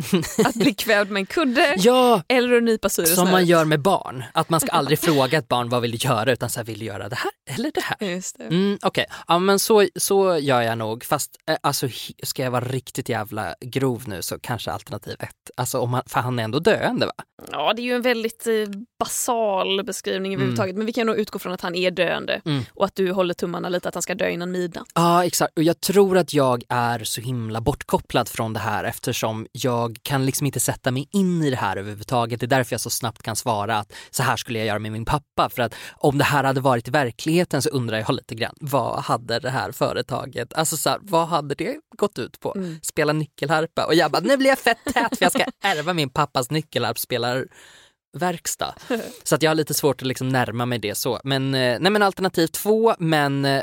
att 0.45 0.53
bli 0.55 0.73
kvävd 0.73 1.11
med 1.11 1.19
en 1.19 1.25
kudde 1.25 1.75
Ja, 1.77 2.21
eller 2.27 2.57
att 2.57 2.63
nypa 2.63 2.89
syresnöret? 2.89 3.19
som 3.19 3.31
man 3.31 3.45
gör 3.45 3.65
med 3.65 3.79
barn. 3.79 4.23
Att 4.33 4.49
man 4.49 4.59
ska 4.59 4.71
aldrig 4.71 4.99
fråga 4.99 5.37
ett 5.37 5.47
barn 5.47 5.69
vad 5.69 5.81
vill 5.81 5.91
du 5.91 5.97
göra 5.97 6.31
utan 6.31 6.49
så 6.49 6.59
här, 6.59 6.65
vill 6.65 6.79
du 6.79 6.85
göra 6.85 7.09
det 7.09 7.15
här 7.15 7.31
eller 7.55 7.71
det 7.73 7.81
här? 7.83 8.07
Just 8.09 8.37
det. 8.37 8.43
Mm, 8.43 8.77
Okej, 8.81 9.05
ja, 9.27 9.39
men 9.39 9.59
så, 9.59 9.87
så 9.95 10.37
gör 10.37 10.61
jag 10.61 10.77
nog. 10.77 11.03
Fast 11.03 11.31
eh, 11.49 11.57
alltså, 11.63 11.87
ska 12.23 12.43
jag 12.43 12.51
vara 12.51 12.65
riktigt 12.65 13.09
jävla 13.09 13.55
grov 13.61 14.03
nu 14.07 14.21
så 14.21 14.39
kanske 14.39 14.71
alternativ 14.71 15.15
ett. 15.19 15.29
Alltså, 15.57 15.79
om 15.79 15.93
han, 15.93 16.03
för 16.05 16.19
han 16.19 16.39
är 16.39 16.43
ändå 16.43 16.59
döende 16.59 17.05
va? 17.05 17.13
Ja, 17.51 17.73
det 17.75 17.81
är 17.81 17.83
ju 17.83 17.93
en 17.95 18.01
väldigt 18.01 18.47
eh, 18.47 18.53
basal 18.99 19.83
beskrivning 19.83 20.33
överhuvudtaget. 20.33 20.75
Men 20.75 20.85
vi 20.85 20.93
kan 20.93 21.07
nog 21.07 21.17
utgå 21.17 21.39
från 21.39 21.53
att 21.53 21.61
han 21.61 21.75
är 21.75 21.91
döende 21.91 22.41
Mm. 22.45 22.63
och 22.73 22.85
att 22.85 22.95
du 22.95 23.11
håller 23.11 23.33
tummarna 23.33 23.69
lite 23.69 23.87
att 23.89 23.95
han 23.95 24.01
ska 24.01 24.15
dö 24.15 24.29
innan 24.29 24.51
midnatt. 24.51 24.87
Ja, 24.95 25.25
exakt. 25.25 25.57
Och 25.57 25.63
jag 25.63 25.81
tror 25.81 26.17
att 26.17 26.33
jag 26.33 26.63
är 26.69 26.99
så 27.13 27.21
himla 27.21 27.61
bortkopplad 27.61 28.29
från 28.29 28.53
det 28.53 28.59
här 28.59 28.83
eftersom 28.83 29.47
jag 29.51 29.97
kan 30.03 30.25
liksom 30.25 30.45
inte 30.45 30.59
sätta 30.59 30.91
mig 30.91 31.07
in 31.11 31.43
i 31.43 31.49
det 31.49 31.55
här 31.55 31.77
överhuvudtaget. 31.77 32.39
Det 32.39 32.45
är 32.45 32.47
därför 32.47 32.73
jag 32.73 32.81
så 32.81 32.89
snabbt 32.89 33.23
kan 33.23 33.35
svara 33.35 33.77
att 33.77 33.93
så 34.11 34.23
här 34.23 34.37
skulle 34.37 34.59
jag 34.59 34.67
göra 34.67 34.79
med 34.79 34.91
min 34.91 35.05
pappa. 35.05 35.49
För 35.49 35.61
att 35.61 35.75
om 35.95 36.17
det 36.17 36.23
här 36.23 36.43
hade 36.43 36.61
varit 36.61 36.87
i 36.87 36.91
verkligheten 36.91 37.61
så 37.61 37.69
undrar 37.69 37.97
jag 37.97 38.15
lite 38.15 38.35
grann, 38.35 38.55
vad 38.59 38.99
hade 38.99 39.39
det 39.39 39.49
här 39.49 39.71
företaget, 39.71 40.53
alltså 40.53 40.77
så 40.77 40.89
här, 40.89 40.99
vad 41.01 41.27
hade 41.27 41.55
det 41.55 41.77
gått 41.97 42.19
ut 42.19 42.39
på? 42.39 42.53
Mm. 42.55 42.79
Spela 42.83 43.13
nyckelharpa? 43.13 43.85
Och 43.85 43.95
jag 43.95 44.11
bara, 44.11 44.21
nu 44.21 44.37
blir 44.37 44.49
jag 44.49 44.59
fett 44.59 44.77
tät 44.93 45.17
för 45.17 45.25
jag 45.25 45.31
ska 45.31 45.45
ärva 45.63 45.93
min 45.93 46.09
pappas 46.09 46.51
nyckelharpspelarverkstad. 46.51 48.73
Så 49.23 49.35
att 49.35 49.43
jag 49.43 49.49
har 49.49 49.55
lite 49.55 49.73
svårt 49.73 50.01
att 50.01 50.07
liksom 50.07 50.29
närma 50.29 50.65
mig 50.65 50.79
det 50.79 50.95
så. 50.95 51.19
Men, 51.23 51.55
eh, 51.55 51.77
nej 51.79 51.91
men 51.91 52.01
alternativ 52.01 52.47
två, 52.47 52.95
men 52.99 53.45
eh, 53.45 53.61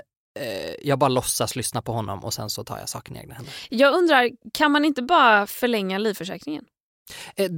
jag 0.83 0.99
bara 0.99 1.09
låtsas 1.09 1.57
lyssna 1.57 1.83
på 1.83 1.93
honom 1.93 2.25
och 2.25 2.35
sen 2.35 2.51
så 2.51 2.65
tar 2.65 2.79
jag 2.79 2.89
saken 2.89 3.17
i 3.17 3.19
egna 3.19 3.35
händer. 3.35 3.55
Jag 3.69 3.95
undrar, 3.95 4.31
kan 4.55 4.73
man 4.73 4.85
inte 4.85 5.03
bara 5.03 5.47
förlänga 5.47 5.99
livförsäkringen? 5.99 6.65
Eh, 7.37 7.51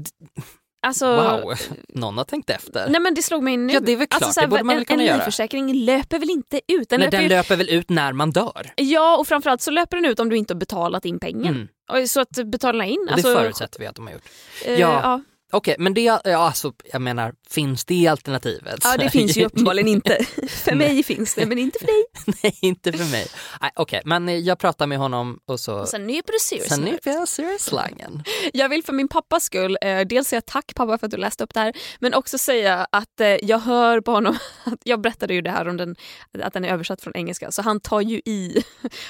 Alltså, 0.86 1.06
wow, 1.16 1.54
någon 1.88 2.18
har 2.18 2.24
tänkt 2.24 2.50
efter. 2.50 2.88
Nej 2.88 3.00
men 3.00 3.14
det 3.14 3.22
slog 3.22 3.42
mig 3.42 3.56
nu. 3.56 3.72
Ja, 3.72 3.80
det 3.80 3.92
är 3.92 3.96
väl 3.96 4.06
klart, 4.06 4.22
alltså, 4.22 4.32
så 4.34 4.40
här, 4.40 4.46
det 4.46 4.50
borde 4.50 4.64
man 4.64 4.74
väl 4.74 4.80
en, 4.82 4.84
kunna 4.86 5.02
en 5.02 5.06
göra. 5.06 5.16
livförsäkring 5.16 5.74
löper 5.74 6.18
väl 6.18 6.30
inte 6.30 6.60
ut? 6.68 6.88
Den 6.88 7.00
Nej, 7.00 7.06
löper 7.06 7.16
den 7.18 7.22
ju, 7.22 7.28
löper 7.28 7.56
väl 7.56 7.68
ut 7.68 7.90
när 7.90 8.12
man 8.12 8.30
dör? 8.30 8.72
Ja, 8.76 9.16
och 9.16 9.28
framförallt 9.28 9.60
så 9.62 9.70
löper 9.70 9.96
den 9.96 10.04
ut 10.06 10.20
om 10.20 10.28
du 10.28 10.36
inte 10.36 10.54
har 10.54 10.58
betalat 10.58 11.04
in 11.04 11.18
pengen. 11.20 11.68
Mm. 11.92 12.06
Så 12.08 12.20
att 12.20 12.30
betala 12.30 12.84
in. 12.84 13.00
Och 13.08 13.12
Alltså, 13.12 13.28
det 13.28 13.40
förutsätter 13.40 13.80
vi 13.80 13.86
att 13.86 13.96
de 13.96 14.06
har 14.06 14.12
gjort. 14.14 14.22
eh, 14.64 14.72
Ja. 14.80 15.00
ja. 15.02 15.22
Okej, 15.52 15.76
men 15.78 15.94
det, 15.94 16.00
ja, 16.00 16.20
alltså, 16.24 16.72
jag 16.92 17.02
menar, 17.02 17.34
finns 17.50 17.84
det 17.84 18.06
alternativet? 18.08 18.80
ja, 18.82 18.96
det 18.96 19.10
finns 19.10 19.36
ju 19.36 19.44
uppenbarligen 19.46 19.88
inte. 19.88 20.24
För 20.48 20.74
mig 20.74 21.02
finns 21.02 21.34
det, 21.34 21.46
men 21.46 21.58
inte 21.58 21.78
för 21.78 21.86
dig. 21.86 22.04
Nej, 22.42 22.58
inte 22.60 22.92
för 22.92 23.10
mig. 23.10 23.26
Nej, 23.60 23.70
Okej, 23.76 24.02
men 24.04 24.28
eh, 24.28 24.36
jag 24.36 24.58
pratar 24.58 24.86
med 24.86 24.98
honom 24.98 25.38
och 25.46 25.60
så... 25.60 25.80
Och 25.80 25.88
sen 25.88 26.06
nyper 26.06 26.32
du 26.32 26.38
serious 26.38 26.68
Sen 26.68 26.80
nyper 26.80 27.10
jag 27.10 27.28
serious-slangen. 27.28 28.24
Jag 28.52 28.68
vill 28.68 28.84
för 28.84 28.92
min 28.92 29.08
pappas 29.08 29.44
skull 29.44 29.78
eh, 29.80 30.00
dels 30.00 30.28
säga 30.28 30.40
tack 30.40 30.74
pappa 30.74 30.98
för 30.98 31.06
att 31.06 31.10
du 31.10 31.16
läste 31.16 31.44
upp 31.44 31.54
det 31.54 31.60
här 31.60 31.72
men 32.00 32.14
också 32.14 32.38
säga 32.38 32.86
att 32.92 33.20
eh, 33.20 33.28
jag 33.28 33.58
hör 33.58 34.00
på 34.00 34.10
honom, 34.10 34.38
att 34.64 34.80
jag 34.84 35.00
berättade 35.00 35.34
ju 35.34 35.42
det 35.42 35.50
här 35.50 35.68
om 35.68 35.76
den, 35.76 35.96
att 36.42 36.52
den 36.52 36.64
är 36.64 36.68
översatt 36.72 37.02
från 37.02 37.16
engelska 37.16 37.52
så 37.52 37.62
han 37.62 37.80
tar 37.80 38.00
ju 38.00 38.16
i. 38.24 38.62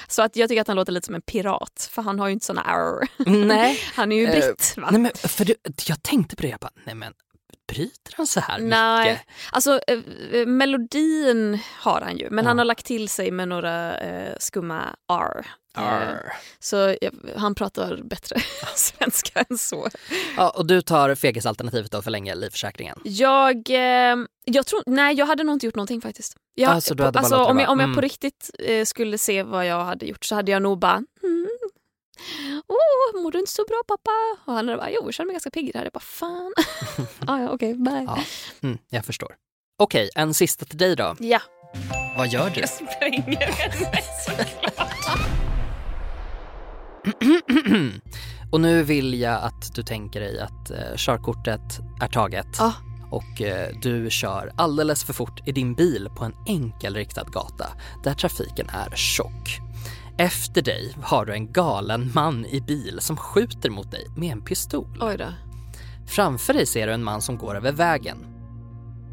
Så 0.07 0.21
att 0.21 0.35
jag 0.35 0.49
tycker 0.49 0.61
att 0.61 0.67
han 0.67 0.77
låter 0.77 0.91
lite 0.91 1.05
som 1.05 1.15
en 1.15 1.21
pirat 1.21 1.89
för 1.91 2.01
han 2.01 2.19
har 2.19 2.27
ju 2.27 2.33
inte 2.33 2.45
såna 2.45 2.61
arr. 2.61 3.07
Nej. 3.45 3.79
Han 3.95 4.11
är 4.11 4.15
ju 4.15 4.23
Eh, 4.23 4.31
britt 4.31 4.73
va? 4.77 4.87
Nej 4.91 5.01
men 5.01 5.11
för 5.15 5.45
du, 5.45 5.55
jag 5.87 6.03
tänkte 6.03 6.32
på 6.35 6.41
det, 6.41 6.47
jag 6.47 6.59
bara, 6.59 6.71
nej 6.83 6.95
men 6.95 7.13
bryter 7.67 8.13
han 8.17 8.27
så 8.27 8.39
här 8.39 8.59
Nej, 8.59 9.11
mycket? 9.11 9.27
alltså 9.51 9.79
eh, 9.87 9.99
eh, 10.31 10.45
melodin 10.47 11.59
har 11.79 12.01
han 12.01 12.17
ju 12.17 12.29
men 12.29 12.45
Ja. 12.45 12.49
han 12.49 12.57
har 12.57 12.65
lagt 12.65 12.85
till 12.85 13.09
sig 13.09 13.31
med 13.31 13.47
några 13.47 13.97
eh, 13.99 14.33
skumma 14.39 14.95
R. 15.11 15.45
Eh, 15.77 15.83
Arr. 15.83 16.33
så 16.59 16.87
eh, 16.87 17.11
han 17.37 17.55
pratar 17.55 17.99
bättre 18.03 18.35
svenska 18.75 19.45
än 19.49 19.57
så. 19.57 19.87
Ja, 20.37 20.49
och 20.49 20.65
du 20.65 20.81
tar 20.81 21.15
fegisalternativet 21.15 21.91
då, 21.91 22.01
förlänga 22.01 22.33
livförsäkringen? 22.33 22.97
Jag, 23.03 23.69
eh, 23.69 24.15
jag 24.45 24.65
tror, 24.65 24.83
nej 24.85 25.15
jag 25.15 25.25
hade 25.25 25.43
nog 25.43 25.55
inte 25.55 25.65
gjort 25.65 25.75
någonting 25.75 26.01
faktiskt. 26.01 26.35
Jag, 26.55 26.71
Alltså, 26.71 26.95
du 26.95 27.03
hade 27.03 27.11
bara 27.13 27.19
alltså, 27.19 27.35
låtit 27.35 27.47
det 27.47 27.51
om, 27.51 27.59
jag, 27.59 27.65
vara. 27.67 27.71
om 27.73 27.79
jag 27.79 27.85
Mm. 27.87 27.95
på 27.95 28.01
riktigt 28.01 28.49
eh, 28.59 28.85
skulle 28.85 29.17
se 29.17 29.43
vad 29.43 29.67
jag 29.67 29.83
hade 29.85 30.05
gjort 30.05 30.25
så 30.25 30.35
hade 30.35 30.51
jag 30.51 30.61
nog 30.61 30.79
bara 30.79 31.03
mm. 31.23 31.47
Åh, 32.67 33.21
mår 33.21 33.31
du 33.31 33.39
inte 33.39 33.51
så 33.51 33.63
bra 33.67 33.81
pappa? 33.87 34.11
Och 34.45 34.53
han 34.53 34.67
hade 34.67 34.77
bara, 34.77 34.89
jo 34.91 35.01
jag 35.05 35.13
känner 35.13 35.25
mig 35.27 35.33
ganska 35.33 35.49
pigg 35.51 35.73
där. 35.73 35.83
Jag 35.83 35.91
bara, 35.93 35.99
fan. 35.99 36.53
ah, 37.27 37.39
ja, 37.39 37.49
okej, 37.51 37.73
bye. 37.73 38.03
Ja. 38.07 38.23
Mm, 38.61 38.77
jag 38.89 39.05
förstår. 39.05 39.35
Okej, 39.79 40.09
en 40.15 40.33
sista 40.33 40.65
till 40.65 40.77
dig 40.77 40.95
då. 40.95 41.15
Ja. 41.19 41.39
Vad 42.17 42.27
gör 42.27 42.49
du? 42.49 42.59
Jag 42.59 42.69
spränger 42.69 43.47
henne 43.47 44.01
och 48.51 48.61
nu 48.61 48.83
vill 48.83 49.19
jag 49.19 49.43
att 49.43 49.75
du 49.75 49.83
tänker 49.83 50.19
dig 50.19 50.39
att 50.39 50.71
eh, 50.71 50.95
körkortet 50.97 51.79
är 52.01 52.07
taget 52.07 52.47
Ja. 52.57 52.73
och 53.11 53.41
eh, 53.41 53.75
du 53.81 54.09
kör 54.09 54.53
alldeles 54.57 55.03
för 55.03 55.13
fort 55.13 55.47
i 55.47 55.51
din 55.51 55.73
bil 55.75 56.09
på 56.17 56.23
en 56.25 56.35
enkelriktad 56.47 57.23
gata 57.23 57.67
där 58.03 58.13
trafiken 58.13 58.69
är 58.69 58.95
tjock. 58.95 59.59
Efter 60.17 60.61
dig 60.61 60.95
har 61.03 61.25
du 61.25 61.33
en 61.33 61.51
galen 61.51 62.11
man 62.15 62.45
i 62.45 62.61
bil 62.61 62.97
som 63.01 63.17
skjuter 63.17 63.69
mot 63.69 63.91
dig 63.91 64.05
med 64.15 64.31
en 64.31 64.41
pistol. 64.41 64.97
Oj 65.01 65.17
då. 65.17 65.25
Framför 66.07 66.53
dig 66.53 66.65
ser 66.65 66.87
du 66.87 66.93
en 66.93 67.03
man 67.03 67.21
som 67.21 67.37
går 67.37 67.55
över 67.55 67.71
vägen. 67.71 68.25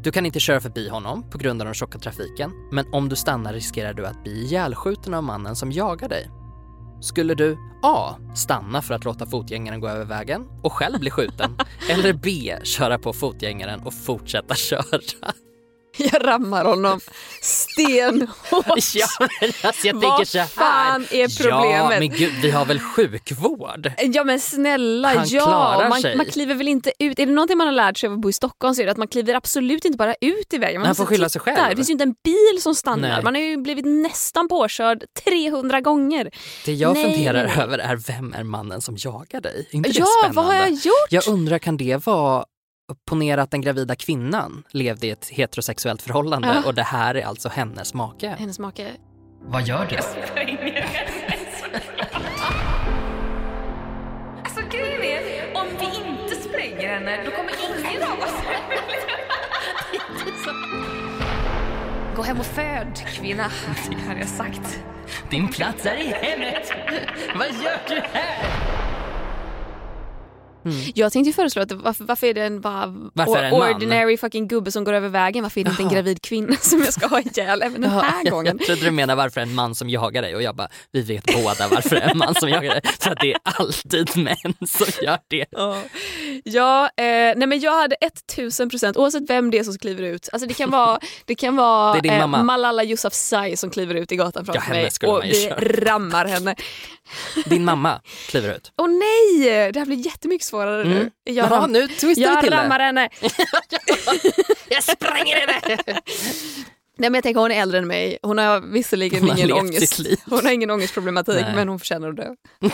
Du 0.03 0.11
kan 0.11 0.25
inte 0.25 0.39
köra 0.39 0.61
förbi 0.61 0.89
honom 0.89 1.29
på 1.29 1.37
grund 1.37 1.61
av 1.61 1.65
den 1.65 1.73
tjocka 1.73 1.99
trafiken, 1.99 2.51
men 2.71 2.93
om 2.93 3.09
du 3.09 3.15
stannar 3.15 3.53
riskerar 3.53 3.93
du 3.93 4.07
att 4.07 4.23
bli 4.23 4.43
ihjälskjuten 4.43 5.13
av 5.13 5.23
mannen 5.23 5.55
som 5.55 5.71
jagar 5.71 6.09
dig. 6.09 6.29
Skulle 7.01 7.35
du 7.35 7.57
A. 7.83 8.15
Stanna 8.35 8.81
för 8.81 8.93
att 8.93 9.05
låta 9.05 9.25
fotgängaren 9.25 9.79
gå 9.79 9.87
över 9.87 10.05
vägen 10.05 10.47
och 10.63 10.73
själv 10.73 10.99
bli 10.99 11.09
skjuten? 11.09 11.57
eller 11.89 12.13
B. 12.13 12.55
Köra 12.63 12.99
på 12.99 13.13
fotgängaren 13.13 13.79
och 13.79 13.93
fortsätta 13.93 14.55
köra? 14.55 14.99
Jag 16.11 16.27
rammar 16.27 16.65
honom 16.65 16.99
stenhårt. 17.41 18.31
Ja, 18.95 19.07
alltså 19.63 19.87
jag 19.87 19.93
Vad 19.95 20.27
så 20.27 20.37
här. 20.37 20.45
fan 20.47 21.05
är 21.11 21.21
Ja, 21.21 21.27
problemet? 21.39 21.99
men 21.99 22.09
gud, 22.09 22.33
vi 22.41 22.51
har 22.51 22.65
väl 22.65 22.79
sjukvård? 22.79 23.91
Ja 23.97 24.23
men 24.23 24.39
snälla, 24.39 25.07
Han 25.13 25.25
ja. 25.27 25.85
Man, 25.89 26.01
sig. 26.01 26.15
man 26.17 26.25
kliver 26.25 26.55
väl 26.55 26.67
inte 26.67 26.91
ut. 26.99 27.19
Är 27.19 27.25
det 27.25 27.31
någonting 27.31 27.57
man 27.57 27.67
har 27.67 27.73
lärt 27.73 27.97
sig 27.97 28.07
av 28.07 28.13
att 28.13 28.19
bo 28.21 28.29
i 28.29 28.33
Stockholm 28.33 28.75
så 28.75 28.81
är 28.81 28.85
det 28.85 28.91
att 28.91 28.97
man 28.97 29.07
kliver 29.07 29.33
absolut 29.33 29.85
inte 29.85 29.97
bara 29.97 30.15
ut 30.21 30.53
i 30.53 30.57
vägen. 30.57 30.81
Man 30.81 30.85
Han 30.85 30.95
får 30.95 31.05
skylla 31.05 31.29
sig 31.29 31.41
själv. 31.41 31.69
Det 31.69 31.75
finns 31.75 31.89
ju 31.89 31.91
inte 31.93 32.03
en 32.03 32.15
bil 32.23 32.61
som 32.61 32.75
stannar. 32.75 33.09
Nej. 33.09 33.23
Man 33.23 33.35
har 33.35 33.41
ju 33.41 33.57
blivit 33.57 33.85
nästan 33.85 34.47
påkörd 34.47 35.03
300 35.25 35.81
gånger. 35.81 36.31
Det 36.65 36.73
jag 36.73 36.93
Nej, 36.93 37.03
funderar 37.15 37.45
över 37.63 37.77
är 37.77 37.95
vem 37.95 38.33
är 38.33 38.43
mannen 38.43 38.81
som 38.81 38.95
jagar 38.97 39.41
dig? 39.41 39.67
Inte 39.71 39.89
Ja, 39.89 40.05
vad 40.33 40.45
har 40.45 40.53
jag 40.53 40.69
gjort? 40.71 41.07
Jag 41.09 41.27
undrar, 41.27 41.59
kan 41.59 41.77
det 41.77 42.05
vara 42.05 42.45
Ponera 43.05 43.41
att 43.41 43.51
den 43.51 43.61
gravida 43.61 43.95
kvinnan 43.95 44.63
levde 44.71 45.07
i 45.07 45.09
ett 45.09 45.27
heterosexuellt 45.29 46.01
förhållande 46.01 46.47
Ja. 46.47 46.67
och 46.67 46.73
det 46.73 46.83
här 46.83 47.15
är 47.15 47.25
alltså 47.25 47.49
hennes 47.49 47.93
make. 47.93 48.35
Hennes 48.39 48.59
make. 48.59 48.91
Vad 49.41 49.67
gör 49.67 49.85
du? 49.89 49.97
Alltså 54.43 54.61
grejen 54.71 55.23
är, 55.23 55.57
om 55.61 55.67
vi 55.79 55.85
inte 55.85 56.35
spränger 56.35 56.87
henne 56.93 57.23
då 57.25 57.31
kommer 57.31 57.53
ingen 57.69 58.03
av 58.03 58.17
oss 58.19 58.33
Gå 62.15 62.23
hem 62.23 62.39
och 62.39 62.45
föd 62.45 62.97
kvinna, 63.07 63.43
har 64.07 64.15
jag 64.15 64.27
sagt. 64.27 64.79
Din 65.29 65.47
plats 65.47 65.85
är 65.85 65.95
i 65.95 66.07
hemmet. 66.07 66.71
Vad 67.35 67.47
gör 67.47 67.79
du 67.87 67.95
här? 68.13 68.45
Mm. 70.65 70.77
Jag 70.95 71.13
tänkte 71.13 71.33
föreslå 71.33 71.61
att 71.61 71.71
varför, 71.71 72.03
varför 72.03 72.27
är 72.27 72.33
det 72.33 72.43
en 72.43 72.61
bara 72.61 72.85
Varför 73.13 73.37
är 73.37 73.41
det 73.41 73.47
en 73.47 73.59
man? 73.59 73.75
ordinary 73.75 74.17
fucking 74.17 74.47
gubbe 74.47 74.71
som 74.71 74.83
går 74.83 74.93
över 74.93 75.09
vägen? 75.09 75.43
Varför 75.43 75.59
är 75.61 75.65
det 75.65 75.69
inte 75.69 75.83
en 75.83 75.89
gravid 75.89 76.21
kvinna 76.21 76.55
som 76.61 76.79
jag 76.79 76.93
ska 76.93 77.07
ha 77.07 77.19
ihjäl 77.19 77.61
även 77.61 77.81
den 77.81 77.91
här 77.91 78.21
jag, 78.23 78.31
gången? 78.31 78.57
jag 78.59 78.67
trodde 78.67 78.81
du 78.85 78.91
menade 78.91 79.17
varför 79.17 79.41
en 79.41 79.55
man 79.55 79.75
som 79.75 79.89
jagar 79.89 80.21
dig 80.21 80.35
och 80.35 80.41
jag 80.41 80.55
bara, 80.55 80.69
vi 80.91 81.01
vet 81.01 81.25
båda 81.25 81.67
varför 81.67 81.95
en 81.95 82.17
man 82.17 82.35
som 82.35 82.49
jagar 82.49 82.69
dig. 82.69 82.81
För 82.99 83.11
att 83.11 83.19
det 83.19 83.33
är 83.33 83.39
alltid 83.43 84.17
män 84.17 84.67
som 84.67 85.05
gör 85.05 85.19
det. 85.27 85.45
Ja, 85.51 85.81
ja 86.43 86.85
eh, 86.85 87.03
nej 87.35 87.47
men 87.47 87.59
jag 87.59 87.81
hade 87.81 87.95
1000 87.95 88.69
procent 88.69 88.97
oavsett 88.97 89.29
vem 89.29 89.51
det 89.51 89.59
är 89.59 89.63
som 89.63 89.77
kliver 89.77 90.03
ut. 90.03 90.29
Alltså 90.31 90.47
det 90.47 90.53
kan 90.53 90.71
vara, 90.71 90.99
det 91.25 91.35
kan 91.35 91.55
vara 91.55 92.01
Det 92.01 92.09
eh. 92.09 92.27
Malala 92.27 92.83
Yousafzai 92.83 93.57
som 93.57 93.69
kliver 93.69 93.95
ut 93.95 94.11
i 94.11 94.15
gatan 94.15 94.45
framför 94.45 94.61
henne 94.61 94.81
mig 94.81 94.91
och 95.01 95.13
man 95.13 95.21
vi 95.21 95.49
rammar 95.85 96.25
henne. 96.25 96.55
Din 97.45 97.65
mamma 97.65 98.01
kliver 98.27 98.55
ut. 98.55 98.71
Åh 98.77 98.87
nej, 98.87 99.71
det 99.71 99.79
här 99.79 99.85
blir 99.85 100.05
jättemycket 100.05 100.47
svårare 100.51 100.81
Mm. 100.81 100.93
nu. 100.97 101.11
Jag, 101.23 101.35
Jaha, 101.51 101.67
nu 101.67 101.87
twistar 101.87 102.21
jag 102.21 102.41
till 102.41 102.49
rammar 102.53 102.79
det. 102.79 102.85
henne. 102.85 103.09
Jag 104.69 104.83
spränger 104.83 105.35
henne! 105.35 105.77
Nej 106.97 107.09
men 107.09 107.13
jag 107.13 107.23
tänker 107.23 107.41
hon 107.41 107.51
är 107.51 107.61
äldre 107.61 107.77
än 107.77 107.87
mig. 107.87 108.17
Hon 108.21 108.37
har 108.37 108.59
visserligen 108.61 109.19
Hon 109.19 109.29
har 109.29 109.37
ingen 109.37 109.51
ångest. 109.53 109.99
Hon 110.25 110.45
har 110.45 110.51
ingen 110.51 110.69
ångestproblematik 110.71 111.35
Nej. 111.45 111.55
men 111.55 111.67
hon 111.69 111.79
förtjänar 111.79 112.09
att 112.09 112.15
dö. 112.17 112.27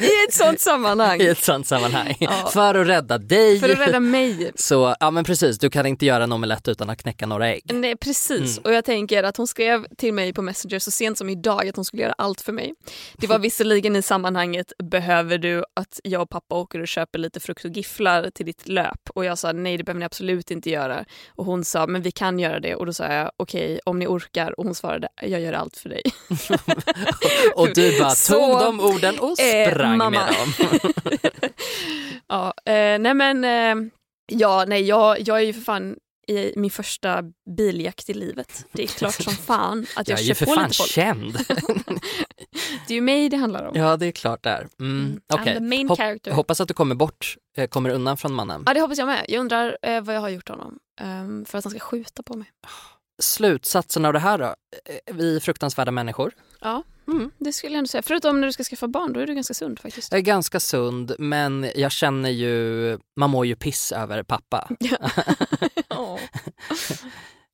I 0.00 0.24
ett 0.28 0.34
sånt 0.34 0.60
sammanhang. 0.60 1.20
I 1.20 1.26
ett 1.26 1.44
sånt 1.44 1.66
sammanhang. 1.66 2.16
Ja. 2.20 2.50
För 2.52 2.74
att 2.74 2.86
rädda 2.86 3.18
dig. 3.18 3.60
För 3.60 3.68
att 3.68 3.78
rädda 3.78 4.00
mig. 4.00 4.52
Så 4.54 4.94
ja 5.00 5.10
men 5.10 5.24
precis, 5.24 5.58
du 5.58 5.70
kan 5.70 5.86
inte 5.86 6.06
göra 6.06 6.24
en 6.24 6.32
omelett 6.32 6.68
utan 6.68 6.90
att 6.90 6.98
knäcka 7.02 7.26
några 7.26 7.48
ägg. 7.48 7.62
Nej 7.72 7.96
precis 7.96 8.36
Mm. 8.58 8.62
och 8.64 8.72
jag 8.72 8.84
tänker 8.84 9.22
att 9.22 9.36
hon 9.36 9.46
skrev 9.46 9.86
till 9.98 10.14
mig 10.14 10.32
på 10.32 10.42
Messenger 10.42 10.78
så 10.78 10.90
sent 10.90 11.18
som 11.18 11.28
idag 11.28 11.68
att 11.68 11.76
hon 11.76 11.84
skulle 11.84 12.02
göra 12.02 12.14
allt 12.18 12.40
för 12.40 12.52
mig. 12.52 12.74
Det 13.16 13.26
var 13.26 13.38
visserligen 13.38 13.96
i 13.96 14.02
sammanhanget 14.02 14.72
behöver 14.90 15.38
du 15.38 15.64
att 15.74 16.00
jag 16.04 16.22
och 16.22 16.30
pappa 16.30 16.54
åker 16.54 16.80
och 16.80 16.88
köper 16.88 17.18
lite 17.18 17.40
frukt 17.40 17.64
och 17.64 17.70
gifflar 17.70 18.30
till 18.30 18.46
ditt 18.46 18.68
löp 18.68 19.10
och 19.14 19.24
jag 19.24 19.38
sa 19.38 19.52
nej 19.52 19.76
det 19.76 19.84
behöver 19.84 19.98
ni 19.98 20.04
absolut 20.06 20.50
inte 20.50 20.70
göra 20.70 21.04
och 21.28 21.44
hon 21.44 21.64
sa 21.64 21.86
men 21.86 22.02
vi 22.02 22.10
kan 22.10 22.38
göra 22.38 22.60
det 22.60 22.74
och 22.74 22.86
då 22.86 22.92
sa 22.92 23.04
jag 23.06 23.30
okej 23.36 23.80
om 23.84 23.98
ni 23.98 24.06
orkar 24.06 24.58
och 24.60 24.64
hon 24.64 24.74
svarade 24.74 25.08
jag 25.22 25.40
gör 25.40 25.52
allt 25.52 25.76
för 25.76 25.88
dig. 25.88 26.02
Och 27.54 27.68
du 27.74 27.98
bara 28.00 28.10
Så, 28.14 28.32
tog 28.34 28.60
de 28.60 28.80
orden 28.80 29.18
och 29.18 29.38
eh, 29.54 29.70
sprang 29.70 29.98
mamma. 29.98 30.10
med 30.10 30.34
dem. 30.34 30.80
ja, 32.28 32.54
eh, 32.72 32.98
nej 32.98 33.14
men 33.14 33.44
eh, 33.44 33.90
ja 34.32 34.64
nej 34.68 34.82
jag, 34.82 35.20
jag 35.28 35.36
är 35.38 35.42
ju 35.44 35.52
för 35.52 35.60
fan 35.60 35.96
i 36.28 36.52
min 36.56 36.70
första 36.70 37.22
biljakt 37.56 38.10
i 38.10 38.14
livet. 38.14 38.64
Det 38.72 38.82
är 38.82 38.86
klart 38.86 39.14
som 39.14 39.32
fan 39.32 39.86
att 39.96 40.08
jag, 40.08 40.18
Jag 40.18 40.24
är 40.24 40.28
ju 40.28 40.34
kör 40.34 40.34
för 40.34 40.46
på 40.46 40.52
fan 40.54 40.64
lite 40.68 40.76
folk. 40.76 40.90
känd. 40.90 41.38
Det 42.88 42.92
är 42.92 42.94
ju 42.94 43.00
mig 43.00 43.28
det 43.28 43.36
handlar 43.36 43.64
om. 43.66 43.76
Ja 43.76 43.96
det 43.96 44.06
är 44.06 44.12
klart 44.12 44.42
där. 44.42 44.68
Mm. 44.80 45.20
Mm, 45.34 45.44
the 45.54 45.60
main 45.60 45.88
Hop-. 45.88 46.30
Hoppas 46.30 46.60
att 46.60 46.68
du 46.68 46.74
kommer 46.74 46.94
bort, 46.94 47.36
eh, 47.56 47.68
kommer 47.68 47.90
undan 47.90 48.16
från 48.16 48.32
mannen. 48.34 48.62
Ja 48.66 48.74
det 48.74 48.80
hoppas 48.80 48.98
jag 48.98 49.06
med. 49.06 49.24
Jag 49.28 49.40
undrar 49.40 49.78
eh, 49.82 50.00
vad 50.00 50.14
jag 50.14 50.20
har 50.20 50.28
gjort 50.28 50.48
honom. 50.48 50.78
ehm, 51.00 51.44
för 51.44 51.58
att 51.58 51.64
han 51.64 51.70
ska 51.70 51.80
skjuta 51.80 52.22
på 52.22 52.36
mig. 52.36 52.50
Slutsatsen 53.22 54.04
av 54.04 54.12
det 54.12 54.18
här 54.18 54.38
då? 54.38 54.44
Eh, 54.44 55.14
Vi 55.14 55.36
är 55.36 55.40
fruktansvärda 55.40 55.90
människor. 55.90 56.32
Ja, 56.66 56.82
mm, 57.08 57.30
det 57.38 57.52
skulle 57.52 57.72
jag 57.72 57.78
ändå 57.78 57.88
säga. 57.88 58.02
Förutom 58.02 58.40
när 58.40 58.46
du 58.46 58.52
ska 58.52 58.64
skaffa 58.64 58.88
barn, 58.88 59.12
då 59.12 59.20
är 59.20 59.26
du 59.26 59.34
ganska 59.34 59.54
sund 59.54 59.78
faktiskt. 59.78 60.12
Jag 60.12 60.18
är 60.18 60.22
ganska 60.22 60.60
sund 60.60 61.14
men 61.18 61.70
jag 61.74 61.92
känner 61.92 62.30
ju, 62.30 62.98
man 63.16 63.30
mår 63.30 63.46
ju 63.46 63.56
piss 63.56 63.92
över 63.92 64.22
pappa. 64.22 64.68
Ja. 65.88 66.18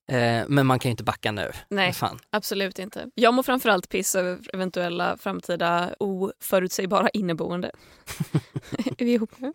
Eh, 0.08 0.44
men 0.48 0.66
man 0.66 0.78
kan 0.78 0.88
ju 0.88 0.90
inte 0.90 1.04
backa 1.04 1.32
nu. 1.32 1.50
Nej. 1.68 1.94
Absolut 2.30 2.78
inte. 2.78 3.10
Jag 3.14 3.34
mår 3.34 3.42
framförallt 3.42 3.88
piss 3.88 4.14
över 4.14 4.38
eventuella 4.52 5.16
framtida 5.16 5.94
oförutsägbara 5.98 7.08
inneboende. 7.08 7.70
är 8.98 9.04
vi 9.04 9.12
ihop 9.12 9.30
nu? 9.36 9.52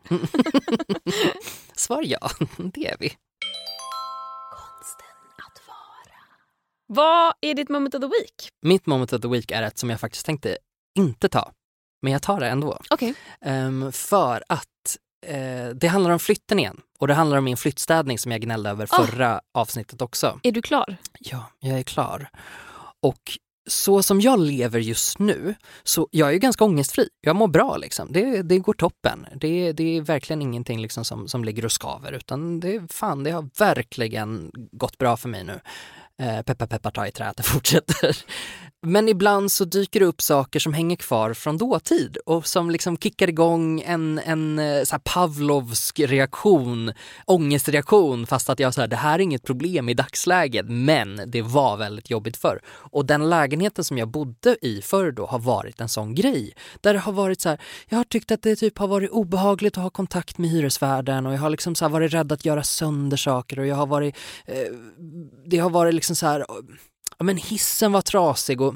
Svar 1.76 2.03
ja, 2.05 2.30
det 2.58 2.88
är 2.88 2.95
vi. 2.99 3.12
Vad 6.88 7.34
är 7.42 7.54
ditt 7.54 7.70
moment 7.70 7.96
of 7.96 8.02
the 8.02 8.08
week? 8.08 8.50
Mitt 8.62 8.86
moment 8.86 9.14
of 9.14 9.22
the 9.22 9.28
week 9.28 9.52
är 9.52 9.64
ett 9.64 9.78
som 9.78 9.90
jag 9.90 10.00
faktiskt 10.00 10.26
tänkte 10.26 10.58
inte 11.00 11.30
ta. 11.30 11.52
Men 12.02 12.12
jag 12.14 12.22
tar 12.22 12.40
det 12.40 12.48
ändå. 12.48 12.80
Okej. 12.90 13.14
Ehm, 13.42 13.92
för 13.92 14.44
att 14.50 14.98
eh, 15.26 15.68
det 15.76 15.88
handlar 15.88 16.12
om 16.12 16.20
flytten 16.20 16.60
igen. 16.60 16.82
Och 17.00 17.08
det 17.08 17.14
handlar 17.14 17.38
om 17.38 17.44
min 17.44 17.58
flyttstädning 17.58 18.20
som 18.20 18.32
jag 18.32 18.42
gnällde 18.42 18.70
över 18.70 18.88
Ah. 18.92 19.06
förra 19.06 19.42
avsnittet 19.54 20.02
också. 20.02 20.40
Är 20.44 20.52
du 20.52 20.62
klar? 20.62 20.98
Ja, 21.20 21.52
jag 21.60 21.80
är 21.80 21.84
klar. 21.84 22.30
Och 23.02 23.38
så 23.70 24.04
som 24.04 24.22
jag 24.22 24.40
lever 24.40 24.80
just 24.80 25.20
nu, 25.20 25.56
så 25.84 26.08
jag 26.12 26.28
är 26.30 26.34
ju 26.34 26.40
ganska 26.40 26.64
ångestfri. 26.64 27.10
Jag 27.22 27.36
mår 27.36 27.48
bra 27.48 27.78
liksom. 27.78 28.12
Det, 28.12 28.42
det 28.42 28.60
går 28.60 28.74
toppen. 28.74 29.28
Det, 29.36 29.72
det 29.72 29.98
är 29.98 30.02
verkligen 30.02 30.42
ingenting 30.42 30.82
liksom 30.82 31.06
som, 31.06 31.28
som 31.28 31.44
ligger 31.44 31.66
och 31.66 31.72
skaver 31.72 32.12
utan 32.12 32.60
det, 32.60 32.94
fan, 32.94 33.24
det 33.24 33.32
har 33.32 33.50
verkligen 33.60 34.52
gått 34.72 34.98
bra 34.98 35.18
för 35.18 35.30
mig 35.30 35.44
nu. 35.44 35.60
Eh, 36.20 36.41
peppar 36.41 36.68
peppar 36.68 36.91
ta 36.91 37.07
i 37.07 37.11
trä, 37.11 37.34
det 37.38 37.43
fortsätter. 37.43 38.18
Men 38.90 39.10
ibland 39.10 39.52
så 39.52 39.66
dyker 39.66 40.00
det 40.00 40.06
upp 40.06 40.22
saker 40.22 40.60
som 40.60 40.74
hänger 40.74 40.96
kvar 40.96 41.34
från 41.34 41.58
dåtid 41.58 42.18
och 42.26 42.48
som 42.48 42.72
liksom 42.72 42.98
kickar 42.98 43.30
igång 43.30 43.82
en, 43.82 44.20
en 44.20 44.60
eh, 44.60 44.84
så 44.84 44.94
här 44.94 45.00
Pavlovsk 45.00 46.00
reaktion, 46.00 46.94
ångestreaktion 47.26 48.28
fast 48.28 48.50
att 48.50 48.60
jag 48.60 48.74
säger 48.74 48.88
det 48.88 48.96
här 48.96 49.20
är 49.20 49.24
inget 49.24 49.44
problem 49.44 49.90
i 49.90 49.94
dagsläget 49.94 50.66
men 50.70 51.22
det 51.28 51.42
var 51.42 51.78
väldigt 51.78 52.10
jobbigt 52.10 52.38
förr. 52.38 52.60
Och 52.68 53.06
den 53.06 53.30
lägenheten 53.30 53.84
som 53.84 53.98
jag 53.98 54.08
bodde 54.08 54.58
i 54.62 54.82
förr 54.82 55.12
då 55.12 55.26
har 55.26 55.40
varit 55.40 55.82
en 55.82 55.90
sån 55.90 56.16
grej. 56.16 56.54
Där 56.82 56.94
det 56.94 57.00
har 57.00 57.14
varit 57.14 57.42
så 57.42 57.50
här, 57.50 57.62
jag 57.90 57.98
har 57.98 58.04
tyckt 58.04 58.32
att 58.32 58.42
det 58.42 58.56
typ 58.56 58.78
har 58.78 58.88
varit 58.88 59.12
obehagligt 59.12 59.78
att 59.78 59.84
ha 59.84 59.90
kontakt 59.90 60.38
med 60.38 60.50
hyresvärden 60.50 61.26
och 61.26 61.34
jag 61.34 61.40
har 61.40 61.50
liksom 61.50 61.76
så 61.76 61.86
här 61.86 61.90
varit 61.90 62.14
rädd 62.14 62.32
att 62.32 62.46
göra 62.46 62.64
sönder 62.64 63.18
saker 63.18 63.60
och 63.60 63.68
jag 63.68 63.76
har 63.76 63.88
varit, 63.88 64.16
eh, 64.46 64.56
det 65.46 65.58
har 65.58 65.70
varit 65.70 65.94
liksom 65.94 66.16
så 66.16 66.26
här, 66.28 66.46
ja 67.18 67.24
men 67.24 67.38
hissen 67.38 67.91
var 67.91 68.01
trasig 68.01 68.61
och 68.61 68.76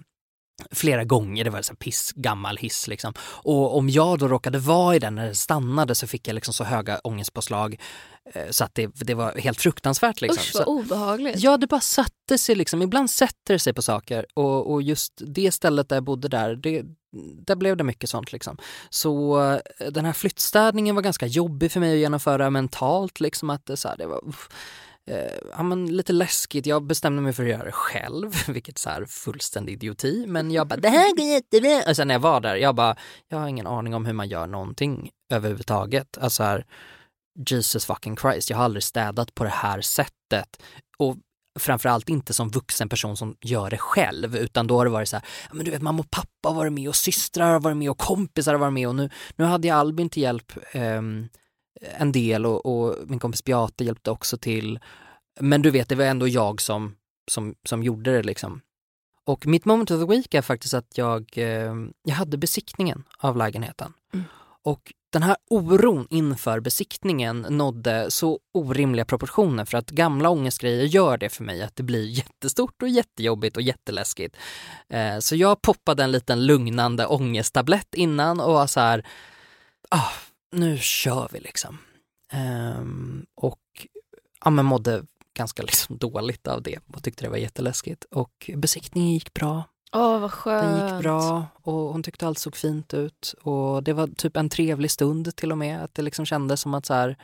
flera 0.71 1.03
gånger, 1.03 1.43
det 1.43 1.49
var 1.49 1.57
en 1.57 1.63
sån 1.63 1.73
här 1.73 1.85
piss 1.85 2.11
gammal 2.15 2.57
hiss 2.57 2.87
liksom. 2.87 3.13
Och 3.21 3.77
om 3.77 3.89
jag 3.89 4.19
då 4.19 4.27
råkade 4.27 4.59
vara 4.59 4.95
i 4.95 4.99
den 4.99 5.15
när 5.15 5.27
det 5.27 5.35
stannade 5.35 5.95
så 5.95 6.07
fick 6.07 6.27
jag 6.27 6.33
liksom 6.33 6.53
så 6.53 6.63
höga 6.63 6.99
ångestpåslag 6.99 7.81
eh, 8.33 8.49
så 8.49 8.63
att 8.63 8.75
det, 8.75 8.87
det 8.95 9.13
var 9.13 9.33
helt 9.37 9.61
fruktansvärt 9.61 10.21
liksom. 10.21 10.39
Usch 10.41 10.51
Så- 10.51 10.57
vad 10.57 10.67
obehagligt. 10.67 11.39
Ja, 11.39 11.57
det 11.57 11.67
bara 11.67 11.79
satte 11.81 12.37
sig 12.37 12.55
liksom. 12.55 12.81
Ibland 12.81 13.09
sätter 13.11 13.53
det 13.53 13.59
sig 13.59 13.73
på 13.73 13.81
saker 13.81 14.25
och, 14.33 14.71
och 14.73 14.81
just 14.81 15.13
det 15.27 15.51
stället 15.51 15.89
där 15.89 15.95
jag 15.95 16.03
bodde 16.03 16.27
där, 16.27 16.55
det, 16.55 16.83
där 17.45 17.55
blev 17.55 17.77
det 17.77 17.83
mycket 17.83 18.09
sånt 18.09 18.31
liksom. 18.31 18.57
Så 18.89 19.41
eh, 19.51 19.89
den 19.91 20.05
här 20.05 20.13
flyttstädningen 20.13 20.95
var 20.95 21.01
ganska 21.01 21.25
jobbig 21.25 21.71
för 21.71 21.79
mig 21.79 21.93
att 21.93 21.99
genomföra 21.99 22.49
mentalt 22.49 23.19
liksom 23.19 23.49
att 23.49 23.65
det, 23.65 23.77
så 23.77 23.87
här, 23.87 23.97
det 23.97 24.07
var 24.07 24.27
uff, 24.29 24.49
Eh, 25.09 25.37
ja, 25.51 25.63
men 25.63 25.97
lite 25.97 26.13
läskigt. 26.13 26.65
Jag 26.65 26.83
bestämde 26.83 27.21
mig 27.21 27.33
för 27.33 27.43
att 27.43 27.49
göra 27.49 27.63
det 27.63 27.71
själv, 27.71 28.31
vilket 28.47 28.77
så 28.77 28.89
här 28.89 29.05
fullständig 29.05 29.73
idioti. 29.73 30.25
Men 30.27 30.51
jag 30.51 30.67
bara, 30.67 30.79
det 30.79 30.89
här 30.89 31.15
går 31.15 31.25
jättebra. 31.25 31.83
Och 31.89 31.95
sen 31.95 32.07
när 32.07 32.15
jag 32.15 32.19
var 32.19 32.39
där, 32.39 32.55
jag 32.55 32.75
bara, 32.75 32.95
jag 33.27 33.37
har 33.37 33.47
ingen 33.47 33.67
aning 33.67 33.95
om 33.95 34.05
hur 34.05 34.13
man 34.13 34.29
gör 34.29 34.47
någonting 34.47 35.09
överhuvudtaget. 35.33 36.17
Alltså 36.17 36.43
här, 36.43 36.65
Jesus 37.49 37.85
fucking 37.85 38.17
Christ, 38.17 38.49
jag 38.49 38.57
har 38.57 38.65
aldrig 38.65 38.83
städat 38.83 39.35
på 39.35 39.43
det 39.43 39.49
här 39.49 39.81
sättet. 39.81 40.63
Och 40.97 41.17
framförallt 41.59 42.09
inte 42.09 42.33
som 42.33 42.49
vuxen 42.49 42.89
person 42.89 43.17
som 43.17 43.35
gör 43.41 43.69
det 43.69 43.77
själv 43.77 44.35
utan 44.35 44.67
då 44.67 44.77
har 44.77 44.85
det 44.85 44.91
varit 44.91 45.09
så 45.09 45.15
här, 45.15 45.25
ja, 45.49 45.53
men 45.53 45.65
du 45.65 45.71
vet 45.71 45.81
mamma 45.81 45.99
och 45.99 46.11
pappa 46.11 46.49
har 46.49 46.55
varit 46.55 46.73
med 46.73 46.89
och 46.89 46.95
systrar 46.95 47.51
har 47.51 47.59
varit 47.59 47.77
med 47.77 47.89
och 47.89 47.97
kompisar 47.97 48.53
har 48.53 48.59
varit 48.59 48.73
med 48.73 48.87
och 48.87 48.95
nu, 48.95 49.09
nu 49.35 49.45
hade 49.45 49.67
jag 49.67 49.77
Albin 49.77 50.09
till 50.09 50.23
hjälp 50.23 50.51
ehm, 50.71 51.29
en 51.81 52.11
del 52.11 52.45
och, 52.45 52.65
och 52.65 52.95
min 53.07 53.19
kompis 53.19 53.43
Beate 53.43 53.83
hjälpte 53.83 54.11
också 54.11 54.37
till. 54.37 54.79
Men 55.39 55.61
du 55.61 55.71
vet, 55.71 55.89
det 55.89 55.95
var 55.95 56.05
ändå 56.05 56.27
jag 56.27 56.61
som, 56.61 56.95
som, 57.31 57.55
som 57.63 57.83
gjorde 57.83 58.11
det 58.11 58.23
liksom. 58.23 58.61
Och 59.25 59.47
mitt 59.47 59.65
moment 59.65 59.91
of 59.91 59.99
the 59.99 60.15
week 60.15 60.33
är 60.33 60.41
faktiskt 60.41 60.73
att 60.73 60.97
jag, 60.97 61.29
eh, 61.35 61.73
jag 62.03 62.15
hade 62.15 62.37
besiktningen 62.37 63.03
av 63.17 63.37
lägenheten. 63.37 63.93
Mm. 64.13 64.25
Och 64.63 64.93
den 65.11 65.23
här 65.23 65.35
oron 65.49 66.07
inför 66.09 66.59
besiktningen 66.59 67.45
nådde 67.49 68.11
så 68.11 68.39
orimliga 68.53 69.05
proportioner 69.05 69.65
för 69.65 69.77
att 69.77 69.89
gamla 69.89 70.29
ångestgrejer 70.29 70.85
gör 70.85 71.17
det 71.17 71.29
för 71.29 71.43
mig 71.43 71.61
att 71.61 71.75
det 71.75 71.83
blir 71.83 72.05
jättestort 72.17 72.81
och 72.81 72.89
jättejobbigt 72.89 73.55
och 73.57 73.61
jätteläskigt. 73.61 74.37
Eh, 74.89 75.19
så 75.19 75.35
jag 75.35 75.61
poppade 75.61 76.03
en 76.03 76.11
liten 76.11 76.45
lugnande 76.45 77.05
ångesttablett 77.05 77.95
innan 77.95 78.39
och 78.39 78.53
var 78.53 78.67
så 78.67 78.79
här, 78.79 79.07
ah, 79.89 80.11
nu 80.51 80.77
kör 80.77 81.29
vi 81.31 81.39
liksom. 81.39 81.77
Ehm, 82.33 83.25
och 83.35 83.87
ja, 84.43 84.49
men 84.49 84.65
mådde 84.65 85.05
ganska 85.33 85.63
liksom 85.63 85.97
dåligt 85.97 86.47
av 86.47 86.61
det 86.61 86.79
och 86.93 87.03
tyckte 87.03 87.23
det 87.23 87.29
var 87.29 87.37
jätteläskigt. 87.37 88.03
Och 88.03 88.51
besiktningen 88.55 89.13
gick 89.13 89.33
bra. 89.33 89.63
Åh 89.95 90.19
vad 90.19 90.31
skönt. 90.31 90.79
Den 90.79 90.95
gick 90.95 91.03
bra 91.03 91.45
och 91.61 91.73
hon 91.73 92.03
tyckte 92.03 92.27
allt 92.27 92.39
såg 92.39 92.55
fint 92.55 92.93
ut 92.93 93.35
och 93.41 93.83
det 93.83 93.93
var 93.93 94.07
typ 94.07 94.37
en 94.37 94.49
trevlig 94.49 94.91
stund 94.91 95.35
till 95.35 95.51
och 95.51 95.57
med. 95.57 95.83
Att 95.83 95.95
det 95.95 96.01
liksom 96.01 96.25
kändes 96.25 96.61
som 96.61 96.73
att 96.73 96.85
så 96.85 96.93
här, 96.93 97.17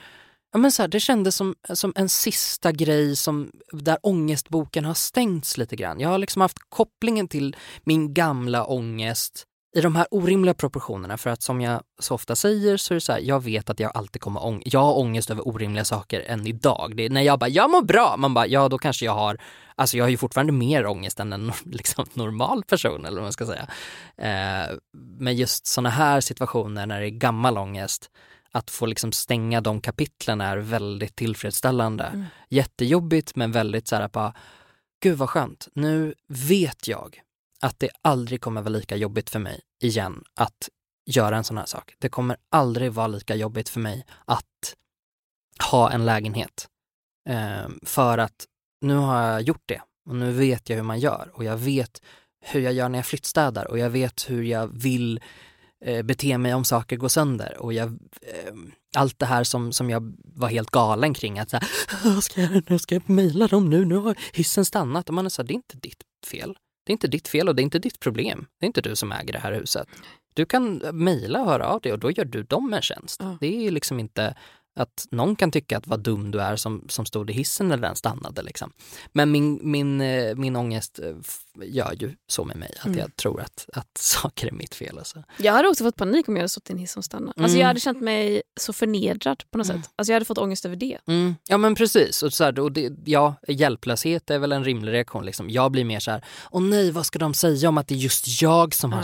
ja 0.52 0.60
men 0.60 0.72
så 0.72 0.84
här, 0.84 0.88
det 0.88 1.00
kändes 1.00 1.36
som, 1.36 1.56
som 1.74 1.94
en 1.96 2.10
sista 2.10 2.72
grej 2.72 3.16
som, 3.16 3.52
där 3.72 3.98
ångestboken 4.04 4.86
har 4.86 4.94
stängts 4.94 5.58
lite 5.58 5.76
grann. 5.76 6.00
Jag 6.00 6.10
har 6.10 6.18
liksom 6.18 6.42
haft 6.42 6.58
kopplingen 6.70 7.28
till 7.28 7.56
min 7.84 8.14
gamla 8.14 8.66
ångest 8.66 9.46
i 9.76 9.82
de 9.82 9.96
här 9.96 10.08
orimliga 10.12 10.54
proportionerna, 10.54 11.18
för 11.18 11.30
att 11.30 11.42
som 11.42 11.62
jag 11.62 11.82
så 12.00 12.16
ofta 12.16 12.36
säger 12.36 12.78
så 12.78 12.94
är 12.94 12.96
det 12.96 13.02
så 13.02 13.12
här, 13.12 13.20
jag 13.20 13.44
vet 13.44 13.70
att 13.70 13.80
jag 13.80 13.92
alltid 13.98 14.22
kommer 14.22 14.40
ång- 14.40 14.62
jag 14.66 14.80
har 14.80 14.98
ångest 14.98 15.30
över 15.30 15.48
orimliga 15.48 15.86
saker 15.86 16.20
än 16.28 16.48
idag. 16.48 16.94
Det 16.96 17.06
är 17.06 17.10
när 17.10 17.22
jag 17.22 17.40
bara, 17.40 17.50
jag 17.50 17.72
mår 17.72 17.82
bra, 17.82 18.16
man 18.18 18.34
bara, 18.34 18.48
ja 18.48 18.70
då 18.70 18.78
kanske 18.78 19.06
jag 19.06 19.14
har, 19.14 19.38
alltså 19.76 19.98
jag 19.98 20.06
har 20.06 20.10
ju 20.10 20.18
fortfarande 20.18 20.54
mer 20.54 20.86
ångest 20.86 21.20
än 21.20 21.34
en 21.34 21.52
liksom, 21.66 22.06
normal 22.14 22.64
person 22.64 23.06
eller 23.06 23.16
vad 23.16 23.24
man 23.24 23.34
ska 23.34 23.46
säga. 23.46 23.68
Eh, 24.18 24.76
men 25.20 25.36
just 25.36 25.68
sådana 25.68 25.90
här 25.90 26.22
situationer 26.22 26.86
när 26.86 27.00
det 27.00 27.08
är 27.08 27.10
gammal 27.10 27.58
ångest, 27.58 28.12
att 28.52 28.72
få 28.72 28.86
liksom 28.86 29.12
stänga 29.12 29.62
de 29.62 29.82
kapitlen 29.82 30.42
är 30.42 30.58
väldigt 30.58 31.16
tillfredsställande. 31.16 32.04
Mm. 32.04 32.26
Jättejobbigt 32.50 33.36
men 33.36 33.52
väldigt 33.52 33.88
så 33.88 33.96
här 33.96 34.08
bara, 34.08 34.34
gud 35.04 35.18
vad 35.18 35.30
skönt, 35.30 35.68
nu 35.74 36.14
vet 36.28 36.88
jag 36.88 37.22
att 37.62 37.80
det 37.80 37.90
aldrig 38.02 38.42
kommer 38.42 38.62
vara 38.62 38.70
lika 38.70 38.96
jobbigt 38.96 39.30
för 39.30 39.40
mig 39.40 39.62
igen 39.84 40.24
att 40.36 40.70
göra 41.06 41.38
en 41.38 41.44
sån 41.44 41.58
här 41.58 41.66
sak. 41.66 41.94
Det 42.00 42.10
kommer 42.10 42.38
aldrig 42.52 42.92
vara 42.92 43.08
lika 43.08 43.36
jobbigt 43.36 43.70
för 43.70 43.80
mig 43.80 44.06
att 44.26 44.76
ha 45.72 45.92
en 45.92 46.06
lägenhet. 46.06 46.68
Eh, 47.30 47.70
för 47.84 48.18
att 48.18 48.46
nu 48.82 48.96
har 48.96 49.22
jag 49.22 49.42
gjort 49.42 49.64
det 49.66 49.82
och 50.10 50.16
nu 50.16 50.32
vet 50.32 50.70
jag 50.70 50.76
hur 50.76 50.84
man 50.84 51.00
gör 51.00 51.32
och 51.34 51.44
jag 51.44 51.58
vet 51.58 52.02
hur 52.42 52.62
jag 52.62 52.74
gör 52.74 52.90
när 52.90 53.00
jag 53.00 53.06
flyttstädar 53.06 53.72
och 53.72 53.80
jag 53.80 53.90
vet 53.90 54.30
hur 54.30 54.44
jag 54.44 54.68
vill 54.68 55.20
eh, 55.86 56.04
bete 56.04 56.38
mig 56.38 56.54
om 56.54 56.66
saker 56.66 56.98
går 56.98 57.08
sönder 57.08 57.58
och 57.60 57.74
jag, 57.74 57.88
eh, 58.22 58.54
allt 58.96 59.20
det 59.20 59.26
här 59.26 59.44
som, 59.44 59.72
som 59.72 59.90
jag 59.90 60.16
var 60.24 60.48
helt 60.48 60.72
galen 60.72 61.14
kring 61.14 61.40
att 61.40 61.50
så 61.50 61.58
här, 61.58 62.22
ska 62.22 62.42
jag 62.42 62.70
nu, 62.70 62.80
ska 62.80 62.96
jag 62.96 63.10
mejla 63.10 63.48
dem 63.48 63.70
nu, 63.70 63.86
nu 63.86 63.96
har 63.96 64.16
hissen 64.34 64.66
stannat 64.66 65.10
och 65.10 65.16
man 65.16 65.26
är 65.26 65.30
så 65.30 65.42
här, 65.42 65.48
det 65.48 65.54
är 65.54 65.56
inte 65.56 65.78
ditt 65.78 66.04
fel. 66.28 66.58
Det 66.88 66.92
är 66.92 66.94
inte 66.94 67.08
ditt 67.08 67.28
fel 67.28 67.50
och 67.50 67.56
det 67.56 67.62
är 67.62 67.64
inte 67.64 67.80
ditt 67.80 68.00
problem. 68.00 68.46
Det 68.60 68.66
är 68.66 68.68
inte 68.68 68.82
du 68.82 68.96
som 68.96 69.12
äger 69.12 69.34
det 69.34 69.40
här 69.40 69.54
huset. 69.54 69.88
Du 70.34 70.46
kan 70.46 70.76
mejla 70.94 71.42
och 71.42 71.46
höra 71.46 71.68
av 71.68 71.82
dig 71.82 71.94
och 71.94 72.00
då 72.00 72.12
gör 72.12 72.26
du 72.26 72.44
dem 72.44 72.74
en 72.74 72.82
tjänst. 72.82 73.22
Ja. 73.24 73.38
Det 73.42 73.68
är 73.68 73.72
liksom 73.72 74.00
inte 74.00 74.36
att 74.76 75.08
någon 75.12 75.36
kan 75.36 75.52
tycka 75.52 75.78
att 75.78 75.88
vad 75.88 76.00
dum 76.00 76.32
du 76.32 76.42
är 76.42 76.56
som, 76.56 76.86
som 76.90 77.06
stod 77.06 77.30
i 77.30 77.34
hissen 77.34 77.68
när 77.68 77.78
den 77.78 77.96
stannade. 77.96 78.42
Liksom. 78.42 78.72
Men 79.14 79.32
min, 79.32 79.60
min, 79.64 80.02
eh, 80.02 80.36
min 80.36 80.56
ångest 80.56 81.00
eh, 81.00 81.16
gör 81.66 81.94
ju 82.00 82.16
så 82.28 82.44
med 82.44 82.58
mig 82.58 82.74
att 82.80 82.86
Mm. 82.86 82.98
jag 83.00 83.16
tror 83.16 83.42
att, 83.42 83.66
att 83.74 83.98
saker 84.00 84.48
är 84.48 84.52
mitt 84.52 84.76
fel. 84.76 84.98
Alltså. 84.98 85.24
Jag 85.38 85.54
hade 85.54 85.68
också 85.68 85.84
fått 85.84 85.96
panik 85.96 86.28
om 86.28 86.36
jag 86.36 86.42
hade 86.42 86.50
suttit 86.50 86.70
i 86.70 86.74
en 86.74 86.80
hiss 86.80 86.92
som 86.92 87.04
stannade. 87.04 87.34
Alltså 87.38 87.46
Mm. 87.48 87.60
jag 87.60 87.68
hade 87.68 87.80
känt 87.80 88.02
mig 88.02 88.42
så 88.60 88.74
förnedrad 88.74 89.44
på 89.52 89.58
något 89.58 89.70
Mm. 89.70 89.82
sätt. 89.82 89.92
Alltså 89.96 90.12
jag 90.12 90.16
hade 90.16 90.26
fått 90.26 90.38
ångest 90.38 90.66
över 90.66 90.76
det. 90.76 90.98
Mm. 91.08 91.36
Ja 91.48 91.58
men 91.58 91.76
precis. 91.76 92.24
Och 92.24 92.34
så 92.34 92.44
här, 92.44 92.60
och 92.60 92.72
det, 92.72 92.92
ja, 93.06 93.36
hjälplöshet 93.48 94.30
är 94.30 94.40
väl 94.40 94.52
en 94.52 94.64
rimlig 94.64 94.92
reaktion. 94.92 95.26
Liksom. 95.26 95.50
Jag 95.50 95.72
blir 95.72 95.86
mer 95.86 96.00
så 96.00 96.12
här, 96.12 96.26
åh 96.52 96.62
nej 96.62 96.92
vad 96.92 97.06
ska 97.06 97.20
de 97.20 97.34
säga 97.34 97.70
om 97.70 97.78
att 97.78 97.88
det 97.88 97.94
är 97.96 97.98
just 98.00 98.42
jag 98.42 98.74
som 98.76 98.94
har 98.94 99.04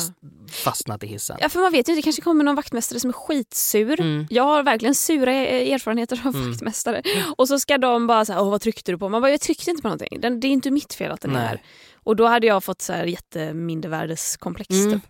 fastnat 0.52 1.04
i 1.04 1.08
hissen? 1.08 1.38
Ja 1.42 1.50
för 1.50 1.60
man 1.60 1.72
vet 1.72 1.88
ju 1.88 1.92
inte, 1.92 2.00
det 2.00 2.02
kanske 2.04 2.22
kommer 2.22 2.44
någon 2.44 2.56
vaktmästare 2.56 3.00
som 3.00 3.10
är 3.10 3.14
skitsur. 3.14 4.00
Mm. 4.00 4.28
Jag 4.30 4.44
har 4.44 4.64
verkligen 4.64 4.96
sura 4.96 5.32
eh, 5.34 5.74
erfarenheter 5.74 6.22
av 6.26 6.36
Mm. 6.36 6.50
vaktmästare. 6.52 7.02
Och 7.38 7.48
så 7.48 7.60
ska 7.60 7.78
de 7.78 8.08
bara 8.08 8.26
säga, 8.26 8.42
åh 8.42 8.50
vad 8.50 8.62
tryckte 8.62 8.92
du 8.92 8.98
på? 8.98 9.10
Man 9.10 9.22
bara, 9.22 9.32
jag 9.32 9.42
tryckte 9.42 9.70
inte 9.72 9.82
på 9.82 9.88
någonting. 9.88 10.20
Det 10.40 10.48
är 10.48 10.52
inte 10.52 10.72
mitt 10.72 10.94
fel 10.94 11.12
att 11.12 11.22
den 11.22 11.36
är 11.36 11.48
här. 11.48 11.62
Och 12.04 12.16
då 12.16 12.26
hade 12.26 12.48
jag 12.48 12.64
fått 12.64 12.82
så 12.82 12.94
här 12.94 13.06
jättemindervärdeskomplex. 13.06 14.70
Mm. 14.70 14.92
Typ. 14.92 15.10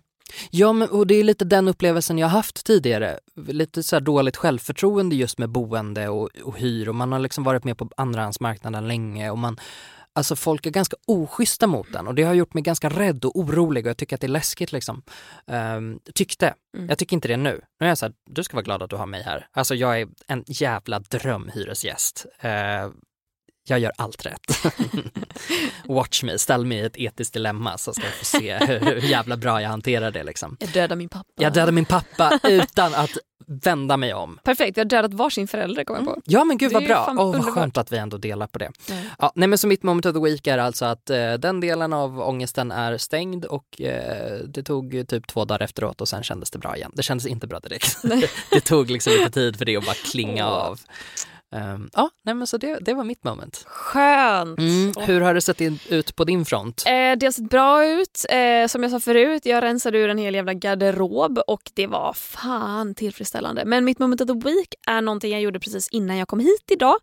Ja, 0.50 0.72
men, 0.72 0.88
och 0.88 1.06
det 1.06 1.14
är 1.14 1.24
lite 1.24 1.44
den 1.44 1.68
upplevelsen 1.68 2.18
jag 2.18 2.28
haft 2.28 2.64
tidigare. 2.66 3.18
Lite 3.46 3.82
så 3.82 4.00
dåligt 4.00 4.36
självförtroende 4.36 5.16
just 5.16 5.38
med 5.38 5.50
boende 5.50 6.08
och, 6.08 6.30
och 6.44 6.58
hyr 6.58 6.88
och 6.88 6.94
man 6.94 7.12
har 7.12 7.18
liksom 7.18 7.44
varit 7.44 7.64
med 7.64 7.78
på 7.78 7.88
andrahandsmarknaden 7.96 8.88
länge 8.88 9.30
och 9.30 9.38
man 9.38 9.58
Alltså 10.16 10.36
folk 10.36 10.66
är 10.66 10.70
ganska 10.70 10.96
oschyssta 11.06 11.66
mot 11.66 11.92
den 11.92 12.06
och 12.06 12.14
det 12.14 12.22
har 12.22 12.34
gjort 12.34 12.54
mig 12.54 12.62
ganska 12.62 12.88
rädd 12.88 13.24
och 13.24 13.38
orolig 13.38 13.86
och 13.86 13.90
jag 13.90 13.96
tycker 13.96 14.16
att 14.16 14.20
det 14.20 14.26
är 14.26 14.28
läskigt 14.28 14.72
liksom. 14.72 15.02
Ehm, 15.46 15.98
tyckte. 16.14 16.54
Mm. 16.76 16.88
Jag 16.88 16.98
tycker 16.98 17.16
inte 17.16 17.28
det 17.28 17.36
nu. 17.36 17.60
Nu 17.80 17.86
är 17.86 17.90
jag 17.90 17.98
så 17.98 18.06
här, 18.06 18.14
du 18.30 18.44
ska 18.44 18.56
vara 18.56 18.64
glad 18.64 18.82
att 18.82 18.90
du 18.90 18.96
har 18.96 19.06
mig 19.06 19.22
här. 19.22 19.46
Alltså 19.52 19.74
jag 19.74 20.00
är 20.00 20.08
en 20.26 20.44
jävla 20.46 20.98
drömhyresgäst. 20.98 22.26
Uh, 22.44 22.92
jag 23.64 23.78
gör 23.78 23.92
allt 23.96 24.26
rätt. 24.26 24.64
Watch 25.88 26.22
me, 26.22 26.38
ställ 26.38 26.66
mig 26.66 26.78
i 26.78 26.84
ett 26.84 26.96
etiskt 26.96 27.32
dilemma 27.32 27.78
så 27.78 27.94
ska 27.94 28.02
jag 28.04 28.14
få 28.14 28.24
se 28.24 28.56
hur, 28.56 29.00
jävla 29.00 29.36
bra 29.36 29.62
jag 29.62 29.68
hanterar 29.68 30.10
det 30.10 30.24
liksom. 30.24 30.56
Jag 30.60 30.70
dödar 30.70 30.96
min 30.96 31.08
pappa. 31.08 31.24
Jag 31.36 31.52
dödade 31.52 31.72
min 31.72 31.84
pappa 31.84 32.40
utan 32.44 32.94
att 32.94 33.10
vända 33.46 33.96
mig 33.96 34.14
om. 34.14 34.38
Perfekt, 34.44 34.76
jag 34.76 34.84
har 34.84 34.88
dödat 34.88 35.14
varsin 35.14 35.48
förälder 35.48 35.84
kommer 35.84 36.00
jag 36.00 36.14
på. 36.14 36.20
Ja 36.24 36.44
men 36.44 36.58
gud 36.58 36.72
vad 36.72 36.84
bra, 36.84 37.06
Åh 37.08 37.14
vad 37.16 37.26
underbart. 37.26 37.54
skönt 37.54 37.76
att 37.78 37.92
vi 37.92 37.96
ändå 37.96 38.16
delar 38.18 38.46
på 38.46 38.58
det. 38.58 38.70
Mm. 38.90 39.06
Ja, 39.18 39.32
nej 39.34 39.48
men 39.48 39.58
så 39.58 39.66
mitt 39.66 39.82
moment 39.82 40.06
of 40.06 40.14
the 40.14 40.20
week 40.20 40.46
är 40.46 40.58
alltså 40.58 40.84
att 40.84 41.10
eh, 41.10 41.32
den 41.32 41.60
delen 41.60 41.92
av 41.92 42.20
ångesten 42.20 42.72
är 42.72 42.98
stängd 42.98 43.44
och 43.44 43.80
eh, 43.80 44.38
det 44.38 44.62
tog 44.62 45.04
typ 45.08 45.26
två 45.26 45.44
dagar 45.44 45.62
efteråt 45.62 46.00
och 46.00 46.08
sen 46.08 46.22
kändes 46.22 46.50
det 46.50 46.58
bra 46.58 46.76
igen. 46.76 46.92
Det 46.94 47.02
kändes 47.02 47.26
inte 47.26 47.46
bra 47.46 47.60
direkt. 47.60 47.96
det 48.50 48.60
tog 48.60 48.90
liksom 48.90 49.12
lite 49.12 49.30
tid 49.30 49.56
för 49.56 49.64
det 49.64 49.76
att 49.76 49.84
bara 49.86 49.94
klinga 49.94 50.46
Åh. 50.48 50.54
av. 50.54 50.80
Ehm, 51.54 51.90
ja, 51.92 52.10
nej 52.22 52.34
men 52.34 52.46
så 52.46 52.56
det, 52.56 52.78
det 52.80 52.94
var 52.94 53.04
mitt 53.04 53.24
moment. 53.24 53.64
Skönt! 53.66 54.58
Mm, 54.58 54.92
hur 54.98 55.20
har 55.20 55.34
det 55.34 55.40
sett 55.40 55.60
in, 55.60 55.78
ut 55.88 56.16
på 56.16 56.24
din 56.24 56.44
front? 56.44 56.82
Eh, 56.86 56.92
det 56.92 57.26
har 57.26 57.30
sett 57.30 57.50
bra 57.50 57.86
ut. 57.86 58.26
Eh, 58.30 58.66
som 58.66 58.82
jag 58.82 58.92
sa 58.92 59.00
förut, 59.00 59.46
jag 59.46 59.62
rensade 59.62 59.98
ur 59.98 60.08
en 60.08 60.18
hel 60.18 60.34
jävla 60.34 60.54
garderob 60.54 61.38
och 61.46 61.70
det 61.74 61.86
var 61.86 62.12
fan 62.12 62.94
tillfredsställande. 62.94 63.64
Men 63.64 63.84
mitt 63.84 63.98
moment 63.98 64.20
of 64.20 64.26
the 64.26 64.48
week 64.48 64.74
är 64.86 65.02
någonting 65.02 65.32
jag 65.32 65.40
gjorde 65.40 65.60
precis 65.60 65.88
innan 65.88 66.16
jag 66.16 66.28
kom 66.28 66.40
hit 66.40 66.70
idag. 66.70 66.96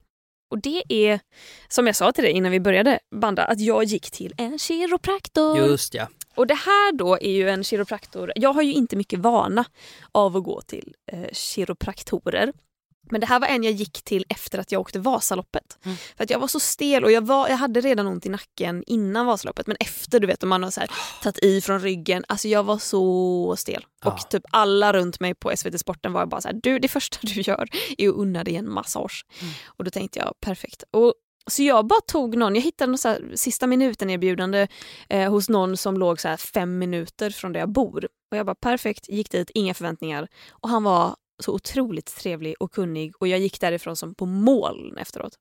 Och 0.52 0.62
det 0.62 0.84
är, 0.90 1.20
som 1.68 1.88
jag 1.88 1.96
sa 1.96 2.12
till 2.12 2.24
dig 2.24 2.34
innan 2.34 2.52
vi 2.52 2.60
började 2.60 3.00
banda, 3.16 3.44
att 3.44 3.60
jag 3.60 3.84
gick 3.84 4.12
till 4.12 4.34
en 4.38 4.60
kiropraktor. 4.60 5.58
Just 5.58 5.94
ja. 5.94 6.08
Och 6.36 6.48
det 6.48 6.54
här 6.54 6.94
då 6.94 7.18
är 7.22 7.32
ju 7.32 7.50
en 7.50 7.64
kiropraktor. 7.64 8.32
Jag 8.36 8.54
har 8.54 8.62
ju 8.62 8.74
inte 8.74 8.96
mycket 8.96 9.20
vana 9.20 9.66
av 10.12 10.38
att 10.38 10.44
gå 10.44 10.62
till 10.62 10.94
eh, 11.12 11.30
kiropraktorer. 11.32 12.54
Men 13.12 13.22
det 13.22 13.28
här 13.28 13.40
var 13.40 13.48
en 13.48 13.64
jag 13.64 13.74
gick 13.74 14.02
till 14.02 14.26
efter 14.30 14.60
att 14.60 14.72
jag 14.72 14.82
åkte 14.82 15.00
Vasaloppet. 15.00 15.78
Mm. 15.86 15.98
För 16.18 16.24
att 16.24 16.30
jag 16.30 16.40
var 16.40 16.48
så 16.48 16.60
stel 16.60 17.04
och 17.04 17.12
jag, 17.12 17.26
var, 17.26 17.50
jag 17.50 17.58
hade 17.58 17.82
redan 17.82 18.08
ont 18.08 18.26
i 18.26 18.30
nacken 18.30 18.84
innan 18.88 19.26
Vasaloppet. 19.26 19.68
Men 19.68 19.78
efter 19.80 20.20
du 20.20 20.28
vet 20.28 20.44
om 20.44 20.50
man 20.50 20.64
har 20.64 20.72
så 20.72 20.80
här, 20.80 20.90
tagit 21.24 21.44
i 21.44 21.62
från 21.62 21.80
ryggen. 21.80 22.26
Alltså 22.28 22.48
jag 22.48 22.64
var 22.64 22.78
så 22.78 23.56
stel. 23.58 23.86
Ja. 24.04 24.12
Och 24.12 24.30
typ 24.30 24.44
alla 24.52 24.94
runt 24.94 25.20
mig 25.20 25.36
på 25.36 25.52
SVT 25.56 25.80
Sporten 25.80 26.14
var 26.14 26.26
bara 26.26 26.42
så 26.42 26.48
här, 26.48 26.60
du 26.64 26.80
det 26.80 26.88
första 26.88 27.18
du 27.28 27.42
gör 27.42 27.68
är 27.98 28.10
att 28.10 28.16
unna 28.16 28.44
dig 28.44 28.56
en 28.56 28.72
massage. 28.72 29.26
Mm. 29.42 29.54
Och 29.66 29.84
då 29.84 29.92
tänkte 29.92 30.20
jag 30.20 30.34
perfekt. 30.40 30.84
Och 30.92 31.14
så 31.48 31.64
jag 31.64 31.88
bara 31.88 32.02
tog 32.02 32.38
någon, 32.38 32.56
jag 32.56 32.62
hittade 32.62 32.92
någon 32.92 32.98
så 32.98 33.10
här, 33.10 33.32
sista 33.36 33.68
minuten 33.68 34.10
erbjudande 34.10 34.68
eh, 35.10 35.32
hos 35.32 35.50
någon 35.50 35.78
som 35.78 35.98
låg 35.98 36.20
så 36.20 36.28
här 36.28 36.38
fem 36.38 36.80
minuter 36.80 37.30
från 37.30 37.54
där 37.54 37.60
jag 37.60 37.70
bor. 37.70 38.08
Och 38.32 38.38
jag 38.38 38.46
bara 38.46 38.56
perfekt, 38.56 39.10
gick 39.10 39.32
dit, 39.32 39.52
inga 39.54 39.74
förväntningar. 39.74 40.28
Och 40.52 40.70
han 40.70 40.84
var 40.84 41.16
så 41.42 41.54
otroligt 41.54 42.16
trevlig 42.16 42.56
och 42.60 42.72
kunnig 42.72 43.14
och 43.20 43.28
jag 43.28 43.40
gick 43.40 43.62
därifrån 43.62 43.96
som 43.96 44.16
på 44.16 44.26
moln 44.26 44.98
efteråt. 44.98 45.34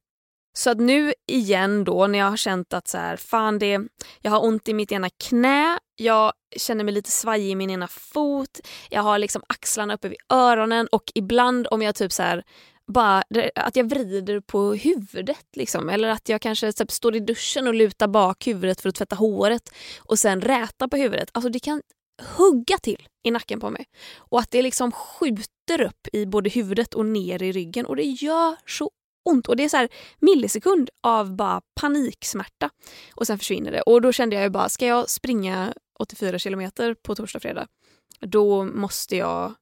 Så 0.52 0.70
att 0.70 0.78
nu 0.78 1.14
igen 1.26 1.84
då 1.84 2.06
när 2.06 2.18
jag 2.18 2.30
har 2.30 2.36
känt 2.36 2.72
att 2.72 2.88
så 2.88 2.98
här, 2.98 3.16
fan 3.16 3.58
det, 3.58 3.80
jag 4.20 4.30
har 4.30 4.44
ont 4.44 4.68
i 4.68 4.74
mitt 4.74 4.92
ena 4.92 5.10
knä, 5.10 5.78
jag 5.96 6.32
känner 6.56 6.84
mig 6.84 6.94
lite 6.94 7.10
svajig 7.10 7.50
i 7.50 7.54
min 7.54 7.70
ena 7.70 7.88
fot, 7.88 8.60
jag 8.90 9.02
har 9.02 9.18
liksom 9.18 9.42
axlarna 9.46 9.94
uppe 9.94 10.08
vid 10.08 10.18
öronen 10.28 10.86
och 10.92 11.12
ibland 11.14 11.66
om 11.70 11.82
jag 11.82 11.94
typ 11.94 12.12
så 12.12 12.22
här 12.22 12.44
bara 12.92 13.24
att 13.54 13.76
jag 13.76 13.88
vrider 13.88 14.40
på 14.40 14.74
huvudet 14.74 15.46
liksom. 15.56 15.88
Eller 15.88 16.08
att 16.08 16.28
jag 16.28 16.40
kanske 16.40 16.72
typ, 16.72 16.90
står 16.90 17.16
i 17.16 17.20
duschen 17.20 17.66
och 17.66 17.74
lutar 17.74 18.08
bak 18.08 18.46
huvudet 18.46 18.80
för 18.80 18.88
att 18.88 18.94
tvätta 18.94 19.16
håret 19.16 19.70
och 19.98 20.18
sen 20.18 20.40
räta 20.40 20.88
på 20.88 20.96
huvudet. 20.96 21.30
Alltså 21.32 21.50
det 21.50 21.58
kan 21.58 21.82
hugga 22.36 22.78
till 22.78 23.08
i 23.24 23.30
nacken 23.30 23.60
på 23.60 23.70
mig. 23.70 23.86
Och 24.16 24.40
att 24.40 24.50
det 24.50 24.62
liksom 24.62 24.92
skjuter 24.92 25.80
upp 25.80 26.08
i 26.12 26.26
både 26.26 26.50
huvudet 26.50 26.94
och 26.94 27.06
ner 27.06 27.42
i 27.42 27.52
ryggen 27.52 27.86
och 27.86 27.96
det 27.96 28.04
gör 28.04 28.56
så 28.66 28.90
ont. 29.24 29.48
Och 29.48 29.56
det 29.56 29.64
är 29.64 29.68
så 29.68 29.76
här 29.76 29.88
millisekund 30.18 30.90
av 31.02 31.36
bara 31.36 31.60
paniksmärta 31.80 32.70
och 33.14 33.26
sen 33.26 33.38
försvinner 33.38 33.72
det. 33.72 33.82
Och 33.82 34.02
då 34.02 34.12
kände 34.12 34.36
jag 34.36 34.42
ju 34.42 34.50
bara, 34.50 34.68
ska 34.68 34.86
jag 34.86 35.10
springa 35.10 35.74
84 35.98 36.38
kilometer 36.38 36.94
på 36.94 37.14
torsdag 37.14 37.40
fredag 37.40 37.66
då 38.20 38.64
måste 38.64 39.16
jag 39.16 39.54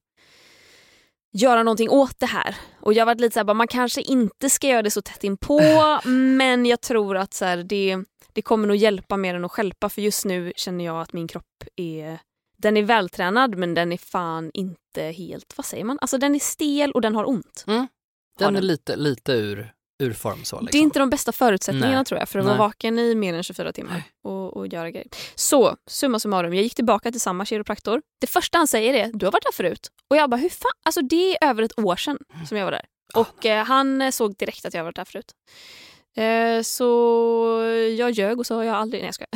göra 1.31 1.63
någonting 1.63 1.89
åt 1.89 2.19
det 2.19 2.25
här. 2.25 2.55
Och 2.81 2.93
jag 2.93 3.05
varit 3.05 3.21
lite 3.21 3.33
så 3.33 3.39
här, 3.39 3.45
bara, 3.45 3.53
man 3.53 3.67
kanske 3.67 4.01
inte 4.01 4.49
ska 4.49 4.67
göra 4.67 4.81
det 4.81 4.91
så 4.91 5.01
tätt 5.01 5.23
inpå 5.23 5.61
men 6.37 6.65
jag 6.65 6.81
tror 6.81 7.17
att 7.17 7.33
så 7.33 7.45
här, 7.45 7.57
det, 7.57 7.97
det 8.33 8.41
kommer 8.41 8.67
nog 8.67 8.77
hjälpa 8.77 9.17
mer 9.17 9.35
än 9.35 9.45
att 9.45 9.51
stjälpa 9.51 9.89
för 9.89 10.01
just 10.01 10.25
nu 10.25 10.53
känner 10.55 10.85
jag 10.85 11.01
att 11.01 11.13
min 11.13 11.27
kropp 11.27 11.63
är 11.75 12.19
den 12.61 12.77
är 12.77 12.83
vältränad 12.83 13.57
men 13.57 13.73
den 13.73 13.91
är 13.91 13.97
fan 13.97 14.51
inte 14.53 15.01
helt, 15.01 15.53
vad 15.57 15.65
säger 15.65 15.83
man? 15.83 15.97
Alltså 16.01 16.17
den 16.17 16.35
är 16.35 16.39
stel 16.39 16.91
och 16.91 17.01
den 17.01 17.15
har 17.15 17.29
ont. 17.29 17.63
Den 17.67 17.87
Har 18.39 18.47
är 18.47 18.51
den. 18.51 18.67
lite, 18.67 18.95
lite 18.95 19.31
ur, 19.33 19.73
ur 20.03 20.13
form 20.13 20.43
så. 20.43 20.55
Liksom. 20.55 20.67
Det 20.71 20.77
är 20.77 20.81
inte 20.81 20.99
de 20.99 21.09
bästa 21.09 21.31
förutsättningarna 21.31 21.95
Nej. 21.95 22.05
tror 22.05 22.19
jag 22.19 22.29
för 22.29 22.39
att 22.39 22.45
Nej. 22.45 22.57
vara 22.57 22.67
vaken 22.67 22.99
i 22.99 23.15
mer 23.15 23.33
än 23.33 23.43
24 23.43 23.71
timmar 23.73 24.03
och, 24.23 24.57
och 24.57 24.67
göra 24.67 24.91
grejer. 24.91 25.07
Så 25.35 25.75
summa 25.87 26.19
summarum, 26.19 26.53
jag 26.53 26.63
gick 26.63 26.75
tillbaka 26.75 27.11
till 27.11 27.21
samma 27.21 27.45
kiropraktor. 27.45 28.01
Det 28.21 28.27
första 28.27 28.57
han 28.57 28.67
säger 28.67 28.93
är 28.93 29.11
du 29.13 29.25
har 29.25 29.31
varit 29.31 29.43
där 29.43 29.51
förut. 29.51 29.87
Och 30.09 30.15
jag 30.17 30.29
bara 30.29 30.37
hur 30.37 30.49
fan, 30.49 30.71
alltså 30.85 31.01
det 31.01 31.37
är 31.37 31.49
över 31.49 31.63
ett 31.63 31.79
år 31.79 31.95
sedan 31.95 32.17
som 32.47 32.57
jag 32.57 32.65
var 32.65 32.71
där. 32.71 32.85
Och 33.13 33.45
eh, 33.45 33.65
han 33.65 34.01
eh, 34.01 34.11
såg 34.11 34.37
direkt 34.37 34.65
att 34.65 34.73
jag 34.73 34.83
varit 34.83 34.95
där 34.95 35.05
förut. 35.05 35.31
Eh, 36.23 36.61
så 36.61 36.85
jag 37.97 38.11
ljög 38.11 38.39
och 38.39 38.45
sa 38.45 38.65
jag 38.65 38.75
aldrig... 38.75 39.01
Nej 39.01 39.07
jag 39.07 39.15
skojar. 39.15 39.29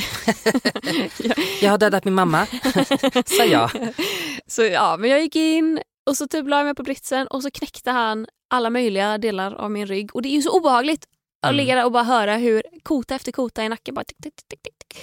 Jag 1.64 1.72
har 1.72 1.78
dödat 1.78 2.06
min 2.06 2.14
mamma, 2.14 2.46
sa 3.26 3.44
jag. 3.46 3.70
Så 4.48 4.64
ja, 4.64 4.98
men 5.00 5.10
jag 5.10 5.22
gick 5.22 5.36
in 5.36 5.80
och 6.10 6.18
så 6.18 6.28
typ 6.28 6.48
la 6.48 6.58
jag 6.58 6.66
mig 6.66 6.76
på 6.76 6.84
britsen 6.84 7.28
och 7.28 7.44
så 7.44 7.52
knäckte 7.52 7.92
han 7.92 8.28
alla 8.50 8.70
möjliga 8.70 9.18
delar 9.18 9.54
av 9.54 9.72
min 9.72 9.88
rygg. 9.88 10.16
Och 10.16 10.22
det 10.22 10.30
är 10.30 10.34
ju 10.36 10.42
så 10.42 10.58
obehagligt 10.60 11.04
att 11.42 11.50
Mm. 11.50 11.58
ligga 11.58 11.76
där 11.76 11.86
och 11.86 11.92
bara 11.92 12.04
höra 12.04 12.36
hur 12.38 12.64
kota 12.84 13.16
efter 13.16 13.32
kota 13.32 13.64
i 13.64 13.70
nacken 13.70 13.96
bara 13.96 14.04
tick, 14.06 14.18
tick, 14.24 14.36
tick, 14.36 14.62
tick, 14.64 14.74
tick. 14.88 15.00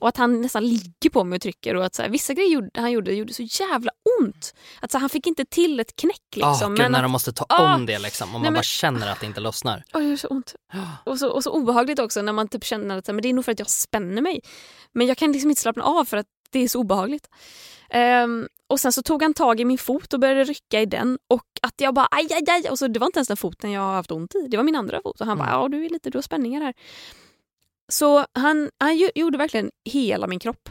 Och 0.00 0.08
att 0.08 0.16
han 0.16 0.40
nästan 0.40 0.66
ligger 0.68 1.10
på 1.10 1.24
mig 1.24 1.36
och 1.36 1.42
trycker 1.42 1.76
och 1.76 1.84
att 1.84 1.94
så 1.94 2.02
här, 2.02 2.08
vissa 2.08 2.34
grejer 2.34 2.50
gjorde, 2.50 2.70
han 2.80 2.92
gjorde 2.92 3.12
gjorde 3.14 3.32
så 3.34 3.42
jävla 3.42 3.90
ont. 4.20 4.54
Att 4.80 4.90
så 4.92 4.98
här, 4.98 5.00
han 5.00 5.10
fick 5.10 5.26
inte 5.26 5.44
till 5.44 5.80
ett 5.80 5.96
knäck 5.96 6.22
liksom. 6.36 6.52
Åh, 6.62 6.68
gud, 6.68 6.78
men 6.78 6.92
när 6.92 6.98
att, 6.98 7.04
de 7.04 7.12
måste 7.12 7.32
ta 7.32 7.46
Ah. 7.48 7.74
om 7.74 7.86
det 7.86 7.98
liksom 7.98 8.28
och 8.28 8.32
man 8.32 8.42
Nej, 8.42 8.50
men- 8.50 8.58
bara 8.58 8.62
känner 8.62 9.12
att 9.12 9.20
det 9.20 9.26
inte 9.26 9.40
lossnar. 9.40 9.84
Åh, 9.94 10.00
det 10.00 10.08
gör 10.08 10.16
så 10.16 10.28
ont. 10.28 10.54
Och 11.04 11.18
så, 11.18 11.28
och 11.28 11.42
så 11.42 11.50
obehagligt 11.50 11.98
också 11.98 12.22
när 12.22 12.32
man 12.32 12.48
typ 12.48 12.64
känner 12.64 12.98
att 12.98 13.06
men 13.06 13.22
det 13.22 13.28
är 13.28 13.32
nog 13.34 13.44
för 13.44 13.52
att 13.52 13.58
jag 13.58 13.70
spänner 13.70 14.22
mig. 14.22 14.40
Men 14.92 15.06
jag 15.06 15.16
kan 15.16 15.32
liksom 15.32 15.50
inte 15.50 15.62
slappna 15.62 15.82
av 15.84 16.04
för 16.04 16.16
att 16.16 16.26
det 16.50 16.58
är 16.58 16.68
så 16.68 16.78
obehagligt. 16.80 17.28
Ehm, 17.90 18.48
och 18.68 18.80
sen 18.80 18.92
så 18.92 19.02
tog 19.02 19.22
han 19.22 19.34
tag 19.34 19.60
i 19.60 19.64
min 19.64 19.78
fot 19.78 20.12
och 20.14 20.20
började 20.20 20.44
rycka 20.44 20.80
i 20.80 20.86
den 20.86 21.18
och 21.28 21.42
att 21.62 21.74
jag 21.80 21.94
bara 21.94 22.08
aj, 22.10 22.26
aj, 22.32 22.44
aj. 22.50 22.70
Och 22.70 22.78
så, 22.78 22.88
det 22.88 22.98
var 22.98 23.06
inte 23.06 23.18
ens 23.18 23.28
den 23.28 23.36
foten 23.36 23.70
jag 23.72 23.80
har 23.80 23.94
haft 23.94 24.10
ont 24.10 24.34
i, 24.34 24.46
det 24.48 24.56
var 24.56 24.64
min 24.64 24.76
andra 24.76 25.00
fot. 25.02 25.20
Och 25.20 25.26
han 25.26 25.38
bara 25.38 25.48
Mm. 25.48 25.60
ja 25.60 25.68
du 25.68 25.84
är 25.86 25.90
lite, 25.90 26.10
du 26.10 26.18
har 26.18 26.22
spänningar 26.22 26.60
här. 26.60 26.74
Så 27.88 28.26
han, 28.32 28.70
han 28.78 29.10
gjorde 29.14 29.38
verkligen 29.38 29.70
hela 29.84 30.26
min 30.26 30.38
kropp. 30.38 30.68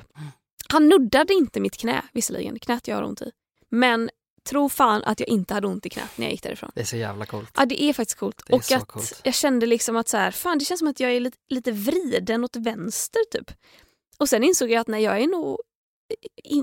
Han 0.70 0.90
nuddade 0.90 1.34
inte 1.34 1.60
mitt 1.60 1.78
knä 1.78 2.02
visserligen, 2.14 2.60
knät 2.60 2.88
jag 2.88 2.96
har 2.96 3.04
ont 3.04 3.22
i. 3.22 3.32
Men 3.72 4.10
tro 4.50 4.70
fan 4.70 5.04
att 5.04 5.20
jag 5.20 5.30
inte 5.30 5.54
hade 5.54 5.68
ont 5.68 5.86
i 5.86 5.90
knät 5.90 6.18
när 6.18 6.26
jag 6.26 6.32
gick 6.32 6.44
därifrån. 6.44 6.72
Det 6.76 6.82
är 6.82 6.86
så 6.86 6.98
jävla 6.98 7.26
coolt. 7.26 7.52
Ja 7.56 7.66
det 7.66 7.84
är 7.84 7.94
faktiskt 7.94 8.20
coolt. 8.20 8.42
Det 8.48 8.54
är 8.54 8.56
och 8.56 8.72
att 8.72 8.88
coolt. 8.88 9.22
jag 9.24 9.34
kände 9.34 9.66
liksom 9.66 9.96
att 9.96 10.08
så 10.08 10.18
här, 10.18 10.32
fan 10.32 10.58
det 10.58 10.66
känns 10.66 10.80
som 10.80 10.88
att 10.88 11.00
jag 11.00 11.12
är 11.12 11.20
lite, 11.20 11.38
lite 11.50 11.72
vriden 11.72 12.44
åt 12.44 12.56
vänster 12.56 13.22
typ. 13.32 13.52
Och 14.18 14.30
sen 14.30 14.44
insåg 14.44 14.72
jag 14.72 14.80
att 14.82 14.88
nej, 14.88 15.04
jag 15.04 15.22
är 15.22 15.28
nog 15.28 15.60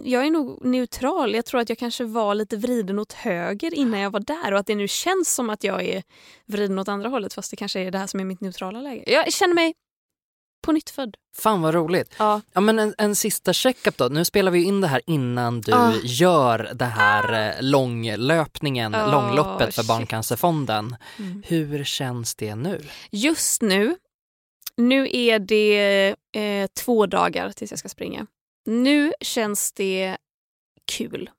jag 0.05 0.27
är 0.27 0.31
nog 0.31 0.65
neutral. 0.65 1.35
Jag 1.35 1.45
tror 1.45 1.61
att 1.61 1.69
jag 1.69 1.79
kanske 1.79 2.05
var 2.05 2.35
lite 2.35 2.57
vriden 2.57 2.99
åt 2.99 3.13
höger 3.13 3.75
innan 3.75 4.01
jag 4.01 4.11
var 4.11 4.21
där 4.21 4.53
och 4.53 4.59
att 4.59 4.67
det 4.67 4.75
nu 4.75 4.89
känns 4.89 5.35
som 5.35 5.51
att 5.51 5.65
jag 5.65 5.83
är 5.85 6.03
vriden 6.47 6.79
åt 6.79 6.89
andra 6.89 7.09
hållet 7.09 7.35
fast 7.35 7.51
det 7.51 7.57
kanske 7.57 7.81
är 7.81 7.91
det 7.91 7.99
här 7.99 8.07
som 8.07 8.21
är 8.21 8.25
mitt 8.25 8.41
neutrala 8.41 8.81
läge. 8.81 9.05
Jag 9.07 9.33
känner 9.33 9.55
mig 9.55 9.75
på 10.63 10.73
nytt 10.73 10.91
född. 10.91 11.17
Fan 11.37 11.63
vad 11.63 11.75
roligt. 11.75 12.15
Ja. 12.19 12.41
Ja 12.53 12.61
men 12.61 12.79
en, 12.79 12.95
en 12.99 13.17
sista 13.17 13.53
checkup 13.53 13.97
då. 13.97 14.09
Nu 14.09 14.25
spelar 14.25 14.51
vi 14.51 14.65
in 14.65 14.81
det 14.81 14.87
här 14.89 15.01
innan 15.07 15.61
du 15.61 15.73
Ah. 15.73 15.93
gör 16.03 16.71
det 16.75 16.85
här 16.85 17.49
eh, 17.49 17.55
långlöpningen, 17.63 18.95
Ah, 18.95 19.13
långloppet 19.13 19.75
för 19.75 19.83
shit. 19.83 19.89
Barncancerfonden. 19.89 20.97
Mm. 21.19 21.43
Hur 21.47 21.85
känns 21.85 22.35
det 22.35 22.55
nu? 22.55 22.81
Just 23.11 23.63
nu, 23.63 23.97
nu 24.77 25.09
är 25.13 25.39
det 25.39 26.15
eh, 26.37 26.67
två 26.85 27.07
dagar 27.07 27.53
tills 27.53 27.71
jag 27.73 27.79
ska 27.79 27.89
springa. 27.89 28.27
Nu 28.67 29.13
känns 29.21 29.73
det 29.73 30.17
kul. 30.93 31.31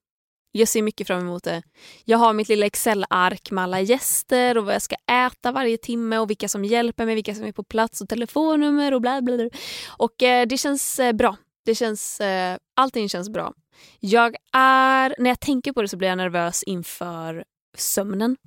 Jag 0.56 0.68
ser 0.68 0.82
mycket 0.82 1.08
fram 1.08 1.20
emot 1.20 1.44
det. 1.44 1.64
Jag 2.06 2.18
har 2.18 2.34
mitt 2.34 2.50
lilla 2.50 2.66
Excel-ark 2.66 3.52
med 3.52 3.64
alla 3.64 3.82
gäster 3.82 4.58
och 4.58 4.66
vad 4.66 4.76
jag 4.76 4.82
ska 4.82 4.96
äta 5.12 5.52
varje 5.52 5.78
timme 5.78 6.18
och 6.18 6.30
vilka 6.30 6.50
som 6.50 6.66
hjälper 6.66 7.06
mig, 7.06 7.16
vilka 7.16 7.36
som 7.36 7.46
är 7.46 7.52
på 7.52 7.64
plats 7.64 8.02
och 8.02 8.10
telefonnummer 8.10 8.94
och 8.94 9.02
bla 9.02 9.22
bla 9.22 9.38
bla. 9.38 9.50
Och 9.88 10.24
eh, 10.24 10.48
det 10.48 10.58
känns 10.58 11.00
eh, 11.00 11.14
bra. 11.14 11.38
Det 11.66 11.76
känns, 11.76 12.20
eh, 12.22 12.58
allting 12.76 13.10
känns 13.10 13.30
bra. 13.30 13.54
Jag 14.00 14.36
är, 14.54 15.16
när 15.20 15.30
jag 15.30 15.40
tänker 15.40 15.74
på 15.74 15.82
det 15.82 15.88
så 15.88 15.98
blir 15.98 16.08
jag 16.08 16.18
nervös 16.18 16.64
inför 16.64 17.44
sömnen. 17.78 18.38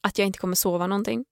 Att 0.00 0.18
jag 0.18 0.26
inte 0.26 0.38
kommer 0.38 0.54
sova 0.54 0.86
någonting. 0.86 1.24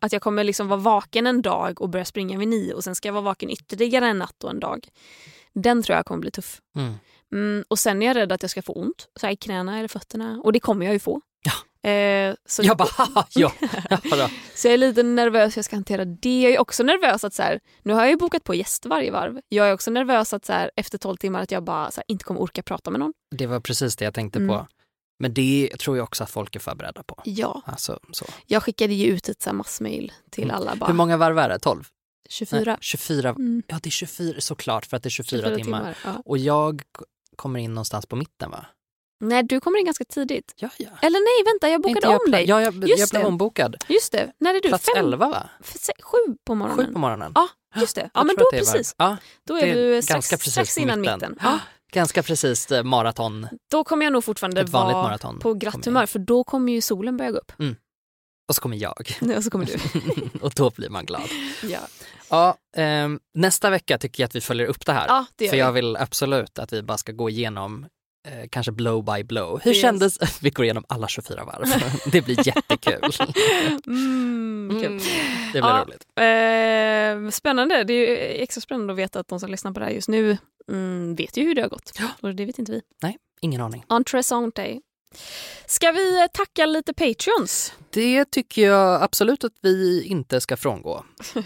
Att 0.00 0.12
jag 0.12 0.22
kommer 0.22 0.44
liksom 0.44 0.68
vara 0.68 0.80
vaken 0.80 1.26
en 1.26 1.42
dag 1.42 1.80
och 1.80 1.88
börja 1.88 2.04
springa 2.04 2.38
vid 2.38 2.48
nio 2.48 2.74
och 2.74 2.84
sen 2.84 2.94
ska 2.94 3.08
jag 3.08 3.12
vara 3.12 3.24
vaken 3.24 3.50
ytterligare 3.50 4.06
en 4.06 4.18
natt 4.18 4.44
och 4.44 4.50
en 4.50 4.60
dag. 4.60 4.88
Den 5.54 5.82
tror 5.82 5.96
jag 5.96 6.06
kommer 6.06 6.20
bli 6.20 6.30
tuff. 6.30 6.60
Mm. 6.76 6.94
Mm, 7.32 7.64
och 7.68 7.78
sen 7.78 8.02
är 8.02 8.06
jag 8.06 8.16
rädd 8.16 8.32
att 8.32 8.42
jag 8.42 8.50
ska 8.50 8.62
få 8.62 8.72
ont 8.72 9.08
så 9.20 9.28
i 9.28 9.36
knäna 9.36 9.78
eller 9.78 9.88
fötterna. 9.88 10.40
Och 10.44 10.52
det 10.52 10.60
kommer 10.60 10.86
jag 10.86 10.92
ju 10.92 10.98
få. 10.98 11.20
Ja. 11.44 11.90
Eh, 11.90 12.34
så, 12.46 12.62
Jag 12.62 12.76
bara, 12.76 12.88
ja. 13.30 13.52
ja 13.90 14.30
så 14.54 14.68
jag 14.68 14.74
är 14.74 14.78
lite 14.78 15.02
nervös 15.02 15.56
hur 15.56 15.58
jag 15.58 15.64
ska 15.64 15.76
hantera 15.76 16.04
det. 16.04 16.40
Jag 16.42 16.52
är 16.52 16.58
också 16.60 16.82
nervös 16.82 17.24
att 17.24 17.34
så 17.34 17.42
här, 17.42 17.60
nu 17.82 17.92
har 17.92 18.00
jag 18.00 18.10
ju 18.10 18.16
bokat 18.16 18.44
på 18.44 18.54
gäster 18.54 18.88
varje 18.88 19.10
varv. 19.10 19.40
Jag 19.48 19.68
är 19.68 19.72
också 19.72 19.90
nervös 19.90 20.32
att 20.34 20.44
så 20.44 20.52
här, 20.52 20.70
efter 20.76 20.98
12 20.98 21.16
timmar 21.16 21.42
att 21.42 21.50
jag 21.50 21.64
bara 21.64 21.82
här, 21.84 22.04
inte 22.08 22.24
kommer 22.24 22.40
orka 22.40 22.62
prata 22.62 22.90
med 22.90 23.00
någon. 23.00 23.12
Det 23.36 23.46
var 23.46 23.60
precis 23.60 23.96
det 23.96 24.04
jag 24.04 24.14
tänkte 24.14 24.38
Mm. 24.38 24.48
på. 24.48 24.66
Men 25.20 25.34
det 25.34 25.70
tror 25.78 25.96
jag 25.96 26.04
också 26.04 26.24
att 26.24 26.30
folk 26.30 26.56
är 26.56 26.60
förberedda 26.60 27.02
på. 27.02 27.20
Ja, 27.24 27.62
Alltså, 27.66 27.98
så. 28.12 28.24
jag 28.46 28.62
skickade 28.62 28.94
ju 28.94 29.06
ut 29.06 29.28
ett 29.28 29.52
massmail 29.52 30.12
till 30.30 30.44
Mm. 30.44 30.56
alla. 30.56 30.76
Bara, 30.76 30.86
Hur 30.86 30.94
många 30.94 31.16
varv 31.16 31.38
är 31.38 31.48
det? 31.48 31.58
12? 31.58 31.84
24. 32.30 32.62
Nej, 32.64 32.76
24. 32.80 33.28
Mm, 33.30 33.62
Ja 33.66 33.78
det 33.82 33.88
är 33.88 33.90
24 33.90 34.40
såklart 34.40 34.86
för 34.86 34.96
att 34.96 35.02
det 35.02 35.08
är 35.08 35.10
24, 35.10 35.40
24 35.42 35.56
timmar. 35.64 35.78
timmar. 35.78 35.96
Ja. 36.04 36.22
Och 36.24 36.38
jag 36.38 36.82
kommer 37.38 37.60
in 37.60 37.74
någonstans 37.74 38.06
på 38.06 38.16
mitten 38.16 38.50
va? 38.50 38.66
Nej, 39.20 39.42
du 39.42 39.60
kommer 39.60 39.78
in 39.78 39.84
ganska 39.84 40.04
tidigt. 40.04 40.52
Ja, 40.56 40.68
ja. 40.78 40.88
Eller 41.02 41.18
nej, 41.18 41.52
vänta, 41.52 41.68
jag 41.68 41.82
bokade 41.82 42.12
jag 42.12 42.24
om 42.26 42.30
dig. 42.30 42.44
Ja, 42.48 42.62
jag, 42.62 42.74
Just 42.88 42.98
jag 43.00 43.08
blev 43.10 43.22
det. 43.22 43.28
ombokad. 43.28 43.76
Just 43.88 44.12
det, 44.12 44.32
när 44.40 44.54
är 44.54 44.60
du? 44.60 44.68
Plats 44.68 44.84
Fem? 44.94 45.04
11 45.04 45.28
va? 45.28 45.48
Sju 46.02 46.18
på 46.46 46.54
morgonen? 46.54 46.86
Sju 46.86 46.92
på 46.92 46.98
morgonen. 46.98 47.32
Ja, 47.34 47.48
just 47.76 47.96
det. 47.96 48.10
Ja, 48.14 48.24
men 48.24 48.36
då 48.36 48.44
precis. 48.52 48.94
Ja, 48.98 49.16
Då 49.46 49.58
är 49.58 49.74
du 49.74 50.02
strax, 50.02 50.30
precis 50.30 50.52
strax 50.52 50.78
innan 50.78 51.00
mitten. 51.00 51.14
mitten. 51.18 51.38
Ja, 51.42 51.58
ganska 51.92 52.22
precis 52.22 52.70
eh, 52.72 52.82
maraton. 52.84 53.46
då 53.70 53.84
kommer 53.84 54.06
jag 54.06 54.12
nog 54.12 54.24
fortfarande 54.24 54.64
vara 54.64 55.18
på 55.40 55.54
glatt 55.54 55.84
humör 55.84 56.06
för 56.06 56.18
då 56.18 56.44
kommer 56.44 56.72
ju 56.72 56.80
solen 56.80 57.16
börja 57.16 57.30
gå 57.30 57.38
upp. 57.38 57.52
Och 58.48 58.54
så 58.54 58.60
kommer 58.60 58.76
jag. 58.76 59.10
Och 59.36 59.44
så 59.44 59.50
kommer 59.50 59.64
du. 59.64 59.78
och 60.40 60.52
då 60.56 60.70
blir 60.70 60.88
man 60.88 61.06
glad. 61.06 61.28
ja. 61.62 61.78
Ja, 62.30 62.56
ehm, 62.76 63.20
nästa 63.34 63.70
vecka 63.70 63.98
tycker 63.98 64.22
jag 64.22 64.28
att 64.28 64.34
vi 64.34 64.40
följer 64.40 64.66
upp 64.66 64.86
det 64.86 64.92
här. 64.92 65.06
ja, 65.08 65.26
det 65.36 65.48
för 65.48 65.56
jag 65.56 65.72
vi. 65.72 65.80
vill 65.80 65.96
absolut 65.96 66.58
att 66.58 66.72
vi 66.72 66.82
bara 66.82 66.98
ska 66.98 67.12
gå 67.12 67.30
igenom 67.30 67.86
eh, 68.28 68.48
kanske 68.50 68.72
blow 68.72 69.04
by 69.04 69.24
blow. 69.24 69.60
Hur 69.62 69.70
Yes. 69.70 69.80
kändes, 69.82 70.18
vi 70.42 70.50
går 70.50 70.64
igenom 70.64 70.84
alla 70.88 71.08
24 71.08 71.44
varv. 71.44 71.66
det 72.12 72.20
blir 72.22 72.46
jättekul. 72.46 73.10
Mm, 73.86 74.68
kul. 74.82 74.86
Mm, 74.86 74.98
det 75.52 75.60
blir 75.60 75.70
Ja. 75.70 75.84
roligt. 75.86 76.06
Eh, 77.26 77.30
spännande. 77.30 77.84
Det 77.84 77.92
är 77.92 78.42
extra 78.42 78.60
spännande 78.60 78.92
att 78.92 78.98
veta 78.98 79.20
att 79.20 79.28
de 79.28 79.40
som 79.40 79.50
lyssnar 79.50 79.72
på 79.72 79.80
det 79.80 79.86
här 79.86 79.92
just 79.92 80.08
nu 80.08 80.38
mm, 80.70 81.14
vet 81.14 81.36
ju 81.36 81.44
hur 81.44 81.54
det 81.54 81.62
har 81.62 81.68
gått. 81.68 81.92
Ja. 81.98 82.06
Och 82.20 82.34
det 82.34 82.44
vet 82.44 82.58
inte 82.58 82.72
vi. 82.72 82.82
Ingen 83.40 83.60
aning. 83.60 83.84
Entressante. 83.88 84.80
Ska 85.66 85.92
vi 85.92 86.20
eh, 86.20 86.26
tacka 86.26 86.66
lite 86.66 86.94
Patreons? 86.94 87.72
Det 87.90 88.24
tycker 88.24 88.62
jag 88.62 89.02
absolut 89.02 89.44
att 89.44 89.52
vi 89.60 90.04
inte 90.04 90.40
ska 90.40 90.56
frångå. 90.56 91.04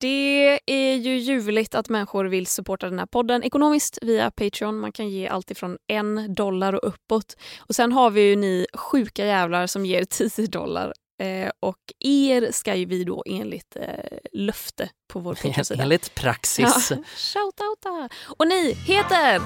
Det 0.00 0.60
är 0.66 0.94
ju 0.94 1.18
ljuvligt 1.18 1.74
att 1.74 1.88
människor 1.88 2.24
vill 2.24 2.46
supporta 2.46 2.90
den 2.90 2.98
här 2.98 3.06
podden 3.06 3.42
ekonomiskt 3.42 3.98
via 4.02 4.30
Patreon. 4.30 4.78
Man 4.78 4.92
kan 4.92 5.08
ge 5.08 5.28
allt 5.28 5.50
ifrån 5.50 5.78
en 5.86 6.34
dollar 6.34 6.72
och 6.72 6.88
uppåt. 6.88 7.36
Och 7.58 7.74
sen 7.74 7.92
har 7.92 8.10
vi 8.10 8.20
ju 8.20 8.36
ni 8.36 8.66
sjuka 8.74 9.26
jävlar 9.26 9.66
som 9.66 9.86
ger 9.86 10.04
10 10.30 10.46
dollar. 10.46 10.92
Eh, 11.22 11.50
och 11.60 11.78
er 12.00 12.48
ska 12.52 12.74
ju 12.74 12.84
vi 12.84 13.04
då 13.04 13.22
enligt 13.26 13.76
eh, 13.76 14.18
löfte 14.32 14.90
på 15.12 15.18
vår 15.20 15.34
Patreon-sida. 15.34 15.82
Enligt 15.82 16.14
praxis. 16.14 16.90
Ja, 16.90 16.96
shoutouta! 17.16 18.08
Och 18.26 18.46
ni 18.48 18.72
heter 18.72 19.40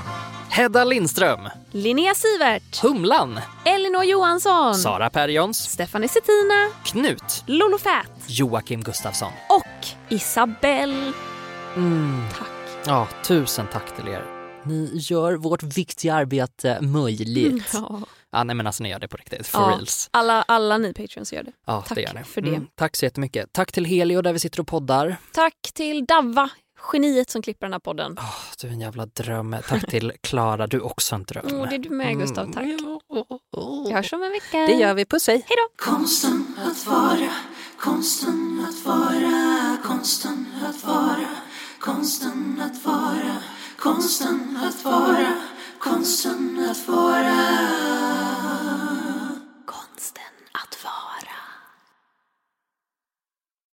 Hedda 0.51 0.85
Lindström, 0.85 1.49
Linnea 1.73 2.15
Sivert, 2.15 2.77
Humlan, 2.83 3.41
Elinor 3.65 4.05
Johansson, 4.05 4.75
Sara 4.75 5.11
Perjons, 5.11 5.59
Stephanie 5.71 6.09
Settina, 6.09 6.71
Knut, 6.85 7.45
Lolo 7.47 7.79
Fät 7.79 8.11
Joakim 8.27 8.83
Gustafsson. 8.83 9.33
och 9.49 9.87
Isabelle. 10.15 11.13
Mm. 11.77 12.25
Tack. 12.39 12.49
Ja, 12.87 13.09
tusen 13.25 13.67
tack 13.73 13.97
till 13.97 14.09
er. 14.09 14.25
Ni 14.65 14.91
gör 14.95 15.35
vårt 15.35 15.63
viktiga 15.63 16.15
arbete 16.15 16.79
möjligt. 16.81 17.71
Ja. 17.73 18.01
Ja, 18.33 18.45
nej 18.45 18.57
men 18.57 18.67
alltså 18.67 18.83
ni 18.83 18.89
gör 18.91 18.99
det 18.99 19.09
på 19.09 19.17
riktigt, 19.17 19.47
for 19.47 19.61
Ja. 19.63 19.69
reals. 19.69 20.09
Alla, 20.11 20.43
alla 20.43 20.79
ni 20.79 20.93
Patreons 20.95 21.33
gör 21.33 21.43
det. 21.43 21.53
Ja, 21.67 21.83
Tack 21.89 21.95
det 21.95 22.03
gör 22.03 22.15
ni. 22.15 22.25
för 22.25 22.41
det. 22.41 22.61
tack 22.75 22.97
så 22.97 23.05
jättemycket. 23.05 23.53
Tack 23.53 23.73
till 23.73 23.85
Helio 23.85 24.23
där 24.23 24.33
vi 24.33 24.39
sitter 24.39 24.61
och 24.61 24.67
poddar. 24.67 25.17
Tack 25.33 25.55
till 25.75 26.05
Davva, 26.07 26.51
geniet 26.93 27.31
som 27.31 27.43
klipper 27.43 27.67
den 27.67 27.73
här 27.73 27.81
podden. 27.81 28.17
Åh, 28.19 28.35
du 28.61 28.69
är 28.69 28.73
en 28.73 28.81
jävla 28.81 29.07
dröm. 29.07 29.57
Tack 29.69 29.91
till 29.91 30.13
Klara, 30.21 30.67
du 30.67 30.77
är 30.77 30.87
också 30.87 31.15
en 31.15 31.23
dröm. 31.23 31.47
Åh, 31.53 31.69
det 31.69 31.75
är 31.75 31.79
du 31.79 31.91
med 31.91 32.19
Gustav, 32.19 32.53
tack. 32.53 32.65
Mm. 32.65 32.99
Vi 33.87 33.93
hörs 33.93 34.13
om 34.13 34.23
en 34.23 34.33
vecka. 34.33 34.59
Det 34.59 34.73
gör 34.73 34.95
vi, 34.95 35.05
puss 35.05 35.27
hej. 35.27 35.45
Hej 35.47 35.57
då! 35.57 35.85
Konsten 35.93 36.57
att 36.67 36.87
vara, 36.87 37.31
konsten 37.81 38.67
att 38.69 38.87
vara, 38.87 39.77
konsten 39.85 40.47
att 40.69 40.85
vara, 40.85 41.29
konsten 41.81 42.61
att 42.63 42.85
vara, 42.85 43.37
konsten 43.79 44.59
att 44.63 44.85
vara, 44.85 45.33
konsten 45.79 46.69
att 46.71 46.89
vara. 46.89 47.89